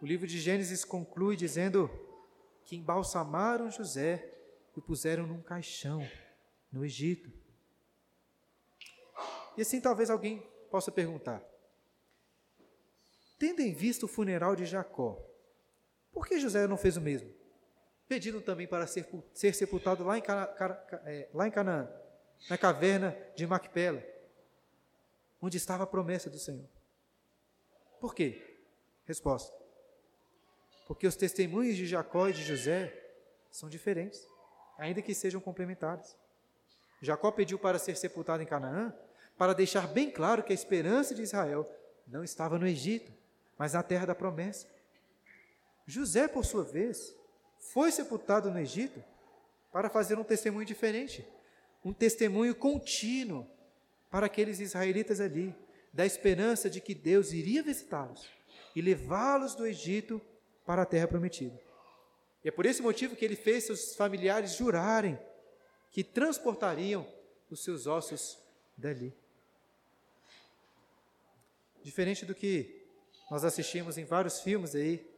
O 0.00 0.06
livro 0.06 0.26
de 0.26 0.38
Gênesis 0.38 0.84
conclui 0.84 1.36
dizendo 1.36 1.90
que 2.64 2.76
embalsamaram 2.76 3.70
José 3.70 4.30
e 4.76 4.78
o 4.78 4.82
puseram 4.82 5.26
num 5.26 5.40
caixão 5.40 6.06
no 6.70 6.84
Egito. 6.84 7.32
E 9.56 9.62
assim 9.62 9.80
talvez 9.80 10.10
alguém 10.10 10.40
possa 10.70 10.90
perguntar: 10.90 11.42
tendo 13.38 13.60
em 13.60 13.72
vista 13.72 14.06
o 14.06 14.08
funeral 14.08 14.54
de 14.54 14.66
Jacó, 14.66 15.22
por 16.12 16.26
que 16.26 16.38
José 16.38 16.66
não 16.66 16.76
fez 16.76 16.96
o 16.96 17.00
mesmo? 17.00 17.32
Pedindo 18.06 18.40
também 18.40 18.66
para 18.66 18.86
ser, 18.86 19.08
ser 19.32 19.54
sepultado 19.54 20.04
lá 20.04 20.18
em, 20.18 20.22
é, 21.06 21.28
lá 21.32 21.48
em 21.48 21.50
Canaã, 21.50 21.88
na 22.48 22.56
caverna 22.58 23.16
de 23.34 23.46
Macpela, 23.46 24.02
onde 25.40 25.56
estava 25.56 25.84
a 25.84 25.86
promessa 25.86 26.30
do 26.30 26.38
Senhor. 26.38 26.68
Por 28.00 28.14
quê? 28.14 28.58
Resposta: 29.04 29.54
porque 30.86 31.06
os 31.06 31.16
testemunhos 31.16 31.76
de 31.76 31.86
Jacó 31.86 32.28
e 32.28 32.32
de 32.32 32.42
José 32.42 32.92
são 33.50 33.68
diferentes, 33.68 34.26
ainda 34.78 35.02
que 35.02 35.14
sejam 35.14 35.40
complementares. 35.40 36.16
Jacó 37.00 37.30
pediu 37.30 37.58
para 37.58 37.78
ser 37.78 37.96
sepultado 37.96 38.42
em 38.42 38.46
Canaã, 38.46 38.94
para 39.36 39.52
deixar 39.52 39.88
bem 39.88 40.10
claro 40.10 40.42
que 40.42 40.52
a 40.52 40.54
esperança 40.54 41.14
de 41.14 41.22
Israel 41.22 41.68
não 42.06 42.22
estava 42.22 42.58
no 42.58 42.66
Egito, 42.66 43.12
mas 43.58 43.72
na 43.72 43.82
terra 43.82 44.06
da 44.06 44.14
promessa. 44.14 44.66
José, 45.86 46.26
por 46.28 46.44
sua 46.44 46.64
vez, 46.64 47.14
foi 47.58 47.90
sepultado 47.90 48.50
no 48.50 48.58
Egito 48.58 49.02
para 49.72 49.90
fazer 49.90 50.18
um 50.18 50.24
testemunho 50.24 50.64
diferente, 50.64 51.26
um 51.84 51.92
testemunho 51.92 52.54
contínuo 52.54 53.46
para 54.10 54.26
aqueles 54.26 54.60
israelitas 54.60 55.20
ali, 55.20 55.54
da 55.92 56.06
esperança 56.06 56.68
de 56.68 56.80
que 56.80 56.94
Deus 56.94 57.32
iria 57.32 57.62
visitá-los 57.62 58.28
e 58.74 58.80
levá-los 58.80 59.54
do 59.54 59.66
Egito 59.66 60.20
para 60.64 60.82
a 60.82 60.86
terra 60.86 61.06
prometida. 61.06 61.60
E 62.44 62.48
é 62.48 62.50
por 62.50 62.66
esse 62.66 62.82
motivo 62.82 63.16
que 63.16 63.24
ele 63.24 63.36
fez 63.36 63.64
seus 63.64 63.94
familiares 63.94 64.54
jurarem 64.54 65.18
que 65.90 66.02
transportariam 66.02 67.06
os 67.50 67.62
seus 67.62 67.86
ossos 67.86 68.38
dali. 68.76 69.14
Diferente 71.82 72.26
do 72.26 72.34
que 72.34 72.83
nós 73.30 73.44
assistimos 73.44 73.98
em 73.98 74.04
vários 74.04 74.40
filmes 74.40 74.74
aí, 74.74 75.10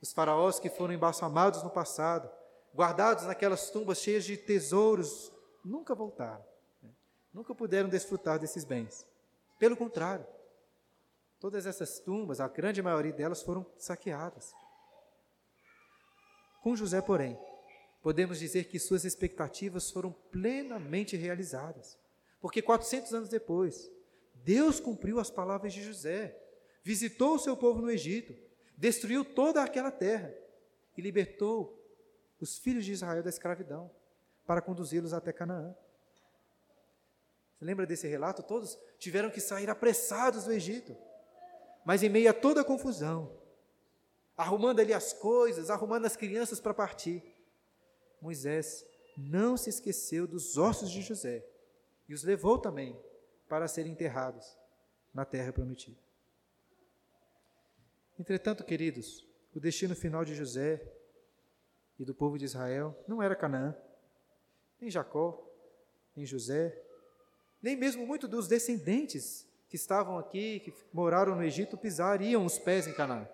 os 0.00 0.12
faraós 0.12 0.58
que 0.58 0.68
foram 0.68 0.94
embalsamados 0.94 1.62
no 1.62 1.70
passado, 1.70 2.30
guardados 2.74 3.24
naquelas 3.24 3.70
tumbas 3.70 3.98
cheias 3.98 4.24
de 4.24 4.36
tesouros, 4.36 5.32
nunca 5.64 5.94
voltaram, 5.94 6.44
né? 6.82 6.90
nunca 7.32 7.54
puderam 7.54 7.88
desfrutar 7.88 8.38
desses 8.38 8.64
bens. 8.64 9.06
Pelo 9.58 9.76
contrário, 9.76 10.26
todas 11.38 11.66
essas 11.66 12.00
tumbas, 12.00 12.40
a 12.40 12.48
grande 12.48 12.82
maioria 12.82 13.12
delas 13.12 13.42
foram 13.42 13.64
saqueadas. 13.78 14.52
Com 16.62 16.74
José, 16.74 17.00
porém, 17.00 17.38
podemos 18.02 18.38
dizer 18.38 18.64
que 18.64 18.78
suas 18.78 19.04
expectativas 19.04 19.90
foram 19.90 20.12
plenamente 20.12 21.16
realizadas, 21.16 21.98
porque 22.40 22.60
400 22.60 23.14
anos 23.14 23.28
depois, 23.28 23.90
Deus 24.34 24.80
cumpriu 24.80 25.18
as 25.18 25.30
palavras 25.30 25.72
de 25.72 25.82
José, 25.82 26.43
visitou 26.84 27.34
o 27.34 27.38
seu 27.38 27.56
povo 27.56 27.80
no 27.80 27.90
Egito, 27.90 28.36
destruiu 28.76 29.24
toda 29.24 29.62
aquela 29.62 29.90
terra 29.90 30.32
e 30.96 31.00
libertou 31.00 31.80
os 32.38 32.58
filhos 32.58 32.84
de 32.84 32.92
Israel 32.92 33.22
da 33.22 33.30
escravidão 33.30 33.90
para 34.46 34.60
conduzi-los 34.60 35.14
até 35.14 35.32
Canaã. 35.32 35.74
Você 37.54 37.64
lembra 37.64 37.86
desse 37.86 38.06
relato? 38.06 38.42
Todos 38.42 38.78
tiveram 38.98 39.30
que 39.30 39.40
sair 39.40 39.70
apressados 39.70 40.44
do 40.44 40.52
Egito, 40.52 40.94
mas 41.84 42.02
em 42.02 42.10
meio 42.10 42.28
a 42.28 42.34
toda 42.34 42.60
a 42.60 42.64
confusão, 42.64 43.34
arrumando 44.36 44.80
ali 44.80 44.92
as 44.92 45.14
coisas, 45.14 45.70
arrumando 45.70 46.04
as 46.04 46.16
crianças 46.16 46.60
para 46.60 46.74
partir. 46.74 47.22
Moisés 48.20 48.84
não 49.16 49.56
se 49.56 49.70
esqueceu 49.70 50.26
dos 50.26 50.58
ossos 50.58 50.90
de 50.90 51.00
José 51.00 51.46
e 52.06 52.12
os 52.12 52.24
levou 52.24 52.58
também 52.58 52.98
para 53.48 53.68
serem 53.68 53.92
enterrados 53.92 54.58
na 55.14 55.24
terra 55.24 55.52
prometida. 55.52 56.03
Entretanto, 58.18 58.64
queridos, 58.64 59.26
o 59.54 59.60
destino 59.60 59.94
final 59.94 60.24
de 60.24 60.34
José 60.34 60.80
e 61.98 62.04
do 62.04 62.14
povo 62.14 62.38
de 62.38 62.44
Israel 62.44 62.96
não 63.08 63.22
era 63.22 63.34
Canaã, 63.34 63.76
nem 64.80 64.90
Jacó, 64.90 65.44
nem 66.14 66.24
José, 66.24 66.80
nem 67.60 67.76
mesmo 67.76 68.06
muito 68.06 68.28
dos 68.28 68.46
descendentes 68.46 69.48
que 69.68 69.76
estavam 69.76 70.18
aqui, 70.18 70.60
que 70.60 70.72
moraram 70.92 71.34
no 71.34 71.42
Egito, 71.42 71.76
pisariam 71.76 72.44
os 72.44 72.58
pés 72.58 72.86
em 72.86 72.94
Canaã. 72.94 73.28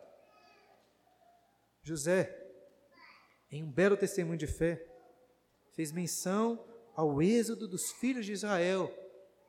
José, 1.83 2.35
em 3.51 3.63
um 3.63 3.71
belo 3.71 3.97
testemunho 3.97 4.39
de 4.39 4.47
fé, 4.47 4.87
fez 5.73 5.93
menção 5.93 6.65
ao 6.95 7.21
êxodo 7.21 7.69
dos 7.69 7.91
filhos 7.93 8.25
de 8.25 8.33
Israel, 8.33 8.91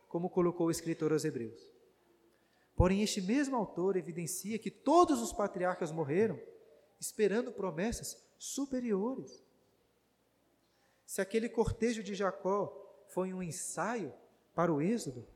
como 0.08 0.30
colocou 0.30 0.68
o 0.68 0.72
escritor 0.72 1.14
aos 1.14 1.24
Hebreus. 1.24 1.71
Porém, 2.76 3.02
este 3.02 3.22
mesmo 3.22 3.56
autor 3.56 3.96
evidencia 3.96 4.58
que 4.58 4.72
todos 4.72 5.22
os 5.22 5.34
patriarcas 5.34 5.92
morreram 5.92 6.40
esperando 7.00 7.52
promessas 7.52 8.24
superiores. 8.38 9.44
Se 11.06 11.22
aquele 11.22 11.50
cortejo 11.50 12.04
de 12.04 12.16
Jacó 12.16 13.04
foi 13.10 13.34
um 13.34 13.44
ensaio 13.44 14.14
para 14.56 14.74
o 14.74 14.82
êxodo, 14.82 15.28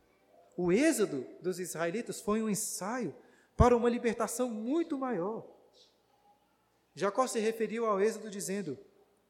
o 0.57 0.71
êxodo 0.71 1.25
dos 1.41 1.59
israelitas 1.59 2.21
foi 2.21 2.41
um 2.41 2.49
ensaio 2.49 3.13
para 3.57 3.75
uma 3.75 3.89
libertação 3.89 4.49
muito 4.49 4.97
maior. 4.97 5.45
Jacó 6.93 7.27
se 7.27 7.39
referiu 7.39 7.85
ao 7.85 7.99
êxodo 7.99 8.29
dizendo: 8.29 8.77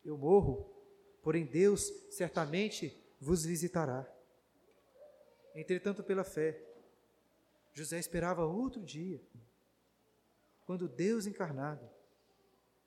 Eu 0.03 0.17
morro, 0.17 0.71
porém 1.23 1.45
Deus 1.45 1.91
certamente 2.11 2.95
vos 3.19 3.43
visitará. 3.43 4.07
Entretanto, 5.55 6.03
pela 6.03 6.23
fé, 6.23 6.61
José 7.75 7.99
esperava 7.99 8.45
outro 8.45 8.81
dia, 8.81 9.21
quando 10.65 10.87
Deus 10.87 11.27
encarnado 11.27 11.87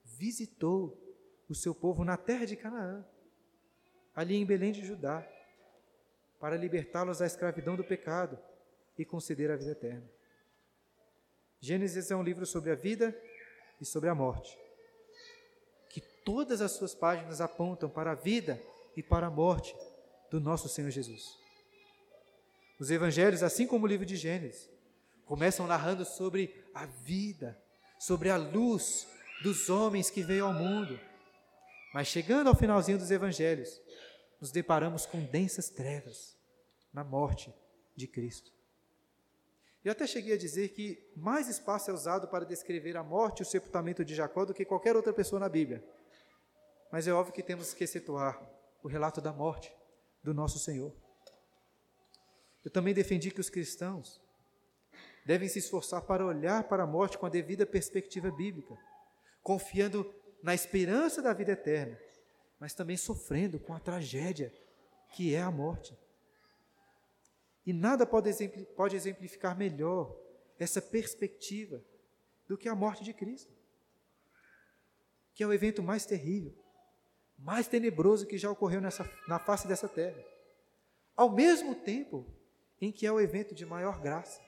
visitou 0.02 0.98
o 1.46 1.54
seu 1.54 1.74
povo 1.74 2.04
na 2.04 2.16
terra 2.16 2.46
de 2.46 2.56
Canaã, 2.56 3.04
ali 4.14 4.34
em 4.34 4.46
Belém 4.46 4.72
de 4.72 4.84
Judá, 4.84 5.28
para 6.40 6.56
libertá-los 6.56 7.18
da 7.18 7.26
escravidão 7.26 7.76
do 7.76 7.84
pecado 7.84 8.38
e 8.96 9.04
conceder 9.04 9.50
a 9.50 9.56
vida 9.56 9.72
eterna. 9.72 10.08
Gênesis 11.60 12.10
é 12.10 12.16
um 12.16 12.22
livro 12.22 12.46
sobre 12.46 12.70
a 12.70 12.74
vida 12.74 13.14
e 13.78 13.84
sobre 13.84 14.08
a 14.08 14.14
morte, 14.14 14.58
que 15.90 16.00
todas 16.00 16.62
as 16.62 16.72
suas 16.72 16.94
páginas 16.94 17.42
apontam 17.42 17.90
para 17.90 18.12
a 18.12 18.14
vida 18.14 18.60
e 18.96 19.02
para 19.02 19.26
a 19.26 19.30
morte 19.30 19.76
do 20.30 20.40
nosso 20.40 20.66
Senhor 20.66 20.90
Jesus. 20.90 21.38
Os 22.78 22.90
evangelhos, 22.90 23.42
assim 23.42 23.66
como 23.66 23.84
o 23.84 23.88
livro 23.88 24.06
de 24.06 24.16
Gênesis, 24.16 24.77
começam 25.28 25.66
narrando 25.66 26.06
sobre 26.06 26.64
a 26.74 26.86
vida, 26.86 27.62
sobre 27.98 28.30
a 28.30 28.36
luz 28.38 29.06
dos 29.42 29.68
homens 29.68 30.08
que 30.08 30.22
veio 30.22 30.46
ao 30.46 30.54
mundo. 30.54 30.98
Mas 31.92 32.08
chegando 32.08 32.48
ao 32.48 32.54
finalzinho 32.54 32.98
dos 32.98 33.10
evangelhos, 33.10 33.78
nos 34.40 34.50
deparamos 34.50 35.04
com 35.04 35.22
densas 35.22 35.68
trevas 35.68 36.34
na 36.92 37.04
morte 37.04 37.54
de 37.94 38.06
Cristo. 38.06 38.50
Eu 39.84 39.92
até 39.92 40.06
cheguei 40.06 40.32
a 40.32 40.38
dizer 40.38 40.70
que 40.70 41.12
mais 41.14 41.46
espaço 41.46 41.90
é 41.90 41.94
usado 41.94 42.26
para 42.28 42.46
descrever 42.46 42.96
a 42.96 43.02
morte 43.02 43.40
e 43.40 43.42
o 43.42 43.46
sepultamento 43.46 44.04
de 44.04 44.14
Jacó 44.14 44.46
do 44.46 44.54
que 44.54 44.64
qualquer 44.64 44.96
outra 44.96 45.12
pessoa 45.12 45.38
na 45.38 45.48
Bíblia. 45.48 45.84
Mas 46.90 47.06
é 47.06 47.12
óbvio 47.12 47.34
que 47.34 47.42
temos 47.42 47.74
que 47.74 47.84
excetuar 47.84 48.40
o 48.82 48.88
relato 48.88 49.20
da 49.20 49.32
morte 49.32 49.70
do 50.22 50.32
nosso 50.32 50.58
Senhor. 50.58 50.94
Eu 52.64 52.70
também 52.70 52.94
defendi 52.94 53.30
que 53.30 53.40
os 53.40 53.50
cristãos 53.50 54.20
devem 55.28 55.46
se 55.46 55.58
esforçar 55.58 56.00
para 56.00 56.24
olhar 56.24 56.64
para 56.64 56.84
a 56.84 56.86
morte 56.86 57.18
com 57.18 57.26
a 57.26 57.28
devida 57.28 57.66
perspectiva 57.66 58.30
bíblica, 58.30 58.74
confiando 59.42 60.10
na 60.42 60.54
esperança 60.54 61.20
da 61.20 61.34
vida 61.34 61.52
eterna, 61.52 62.00
mas 62.58 62.72
também 62.72 62.96
sofrendo 62.96 63.60
com 63.60 63.74
a 63.74 63.78
tragédia 63.78 64.50
que 65.12 65.34
é 65.34 65.42
a 65.42 65.50
morte. 65.50 65.94
E 67.66 67.74
nada 67.74 68.06
pode 68.06 68.96
exemplificar 68.96 69.54
melhor 69.54 70.18
essa 70.58 70.80
perspectiva 70.80 71.84
do 72.46 72.56
que 72.56 72.66
a 72.66 72.74
morte 72.74 73.04
de 73.04 73.12
Cristo, 73.12 73.52
que 75.34 75.42
é 75.42 75.46
o 75.46 75.52
evento 75.52 75.82
mais 75.82 76.06
terrível, 76.06 76.54
mais 77.38 77.68
tenebroso 77.68 78.26
que 78.26 78.38
já 78.38 78.50
ocorreu 78.50 78.80
nessa, 78.80 79.04
na 79.28 79.38
face 79.38 79.68
dessa 79.68 79.90
terra. 79.90 80.24
Ao 81.14 81.28
mesmo 81.28 81.74
tempo 81.74 82.24
em 82.80 82.90
que 82.90 83.06
é 83.06 83.12
o 83.12 83.20
evento 83.20 83.54
de 83.54 83.66
maior 83.66 84.00
graça, 84.00 84.47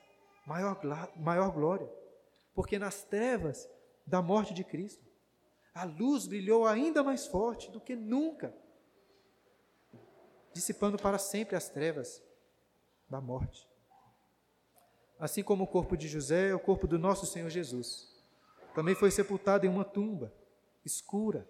maior, 0.51 0.81
maior 1.17 1.53
glória, 1.53 1.89
porque 2.53 2.77
nas 2.77 3.05
trevas 3.05 3.71
da 4.05 4.21
morte 4.21 4.53
de 4.53 4.65
Cristo, 4.65 5.09
a 5.73 5.85
luz 5.85 6.27
brilhou 6.27 6.67
ainda 6.67 7.05
mais 7.05 7.25
forte 7.29 7.71
do 7.71 7.81
que 7.81 7.95
nunca, 7.95 8.53
dissipando 10.53 10.99
para 10.99 11.19
sempre 11.19 11.55
as 11.55 11.69
trevas 11.69 12.21
da 13.09 13.21
morte. 13.21 13.69
Assim 15.21 15.45
como 15.45 15.63
o 15.63 15.69
corpo 15.69 15.97
de 15.97 16.09
José, 16.09 16.49
é 16.49 16.55
o 16.55 16.59
corpo 16.59 16.89
do 16.89 16.99
nosso 16.99 17.27
Senhor 17.27 17.49
Jesus 17.49 18.11
também 18.75 18.95
foi 18.95 19.11
sepultado 19.11 19.67
em 19.67 19.69
uma 19.69 19.85
tumba 19.85 20.33
escura. 20.85 21.49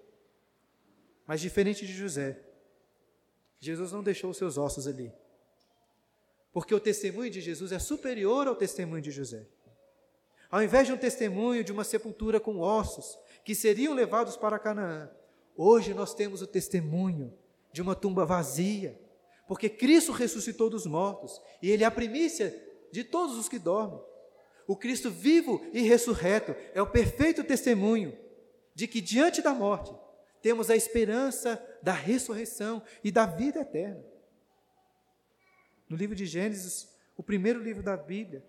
Mas 1.26 1.40
diferente 1.40 1.86
de 1.86 1.92
José, 1.92 2.42
Jesus 3.58 3.92
não 3.92 4.02
deixou 4.02 4.30
os 4.30 4.36
seus 4.36 4.58
ossos 4.58 4.86
ali. 4.86 5.12
Porque 6.52 6.74
o 6.74 6.80
testemunho 6.80 7.30
de 7.30 7.40
Jesus 7.40 7.72
é 7.72 7.78
superior 7.78 8.48
ao 8.48 8.56
testemunho 8.56 9.02
de 9.02 9.10
José. 9.10 9.46
Ao 10.50 10.62
invés 10.62 10.86
de 10.86 10.92
um 10.92 10.96
testemunho 10.96 11.62
de 11.62 11.70
uma 11.70 11.84
sepultura 11.84 12.40
com 12.40 12.58
ossos 12.58 13.16
que 13.44 13.54
seriam 13.54 13.94
levados 13.94 14.36
para 14.36 14.58
Canaã, 14.58 15.08
hoje 15.56 15.94
nós 15.94 16.12
temos 16.12 16.42
o 16.42 16.46
testemunho 16.46 17.32
de 17.72 17.80
uma 17.80 17.94
tumba 17.94 18.26
vazia, 18.26 19.00
porque 19.46 19.68
Cristo 19.68 20.10
ressuscitou 20.10 20.68
dos 20.68 20.86
mortos 20.86 21.40
e 21.62 21.70
Ele 21.70 21.84
é 21.84 21.86
a 21.86 21.90
primícia 21.90 22.52
de 22.90 23.04
todos 23.04 23.36
os 23.36 23.48
que 23.48 23.58
dormem. 23.58 24.00
O 24.66 24.76
Cristo 24.76 25.10
vivo 25.10 25.64
e 25.72 25.82
ressurreto 25.82 26.54
é 26.74 26.82
o 26.82 26.86
perfeito 26.86 27.44
testemunho 27.44 28.16
de 28.74 28.88
que 28.88 29.00
diante 29.00 29.40
da 29.42 29.52
morte 29.52 29.94
temos 30.42 30.70
a 30.70 30.76
esperança 30.76 31.62
da 31.82 31.92
ressurreição 31.92 32.82
e 33.04 33.10
da 33.10 33.26
vida 33.26 33.60
eterna. 33.60 34.09
No 35.90 35.96
livro 35.96 36.14
de 36.14 36.24
Gênesis, 36.24 36.88
o 37.16 37.22
primeiro 37.22 37.60
livro 37.60 37.82
da 37.82 37.96
Bíblia, 37.96 38.48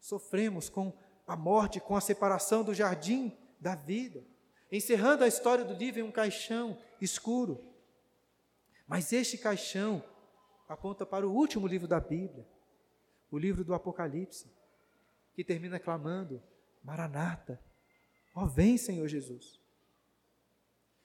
sofremos 0.00 0.70
com 0.70 0.96
a 1.26 1.36
morte, 1.36 1.78
com 1.78 1.94
a 1.94 2.00
separação 2.00 2.64
do 2.64 2.72
jardim 2.72 3.36
da 3.60 3.74
vida, 3.74 4.24
encerrando 4.72 5.24
a 5.24 5.28
história 5.28 5.62
do 5.62 5.74
livro 5.74 6.00
em 6.00 6.02
um 6.02 6.10
caixão 6.10 6.80
escuro. 7.02 7.62
Mas 8.86 9.12
este 9.12 9.36
caixão 9.36 10.02
aponta 10.66 11.04
para 11.04 11.28
o 11.28 11.34
último 11.34 11.66
livro 11.66 11.86
da 11.86 12.00
Bíblia, 12.00 12.48
o 13.30 13.38
livro 13.38 13.62
do 13.62 13.74
Apocalipse, 13.74 14.50
que 15.34 15.44
termina 15.44 15.78
clamando: 15.78 16.42
Maranata, 16.82 17.62
ó 18.34 18.46
vem, 18.46 18.78
Senhor 18.78 19.06
Jesus. 19.06 19.60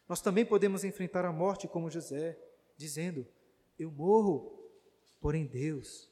Nós 0.07 0.22
também 0.22 0.45
podemos 0.45 0.86
enfrentar 0.86 1.26
a 1.26 1.34
morte 1.34 1.68
como 1.68 1.91
José, 1.91 2.39
dizendo: 2.78 3.28
Eu 3.78 3.91
morro, 3.91 4.59
porém 5.20 5.45
Deus 5.45 6.09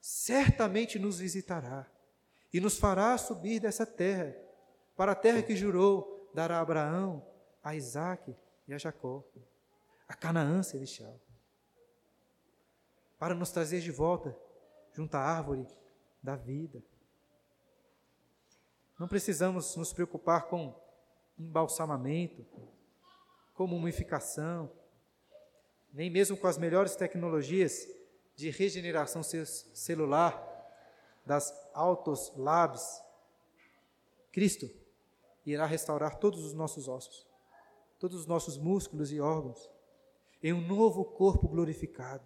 certamente 0.00 0.98
nos 0.98 1.18
visitará 1.18 1.86
e 2.52 2.60
nos 2.60 2.78
fará 2.78 3.16
subir 3.18 3.60
dessa 3.60 3.84
terra, 3.84 4.34
para 4.96 5.12
a 5.12 5.16
terra 5.16 5.42
que 5.42 5.56
jurou 5.56 6.30
dar 6.34 6.50
a 6.50 6.60
Abraão, 6.60 7.24
a 7.62 7.74
Isaac 7.74 8.34
e 8.66 8.72
a 8.72 8.78
Jacó, 8.78 9.24
a 10.08 10.14
Canaã 10.14 10.62
celestial 10.62 11.20
para 13.18 13.34
nos 13.34 13.50
trazer 13.50 13.80
de 13.80 13.90
volta 13.90 14.34
junto 14.92 15.14
à 15.16 15.20
árvore 15.20 15.66
da 16.22 16.36
vida. 16.36 16.82
Não 18.98 19.08
precisamos 19.08 19.76
nos 19.76 19.92
preocupar 19.92 20.46
com 20.46 20.74
embalsamamento, 21.38 22.46
com 23.54 23.66
mumificação, 23.66 24.70
nem 25.92 26.10
mesmo 26.10 26.36
com 26.36 26.46
as 26.46 26.58
melhores 26.58 26.94
tecnologias 26.94 27.86
de 28.38 28.50
regeneração 28.50 29.20
celular 29.24 30.40
das 31.26 31.52
Autos 31.74 32.32
Labs. 32.36 33.02
Cristo 34.30 34.70
irá 35.44 35.66
restaurar 35.66 36.20
todos 36.20 36.44
os 36.44 36.54
nossos 36.54 36.86
ossos, 36.86 37.26
todos 37.98 38.20
os 38.20 38.26
nossos 38.26 38.56
músculos 38.56 39.10
e 39.10 39.20
órgãos, 39.20 39.68
em 40.40 40.52
um 40.52 40.64
novo 40.64 41.04
corpo 41.04 41.48
glorificado. 41.48 42.24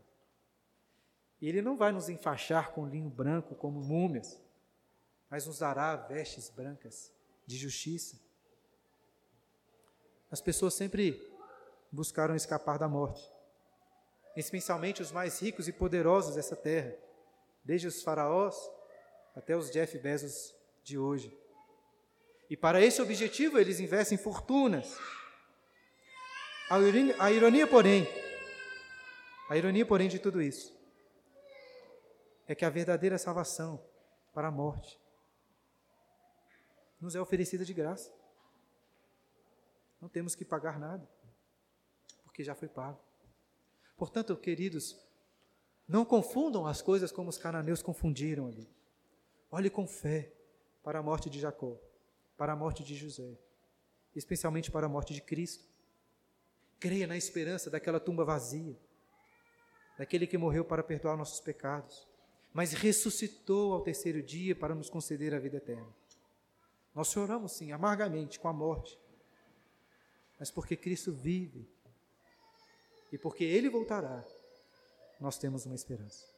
E 1.41 1.49
ele 1.49 1.63
não 1.63 1.79
vai 1.79 1.93
nos 1.93 2.11
enfaixar 2.11 2.73
com 2.73 2.87
linho 2.87 3.09
branco 3.09 3.55
como 3.55 3.81
múmias, 3.81 4.39
mas 5.31 5.47
nos 5.47 5.61
dará 5.61 5.97
vestes 5.97 6.51
brancas 6.51 7.11
de 7.47 7.57
justiça. 7.57 8.21
As 10.31 10.43
pessoas 10.43 10.75
sempre 10.75 11.27
buscaram 11.91 12.37
escapar 12.37 12.79
da 12.79 12.87
morte, 12.87 13.32
especialmente 14.37 15.03
os 15.03 15.13
mais 15.13 15.41
ricos 15.41 15.69
e 15.69 15.73
poderosos 15.73 16.35
dessa 16.35 16.57
terra, 16.57 16.95
desde 17.65 17.87
os 17.87 18.03
faraós 18.03 18.57
até 19.35 19.57
os 19.57 19.71
Jeff 19.71 19.99
Bezos 19.99 20.55
de 20.83 20.99
hoje. 20.99 21.37
E 22.49 22.57
para 22.57 22.81
esse 22.81 23.01
objetivo 23.01 23.59
eles 23.59 23.81
investem 23.81 24.19
fortunas. 24.19 24.99
A 26.69 27.31
ironia, 27.31 27.67
porém, 27.67 28.07
a 29.49 29.57
ironia, 29.57 29.85
porém, 29.85 30.09
de 30.09 30.19
tudo 30.19 30.41
isso 30.41 30.75
é 32.47 32.55
que 32.55 32.65
a 32.65 32.71
verdadeira 32.71 33.19
salvação 33.19 33.83
para 34.33 34.49
a 34.49 34.51
morte 34.51 34.99
nos 37.01 37.15
é 37.15 37.21
oferecida 37.21 37.65
de 37.65 37.75
graça. 37.75 38.13
Não 40.01 40.09
temos 40.09 40.35
que 40.35 40.45
pagar 40.45 40.79
nada, 40.79 41.09
porque 42.25 42.43
já 42.43 42.55
foi 42.55 42.69
pago. 42.69 42.99
Portanto, 44.03 44.37
queridos, 44.37 44.99
não 45.87 46.05
confundam 46.05 46.67
as 46.67 46.83
coisas 46.83 47.13
como 47.13 47.31
os 47.31 47.39
cananeus 47.39 47.83
confundiram 47.83 48.49
ali. 48.49 48.69
Olhe 49.49 49.71
com 49.71 49.87
fé 49.87 50.33
para 50.83 50.99
a 50.99 51.03
morte 51.05 51.31
de 51.31 51.39
Jacó, 51.39 51.79
para 52.37 52.53
a 52.53 52.57
morte 52.57 52.83
de 52.83 52.97
José, 52.97 53.39
especialmente 54.13 54.73
para 54.73 54.87
a 54.87 54.89
morte 54.89 55.15
de 55.15 55.21
Cristo. 55.21 55.65
Creia 56.81 57.07
na 57.07 57.17
esperança 57.17 57.71
daquela 57.71 58.01
tumba 58.01 58.25
vazia, 58.25 58.77
daquele 59.97 60.27
que 60.27 60.37
morreu 60.37 60.65
para 60.65 60.83
perdoar 60.83 61.17
nossos 61.17 61.39
pecados, 61.39 62.05
mas 62.53 62.73
ressuscitou 62.73 63.73
ao 63.73 63.83
terceiro 63.83 64.21
dia 64.21 64.57
para 64.57 64.75
nos 64.75 64.91
conceder 64.91 65.33
a 65.33 65.39
vida 65.39 65.59
eterna. 65.59 65.95
Nós 66.93 67.13
choramos, 67.13 67.53
sim, 67.53 67.71
amargamente 67.71 68.41
com 68.41 68.49
a 68.49 68.53
morte, 68.53 68.99
mas 70.41 70.51
porque 70.51 70.77
Cristo 70.77 71.13
vive 71.13 71.71
e 73.13 73.19
porque 73.19 73.45
Ele 73.45 73.69
voltará, 73.69 74.25
nós 75.21 75.39
temos 75.39 75.67
uma 75.67 75.75
esperança. 75.75 76.32